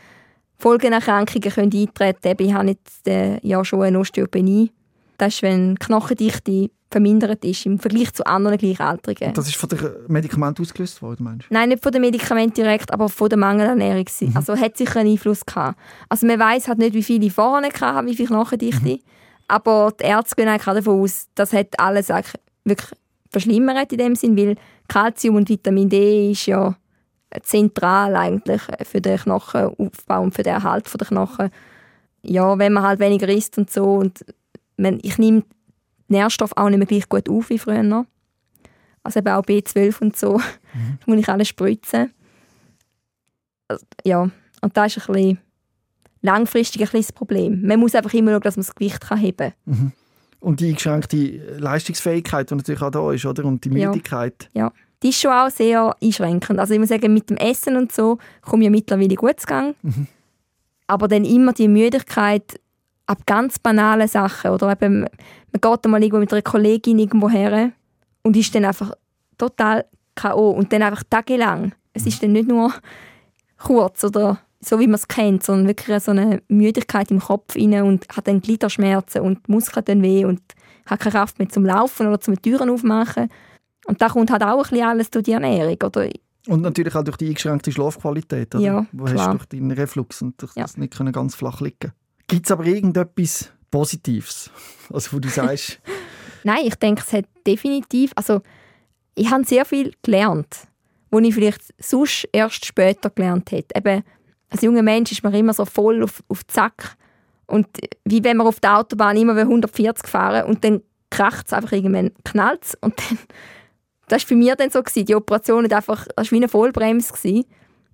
Folgenerkrankungen 0.58 1.52
können 1.52 1.72
eintreten 1.72 2.22
können. 2.24 2.50
Ich 2.50 2.54
habe 2.56 2.68
jetzt 2.70 3.08
äh, 3.08 3.38
ja 3.48 3.64
schon 3.64 3.84
eine 3.84 4.00
Osteopenie. 4.00 4.72
Das 5.20 5.36
ist, 5.36 5.44
wenn 5.44 5.76
die 5.76 5.86
Knochendichte 5.86 6.72
vermindert 6.90 7.46
ist 7.46 7.68
im 7.68 7.78
Vergleich 7.78 8.12
zu 8.14 8.26
anderen 8.26 8.58
Gleichaltrigen. 8.58 9.32
Das 9.36 9.48
ist 9.48 9.58
von 9.58 9.70
den 9.70 9.92
Medikamenten 10.08 10.64
ausgelöst 10.64 11.04
worden, 11.04 11.26
meinst 11.26 11.46
du? 11.48 11.54
Nein, 11.54 11.70
nicht 11.70 11.84
von 11.84 11.92
den 11.92 12.02
Medikamenten 12.02 12.56
direkt, 12.56 12.92
aber 12.92 13.10
von 13.10 13.30
der 13.30 13.38
Mangelernährung. 13.38 14.06
Mhm. 14.22 14.32
Also 14.34 14.58
hat 14.58 14.76
sicher 14.76 15.02
einen 15.02 15.12
Einfluss 15.12 15.46
gehabt. 15.46 15.78
Also 16.10 16.26
man 16.26 16.40
weiß 16.40 16.68
halt 16.68 16.80
nicht, 16.80 16.96
wie 16.96 17.04
viele 17.04 17.28
ich 17.28 17.34
vorher 17.34 17.70
hatte, 17.72 18.08
wie 18.08 18.16
viel 18.16 18.26
Knochendichte. 18.26 18.90
Mhm. 18.90 19.00
Aber 19.48 19.94
die 20.00 20.06
Ärzte 20.06 20.36
gehen 20.36 20.48
eigentlich 20.48 20.66
davon 20.66 21.00
aus, 21.00 21.28
das 21.36 21.54
hat 21.54 21.80
alles 21.80 22.10
wirklich 22.64 22.90
verschlimmert 23.30 23.92
in 23.92 23.98
dem 23.98 24.16
Sinn, 24.16 24.38
weil 24.38 24.56
Kalzium 24.88 25.36
und 25.36 25.50
Vitamin 25.50 25.90
D 25.90 26.32
ist 26.32 26.46
ja 26.46 26.76
zentral 27.44 28.16
eigentlich 28.16 28.62
für 28.84 29.02
den 29.02 29.18
Knochenaufbau 29.18 30.22
und 30.22 30.34
für 30.34 30.44
den 30.44 30.54
Erhalt 30.54 30.90
der 31.00 31.08
Knochen. 31.08 31.50
Ja, 32.22 32.58
wenn 32.58 32.74
man 32.74 32.84
halt 32.84 33.00
weniger 33.00 33.28
isst 33.30 33.58
und 33.58 33.70
so 33.70 33.96
und 33.96 34.26
man, 34.78 35.00
ich 35.02 35.18
nehme 35.18 35.44
Nährstoffe 36.08 36.56
auch 36.56 36.70
nicht 36.70 36.78
mehr 36.78 36.88
gleich 36.88 37.10
gut 37.10 37.30
auf 37.30 37.50
wie 37.50 37.60
früher 37.60 37.84
noch. 37.84 38.06
Also 39.04 39.20
eben 39.20 39.30
auch 39.30 39.44
B12 39.44 40.02
und 40.02 40.18
so. 40.18 40.38
Mhm. 40.38 41.00
muss 41.06 41.20
ich 41.20 41.30
alles 41.30 41.48
spritzen. 41.48 42.12
Also, 43.68 43.86
ja, 44.04 44.30
und 44.62 44.78
das 44.78 44.98
ist 44.98 45.10
ein 45.10 45.14
bisschen 45.14 45.40
langfristig 46.22 46.82
ein 46.82 46.86
bisschen 46.86 47.02
das 47.02 47.12
Problem. 47.12 47.62
Man 47.66 47.80
muss 47.80 47.96
einfach 47.96 48.14
immer 48.14 48.32
schauen, 48.32 48.42
dass 48.42 48.58
man 48.58 48.66
das 48.66 48.76
Gewicht 48.76 49.02
kann 49.02 49.20
heben 49.20 49.38
kann. 49.38 49.54
Mhm. 49.66 49.92
Und 50.46 50.60
die 50.60 50.70
eingeschränkte 50.70 51.18
Leistungsfähigkeit, 51.58 52.52
die 52.52 52.56
natürlich 52.56 52.82
auch 52.82 52.92
da 52.92 53.12
ist, 53.12 53.26
oder? 53.26 53.46
Und 53.46 53.66
die 53.66 53.70
Ja. 53.70 53.90
Müdigkeit. 53.90 54.50
Ja. 54.54 54.72
die 55.04 55.10
ist 55.10 55.20
schon 55.20 55.32
auch 55.32 55.50
sehr 55.50 55.96
einschränkend. 56.02 56.60
Also 56.60 56.74
ich 56.74 56.80
muss 56.80 56.90
sagen, 56.90 57.14
mit 57.14 57.30
dem 57.30 57.38
Essen 57.38 57.76
und 57.78 57.92
so 57.92 58.18
komme 58.42 58.64
ich 58.64 58.66
ja 58.66 58.72
mittlerweile 58.72 59.16
gut 59.16 59.40
zu 59.40 59.48
Gang. 59.48 59.76
Mhm. 59.82 60.08
Aber 60.88 61.08
dann 61.08 61.26
immer 61.26 61.54
die 61.54 61.68
Müdigkeit 61.68 62.60
ab 63.08 63.20
ganz 63.26 63.60
banalen 63.60 64.08
Sachen. 64.08 64.52
Oder 64.52 64.72
eben, 64.72 65.02
man 65.02 65.62
geht 65.62 65.86
mal 65.88 66.02
irgendwo 66.02 66.20
mit 66.20 66.32
einer 66.32 66.42
Kollegin 66.42 66.98
irgendwo 67.00 67.30
her 67.30 67.72
und 68.24 68.38
ist 68.38 68.54
dann 68.56 68.66
einfach 68.66 68.94
total 69.38 69.86
K.O. 70.16 70.52
Und 70.52 70.72
dann 70.72 70.82
einfach 70.84 71.04
tagelang. 71.10 71.74
Es 71.94 72.06
ist 72.06 72.22
dann 72.24 72.32
nicht 72.34 72.48
nur 72.48 72.72
kurz 73.58 74.04
oder 74.04 74.40
so, 74.66 74.80
wie 74.80 74.88
man 74.88 74.96
es 74.96 75.08
kennt, 75.08 75.44
sondern 75.44 75.68
wirklich 75.68 76.02
so 76.04 76.12
eine 76.12 76.42
Müdigkeit 76.48 77.12
im 77.12 77.20
Kopf 77.20 77.56
rein 77.56 77.82
und 77.84 78.08
hat 78.16 78.28
dann 78.28 78.42
Gliederschmerzen 78.42 79.22
und 79.22 79.48
die 79.48 79.52
Muskeln 79.52 79.86
dann 79.86 80.02
weh 80.02 80.26
und 80.26 80.42
hat 80.86 81.00
keine 81.00 81.12
Kraft 81.14 81.40
mehr 81.40 81.50
zum 81.50 81.66
Laufen 81.66 82.08
oder 82.08 82.20
zum 82.20 82.42
Türen 82.42 82.70
aufmachen. 82.70 83.30
Und 83.86 84.02
da 84.02 84.10
kommt 84.10 84.32
halt 84.32 84.44
auch 84.44 84.58
ein 84.66 84.70
bisschen 84.70 84.88
alles 84.88 85.12
durch 85.12 85.24
die 85.26 85.32
Ernährung. 85.34 85.78
Oder 85.84 86.10
Und 86.48 86.62
natürlich 86.62 86.96
auch 86.96 87.04
durch 87.04 87.18
die 87.18 87.28
eingeschränkte 87.28 87.72
Schlafqualität, 87.72 88.56
oder? 88.56 88.64
Ja, 88.64 88.86
wo 88.92 89.06
hast 89.06 89.14
klar. 89.14 89.32
du 89.32 89.38
durch 89.38 89.50
deinen 89.50 89.72
Reflux 89.72 90.22
und 90.22 90.42
durch 90.42 90.56
Ja. 90.56 90.64
das 90.64 90.78
nicht 90.78 90.96
können 90.96 91.14
ganz 91.14 91.36
flach 91.36 91.62
liegen. 91.62 91.92
Gibt 92.28 92.46
es 92.48 92.52
aber 92.52 92.66
irgendetwas 92.66 93.52
Positives? 93.72 94.50
Also 94.94 95.14
wo 95.14 95.20
du 95.20 95.30
sagst, 95.30 95.80
Nein, 96.44 96.60
ich 96.66 96.76
denke, 96.76 97.02
es 97.06 97.12
hat 97.12 97.26
definitiv, 97.48 98.12
also 98.16 98.42
ich 99.16 99.32
habe 99.32 99.44
sehr 99.46 99.66
viel 99.66 99.94
gelernt, 100.04 100.68
wo 101.10 101.18
ich 101.20 101.34
vielleicht 101.34 101.74
sonst 101.80 102.28
erst 102.32 102.66
später 102.66 103.10
gelernt 103.10 103.52
hätte. 103.52 103.76
Eben, 103.76 104.04
als 104.56 104.64
junger 104.64 104.84
Mensch 104.84 105.12
ist 105.12 105.24
man 105.24 105.34
immer 105.34 105.54
so 105.54 105.66
voll 105.66 106.04
auf, 106.04 106.24
auf 106.28 106.44
den 106.44 106.54
Zack 106.54 106.98
und 107.48 107.68
wie 108.06 108.24
wenn 108.24 108.38
man 108.38 108.48
auf 108.48 108.60
der 108.60 108.80
Autobahn 108.80 109.18
immer 109.18 109.36
will 109.36 109.44
140 109.44 110.08
fahren 110.08 110.46
und 110.46 110.64
dann 110.64 110.82
kracht 111.10 111.48
es 111.48 111.54
einfach 111.54 111.72
irgendwann, 111.72 112.12
knallt 112.24 112.78
und 112.82 112.98
dann, 112.98 113.20
das 114.08 114.24
war 114.24 114.28
für 114.28 114.36
mich 114.36 114.54
dann 114.56 114.70
so, 114.70 114.82
gewesen, 114.82 115.06
die 115.06 115.16
Operation 115.16 115.66
hat 115.66 115.74
einfach, 115.74 116.08
das 116.16 116.28
war 116.28 116.32
wie 116.32 116.38
eine 116.38 116.50
Vollbremse 116.50 117.14
gewesen. 117.14 117.46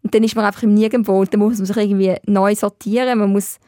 und 0.03 0.13
dann 0.13 0.23
ist 0.23 0.35
man 0.35 0.45
einfach 0.45 0.63
im 0.63 0.73
Nirgendwo 0.73 1.19
und 1.19 1.33
dann 1.33 1.39
muss 1.39 1.57
man 1.57 1.65
sich 1.65 1.77
irgendwie 1.77 2.15
neu 2.25 2.55
sortieren, 2.55 3.19
man 3.19 3.31
muss 3.31 3.59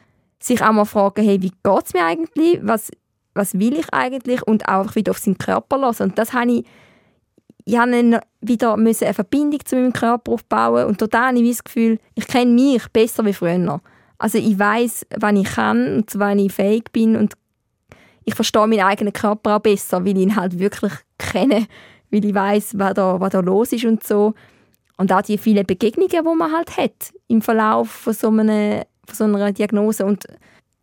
sich 0.44 0.62
auch 0.62 0.72
mal 0.72 0.84
fragen, 0.84 1.24
hey, 1.24 1.40
wie 1.40 1.50
geht 1.50 1.86
es 1.86 1.94
mir 1.94 2.04
eigentlich, 2.04 2.60
was, 2.62 2.90
was 3.34 3.58
will 3.58 3.74
ich 3.74 3.92
eigentlich? 3.92 4.42
Und 4.42 4.68
auch 4.68 4.94
wieder 4.94 5.10
auf 5.10 5.18
seinen 5.18 5.38
Körper 5.38 5.78
lassen. 5.78 6.04
Und 6.04 6.18
das 6.18 6.34
habe 6.34 6.52
ich, 6.52 6.66
ich 7.64 7.78
habe 7.78 7.92
dann 7.92 8.20
wieder 8.40 8.74
eine 8.74 8.94
Verbindung 8.94 9.60
zu 9.64 9.76
meinem 9.76 9.92
Körper 9.92 10.32
aufbauen 10.32 10.86
und 10.86 11.14
da 11.14 11.28
habe 11.28 11.38
ich 11.38 11.42
wie 11.42 11.50
das 11.50 11.64
Gefühl, 11.64 11.98
ich 12.14 12.26
kenne 12.26 12.52
mich 12.52 12.86
besser 12.92 13.24
wie 13.24 13.32
früher. 13.32 13.80
Also 14.18 14.38
ich 14.38 14.58
weiß, 14.58 15.06
wann 15.18 15.36
ich 15.36 15.48
kann 15.48 15.96
und 15.96 16.10
zu 16.10 16.18
wann 16.18 16.38
ich 16.38 16.52
fähig 16.52 16.92
bin 16.92 17.16
und 17.16 17.34
ich 18.24 18.34
verstehe 18.34 18.66
meinen 18.66 18.80
eigenen 18.80 19.12
Körper 19.12 19.56
auch 19.56 19.60
besser, 19.60 20.04
weil 20.04 20.16
ich 20.16 20.22
ihn 20.22 20.36
halt 20.36 20.58
wirklich 20.58 20.92
kenne, 21.18 21.66
weil 22.10 22.24
ich 22.24 22.34
weiß, 22.34 22.78
was 22.78 22.94
da, 22.94 23.20
was 23.20 23.30
da 23.30 23.40
los 23.40 23.72
ist 23.72 23.84
und 23.84 24.04
so. 24.04 24.34
Und 24.96 25.12
auch 25.12 25.22
die 25.22 25.38
vielen 25.38 25.66
Begegnungen, 25.66 26.10
die 26.10 26.36
man 26.36 26.52
halt 26.52 26.76
hat 26.76 27.12
im 27.28 27.42
Verlauf 27.42 27.90
von 27.90 28.12
so, 28.12 28.28
einer, 28.28 28.86
von 29.06 29.14
so 29.14 29.24
einer 29.24 29.52
Diagnose 29.52 30.06
und 30.06 30.24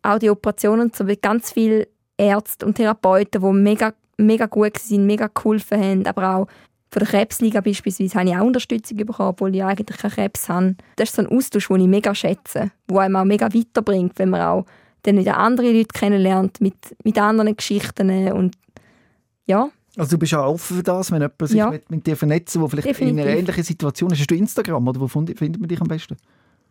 auch 0.02 0.18
die 0.18 0.30
Operationen 0.30 0.92
so 0.94 1.04
mit 1.04 1.22
ganz 1.22 1.52
viele 1.52 1.88
Ärzte 2.18 2.66
und 2.66 2.74
Therapeuten, 2.74 3.40
die 3.40 3.52
mega, 3.52 3.94
mega 4.18 4.46
gut 4.46 4.78
sind, 4.78 5.06
mega 5.06 5.28
geholfen 5.28 5.80
haben, 5.80 6.06
aber 6.06 6.36
auch 6.36 6.46
von 6.92 7.00
der 7.00 7.08
Krebsliga 7.08 7.60
beispielsweise 7.62 8.18
habe 8.18 8.28
ich 8.28 8.36
auch 8.36 8.44
Unterstützung 8.44 8.98
bekommen, 8.98 9.30
obwohl 9.30 9.54
ich 9.56 9.64
eigentlich 9.64 9.96
keinen 9.98 10.10
Krebs 10.12 10.48
habe. 10.48 10.76
Das 10.96 11.08
ist 11.08 11.16
so 11.16 11.22
ein 11.22 11.28
Austausch, 11.28 11.68
den 11.68 11.80
ich 11.80 11.88
mega 11.88 12.14
schätze, 12.14 12.70
der 12.88 12.98
einem 12.98 13.16
auch 13.16 13.24
mega 13.24 13.52
weiterbringt, 13.52 14.18
wenn 14.18 14.28
man 14.30 14.42
auch 14.42 14.66
dann 15.02 15.18
wieder 15.18 15.38
andere 15.38 15.72
Leute 15.72 15.88
kennenlernt 15.92 16.60
mit, 16.60 16.74
mit 17.02 17.18
anderen 17.18 17.56
Geschichten 17.56 18.30
und 18.32 18.56
ja, 19.46 19.68
also 19.96 20.12
du 20.12 20.18
bist 20.18 20.32
auch 20.34 20.46
offen 20.54 20.76
für 20.78 20.82
das, 20.82 21.10
wenn 21.10 21.20
jemand 21.20 21.38
sich 21.48 21.56
Ja. 21.58 21.68
mit, 21.70 21.90
mit 21.90 22.06
dir 22.06 22.16
vernetzen 22.16 22.60
der 22.60 22.70
vielleicht 22.70 22.86
in 22.86 22.92
Definitiv. 22.94 23.26
einer 23.26 23.36
ähnlichen 23.38 23.62
Situation 23.64 24.10
ist. 24.12 24.20
Hast 24.20 24.30
du 24.30 24.34
Instagram 24.34 24.88
oder 24.88 25.00
wo 25.00 25.06
findet 25.08 25.38
man 25.60 25.68
dich 25.68 25.80
am 25.80 25.88
besten? 25.88 26.16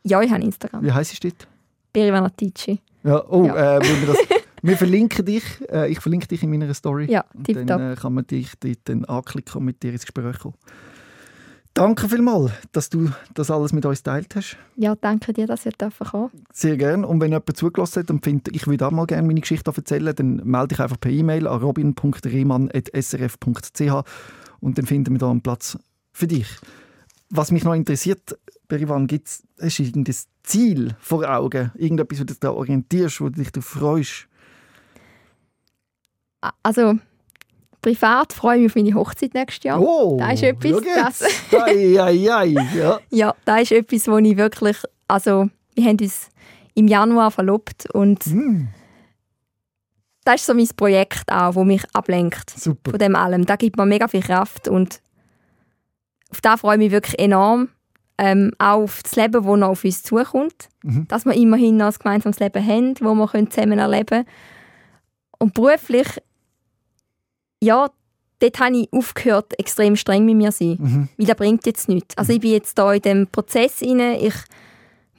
ja, 0.04 0.20
ich 0.24 0.32
habe 0.32 0.42
Instagram. 0.44 0.84
Wie 0.84 0.92
heisst 0.92 1.14
es 1.14 1.20
dort? 1.20 1.48
Berivanatici. 1.94 2.80
Ja, 3.04 3.24
oh, 3.30 3.46
Ja. 3.46 3.78
Äh, 3.78 3.82
wenn 3.84 4.02
wir, 4.02 4.08
das, 4.08 4.18
wir 4.62 4.78
verlinken 4.78 5.26
dich. 5.26 5.44
Äh, 5.70 5.92
ich 5.92 6.00
verlinke 6.00 6.28
dich 6.28 6.44
in 6.44 6.50
meiner 6.50 6.74
Story. 6.74 7.08
Ja, 7.10 7.26
tipptopp. 7.44 7.68
dann 7.68 7.94
äh, 7.94 7.96
kann 7.96 8.14
man 8.14 8.28
dich 8.28 8.54
dort 8.60 8.80
dann 8.86 9.06
anklicken 9.06 9.60
und 9.60 9.66
mit 9.66 9.84
dir 9.84 9.92
ins 9.92 10.06
Gespräch 10.06 10.40
kommen. 10.40 10.56
Danke 11.74 12.10
vielmals, 12.10 12.52
dass 12.74 12.90
du 12.90 13.12
das 13.34 13.50
alles 13.50 13.72
mit 13.72 13.86
uns 13.86 14.04
teilt 14.04 14.36
hast. 14.36 14.58
Ja, 14.76 14.94
danke 14.94 15.32
dir, 15.32 15.48
dass 15.48 15.66
ihr 15.66 15.72
dürfen 15.72 16.06
kommen. 16.06 16.30
Sehr 16.52 16.76
gerne. 16.76 17.08
Und 17.08 17.22
wenn 17.22 17.32
jemand 17.32 17.56
zugelassen 17.56 18.04
hat 18.04 18.12
und 18.12 18.26
findet, 18.26 18.54
ich 18.54 18.68
würde 18.68 18.86
auch 18.86 18.92
mal 18.92 19.06
gerne 19.06 19.26
meine 19.26 19.40
Geschichte 19.40 19.72
erzählen, 19.74 20.14
dann 20.14 20.42
melde 20.44 20.68
dich 20.70 20.82
einfach 20.82 21.00
per 21.00 21.12
E-Mail 21.12 21.48
an 21.48 21.62
robin.rehmann.srf.ch 21.62 24.04
und 24.60 24.78
dann 24.78 24.86
finden 24.86 25.14
wir 25.14 25.20
da 25.20 25.32
einen 25.32 25.42
Platz 25.42 25.78
für 26.12 26.28
dich. 26.28 26.48
Was 27.30 27.52
mich 27.52 27.64
noch 27.64 27.74
interessiert, 27.74 28.38
Berivan, 28.68 29.08
gibt's, 29.08 29.44
hast 29.62 29.80
du 29.80 29.84
irgendein 29.84 30.16
Ziel 30.44 30.98
vor 31.00 31.24
Augen? 31.30 31.72
Irgendetwas, 31.76 32.20
wo 32.20 32.24
du 32.24 32.34
dich 32.34 32.42
da 32.42 32.52
orientierst, 32.52 33.22
wo 33.22 33.30
du 33.30 33.42
dich 33.42 33.52
freust? 33.64 34.28
Also, 36.64 36.96
privat 37.82 38.34
freue 38.34 38.58
ich 38.58 38.62
mich 38.64 38.72
auf 38.72 38.76
meine 38.76 38.94
Hochzeit 38.96 39.34
nächstes 39.34 39.64
Jahr. 39.64 39.80
Oh, 39.82 40.18
das 40.20 40.34
ist 40.34 40.44
etwas, 40.44 40.82
das- 40.96 41.24
Ei, 41.54 42.00
ei, 42.02 42.32
ei, 42.34 42.56
ja. 42.76 43.00
Ja, 43.10 43.36
das 43.46 43.62
ist 43.64 43.72
etwas, 43.72 44.08
wo 44.08 44.18
ich 44.18 44.38
wirklich, 44.38 44.78
also 45.08 45.50
wir 45.76 45.84
haben 45.86 45.98
uns 46.00 46.30
im 46.74 46.88
Januar 46.88 47.32
verlobt 47.32 47.90
und 47.94 48.24
Hm, 48.26 48.68
das 50.24 50.36
ist 50.42 50.46
so 50.46 50.54
mein 50.54 50.68
Projekt 50.76 51.32
auch, 51.32 51.54
das 51.56 51.66
mich 51.66 51.84
ablenkt 51.94 52.50
super. 52.52 52.92
von 52.92 53.00
dem 53.00 53.16
allem. 53.16 53.46
Da 53.46 53.56
gibt 53.56 53.78
mir 53.78 53.86
mega 53.86 54.08
viel 54.08 54.22
Kraft 54.22 54.68
und 54.68 55.02
auf 56.30 56.42
das 56.42 56.62
freue 56.62 56.76
ich 56.76 56.80
mich 56.80 56.92
wirklich 56.92 57.20
enorm. 57.20 57.70
Ähm, 58.18 58.52
auch 58.60 58.84
auf 58.84 59.02
das 59.02 59.16
Leben, 59.16 59.34
das 59.34 59.44
noch 59.44 59.70
auf 59.70 59.84
uns 59.84 60.04
zukommt. 60.04 60.70
Mhm. 60.84 61.08
Dass 61.08 61.26
wir 61.26 61.34
immerhin 61.34 61.78
noch 61.78 61.88
ein 61.88 61.96
gemeinsames 62.00 62.40
Leben 62.40 62.66
haben, 62.66 62.94
das 62.94 63.02
wir 63.34 63.50
zusammen 63.50 63.80
erleben 63.80 64.06
können. 64.06 64.26
Und 65.40 65.54
beruflich, 65.56 66.08
ja, 67.62 67.90
dort 68.40 68.60
habe 68.60 68.78
ich 68.78 68.92
aufgehört, 68.92 69.58
extrem 69.60 69.96
streng 69.96 70.26
mit 70.26 70.36
mir 70.36 70.52
zu 70.52 70.58
sein. 70.64 70.78
Mhm. 70.80 71.10
Weil 71.18 71.26
das 71.28 71.36
bringt 71.38 71.66
jetzt 71.66 71.88
nichts. 71.90 72.18
Also 72.18 72.34
ich 72.34 72.40
bin 72.42 72.52
jetzt 72.52 72.78
da 72.78 72.92
in 72.94 73.02
dem 73.02 73.28
Prozess 73.28 73.82
rein. 73.82 74.00
Ich 74.20 74.34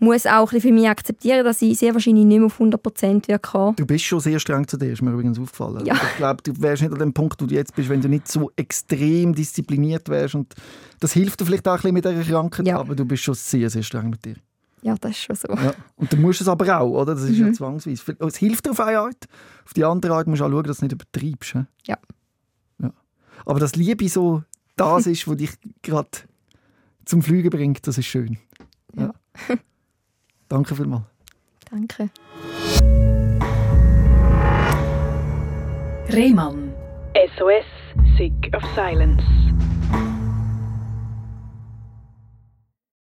muss 0.00 0.26
auch 0.26 0.52
ein 0.52 0.60
für 0.60 0.72
mich 0.72 0.88
akzeptieren, 0.88 1.44
dass 1.44 1.62
ich 1.62 1.78
sehr 1.78 1.94
wahrscheinlich 1.94 2.24
nicht 2.24 2.38
mehr 2.38 2.46
auf 2.46 2.58
100% 2.60 3.28
wird 3.28 3.42
kommen. 3.44 3.76
Du 3.76 3.86
bist 3.86 4.04
schon 4.04 4.18
sehr 4.18 4.40
streng 4.40 4.66
zu 4.66 4.76
dir, 4.76 4.92
ist 4.92 5.00
mir 5.02 5.12
übrigens 5.12 5.38
aufgefallen. 5.38 5.86
Ja. 5.86 5.94
Ich 5.94 6.16
glaube, 6.16 6.42
du 6.42 6.60
wärst 6.60 6.82
nicht 6.82 6.92
an 6.92 6.98
dem 6.98 7.12
Punkt, 7.12 7.40
wo 7.40 7.46
du 7.46 7.54
jetzt 7.54 7.76
bist, 7.76 7.88
wenn 7.88 8.00
du 8.00 8.08
nicht 8.08 8.26
so 8.26 8.50
extrem 8.56 9.32
diszipliniert 9.32 10.08
wärst. 10.08 10.34
Und 10.34 10.54
das 10.98 11.12
hilft 11.12 11.40
dir 11.40 11.46
vielleicht 11.46 11.68
auch 11.68 11.72
ein 11.74 11.76
bisschen 11.76 11.94
mit 11.94 12.04
dieser 12.04 12.22
Krankheit, 12.24 12.66
Ja. 12.66 12.80
aber 12.80 12.96
du 12.96 13.04
bist 13.04 13.22
schon 13.22 13.34
sehr, 13.34 13.70
sehr 13.70 13.84
streng 13.84 14.10
mit 14.10 14.24
dir. 14.24 14.34
Ja, 14.84 14.96
das 15.00 15.12
ist 15.12 15.18
schon 15.20 15.36
so. 15.36 15.46
Ja. 15.48 15.72
Und 15.94 16.12
du 16.12 16.16
musst 16.16 16.40
es 16.40 16.48
aber 16.48 16.80
auch, 16.80 16.90
oder? 17.02 17.14
Das 17.14 17.22
ist 17.22 17.38
ja 17.38 17.46
Mhm. 17.46 17.54
zwangsweise. 17.54 18.16
Es 18.18 18.36
hilft 18.36 18.66
dir 18.66 18.72
auf 18.72 18.80
eine 18.80 18.98
Art. 18.98 19.28
Auf 19.64 19.72
die 19.74 19.84
andere 19.84 20.14
Art 20.14 20.26
musst 20.26 20.40
du 20.40 20.44
auch 20.46 20.50
schauen, 20.50 20.64
dass 20.64 20.78
du 20.78 20.86
nicht 20.86 20.94
übertreibst. 20.94 21.54
Ja. 21.54 21.66
ja. 21.86 21.96
Aber 23.44 23.60
dass 23.60 23.74
Liebe 23.76 24.08
so 24.08 24.42
das 24.76 25.06
ist, 25.06 25.28
was 25.28 25.36
dich 25.36 25.50
gerade 25.82 26.08
zum 27.04 27.22
Fliegen 27.22 27.50
bringt, 27.50 27.86
das 27.86 27.98
ist 27.98 28.06
schön. 28.06 28.38
Ja. 28.96 29.12
Danke 30.48 30.74
vielmals. 30.74 31.04
Danke. 31.70 32.10
Rehmann. 36.08 36.72
SOS, 37.36 37.64
Sick 38.18 38.50
of 38.54 38.62
Silence. 38.74 39.22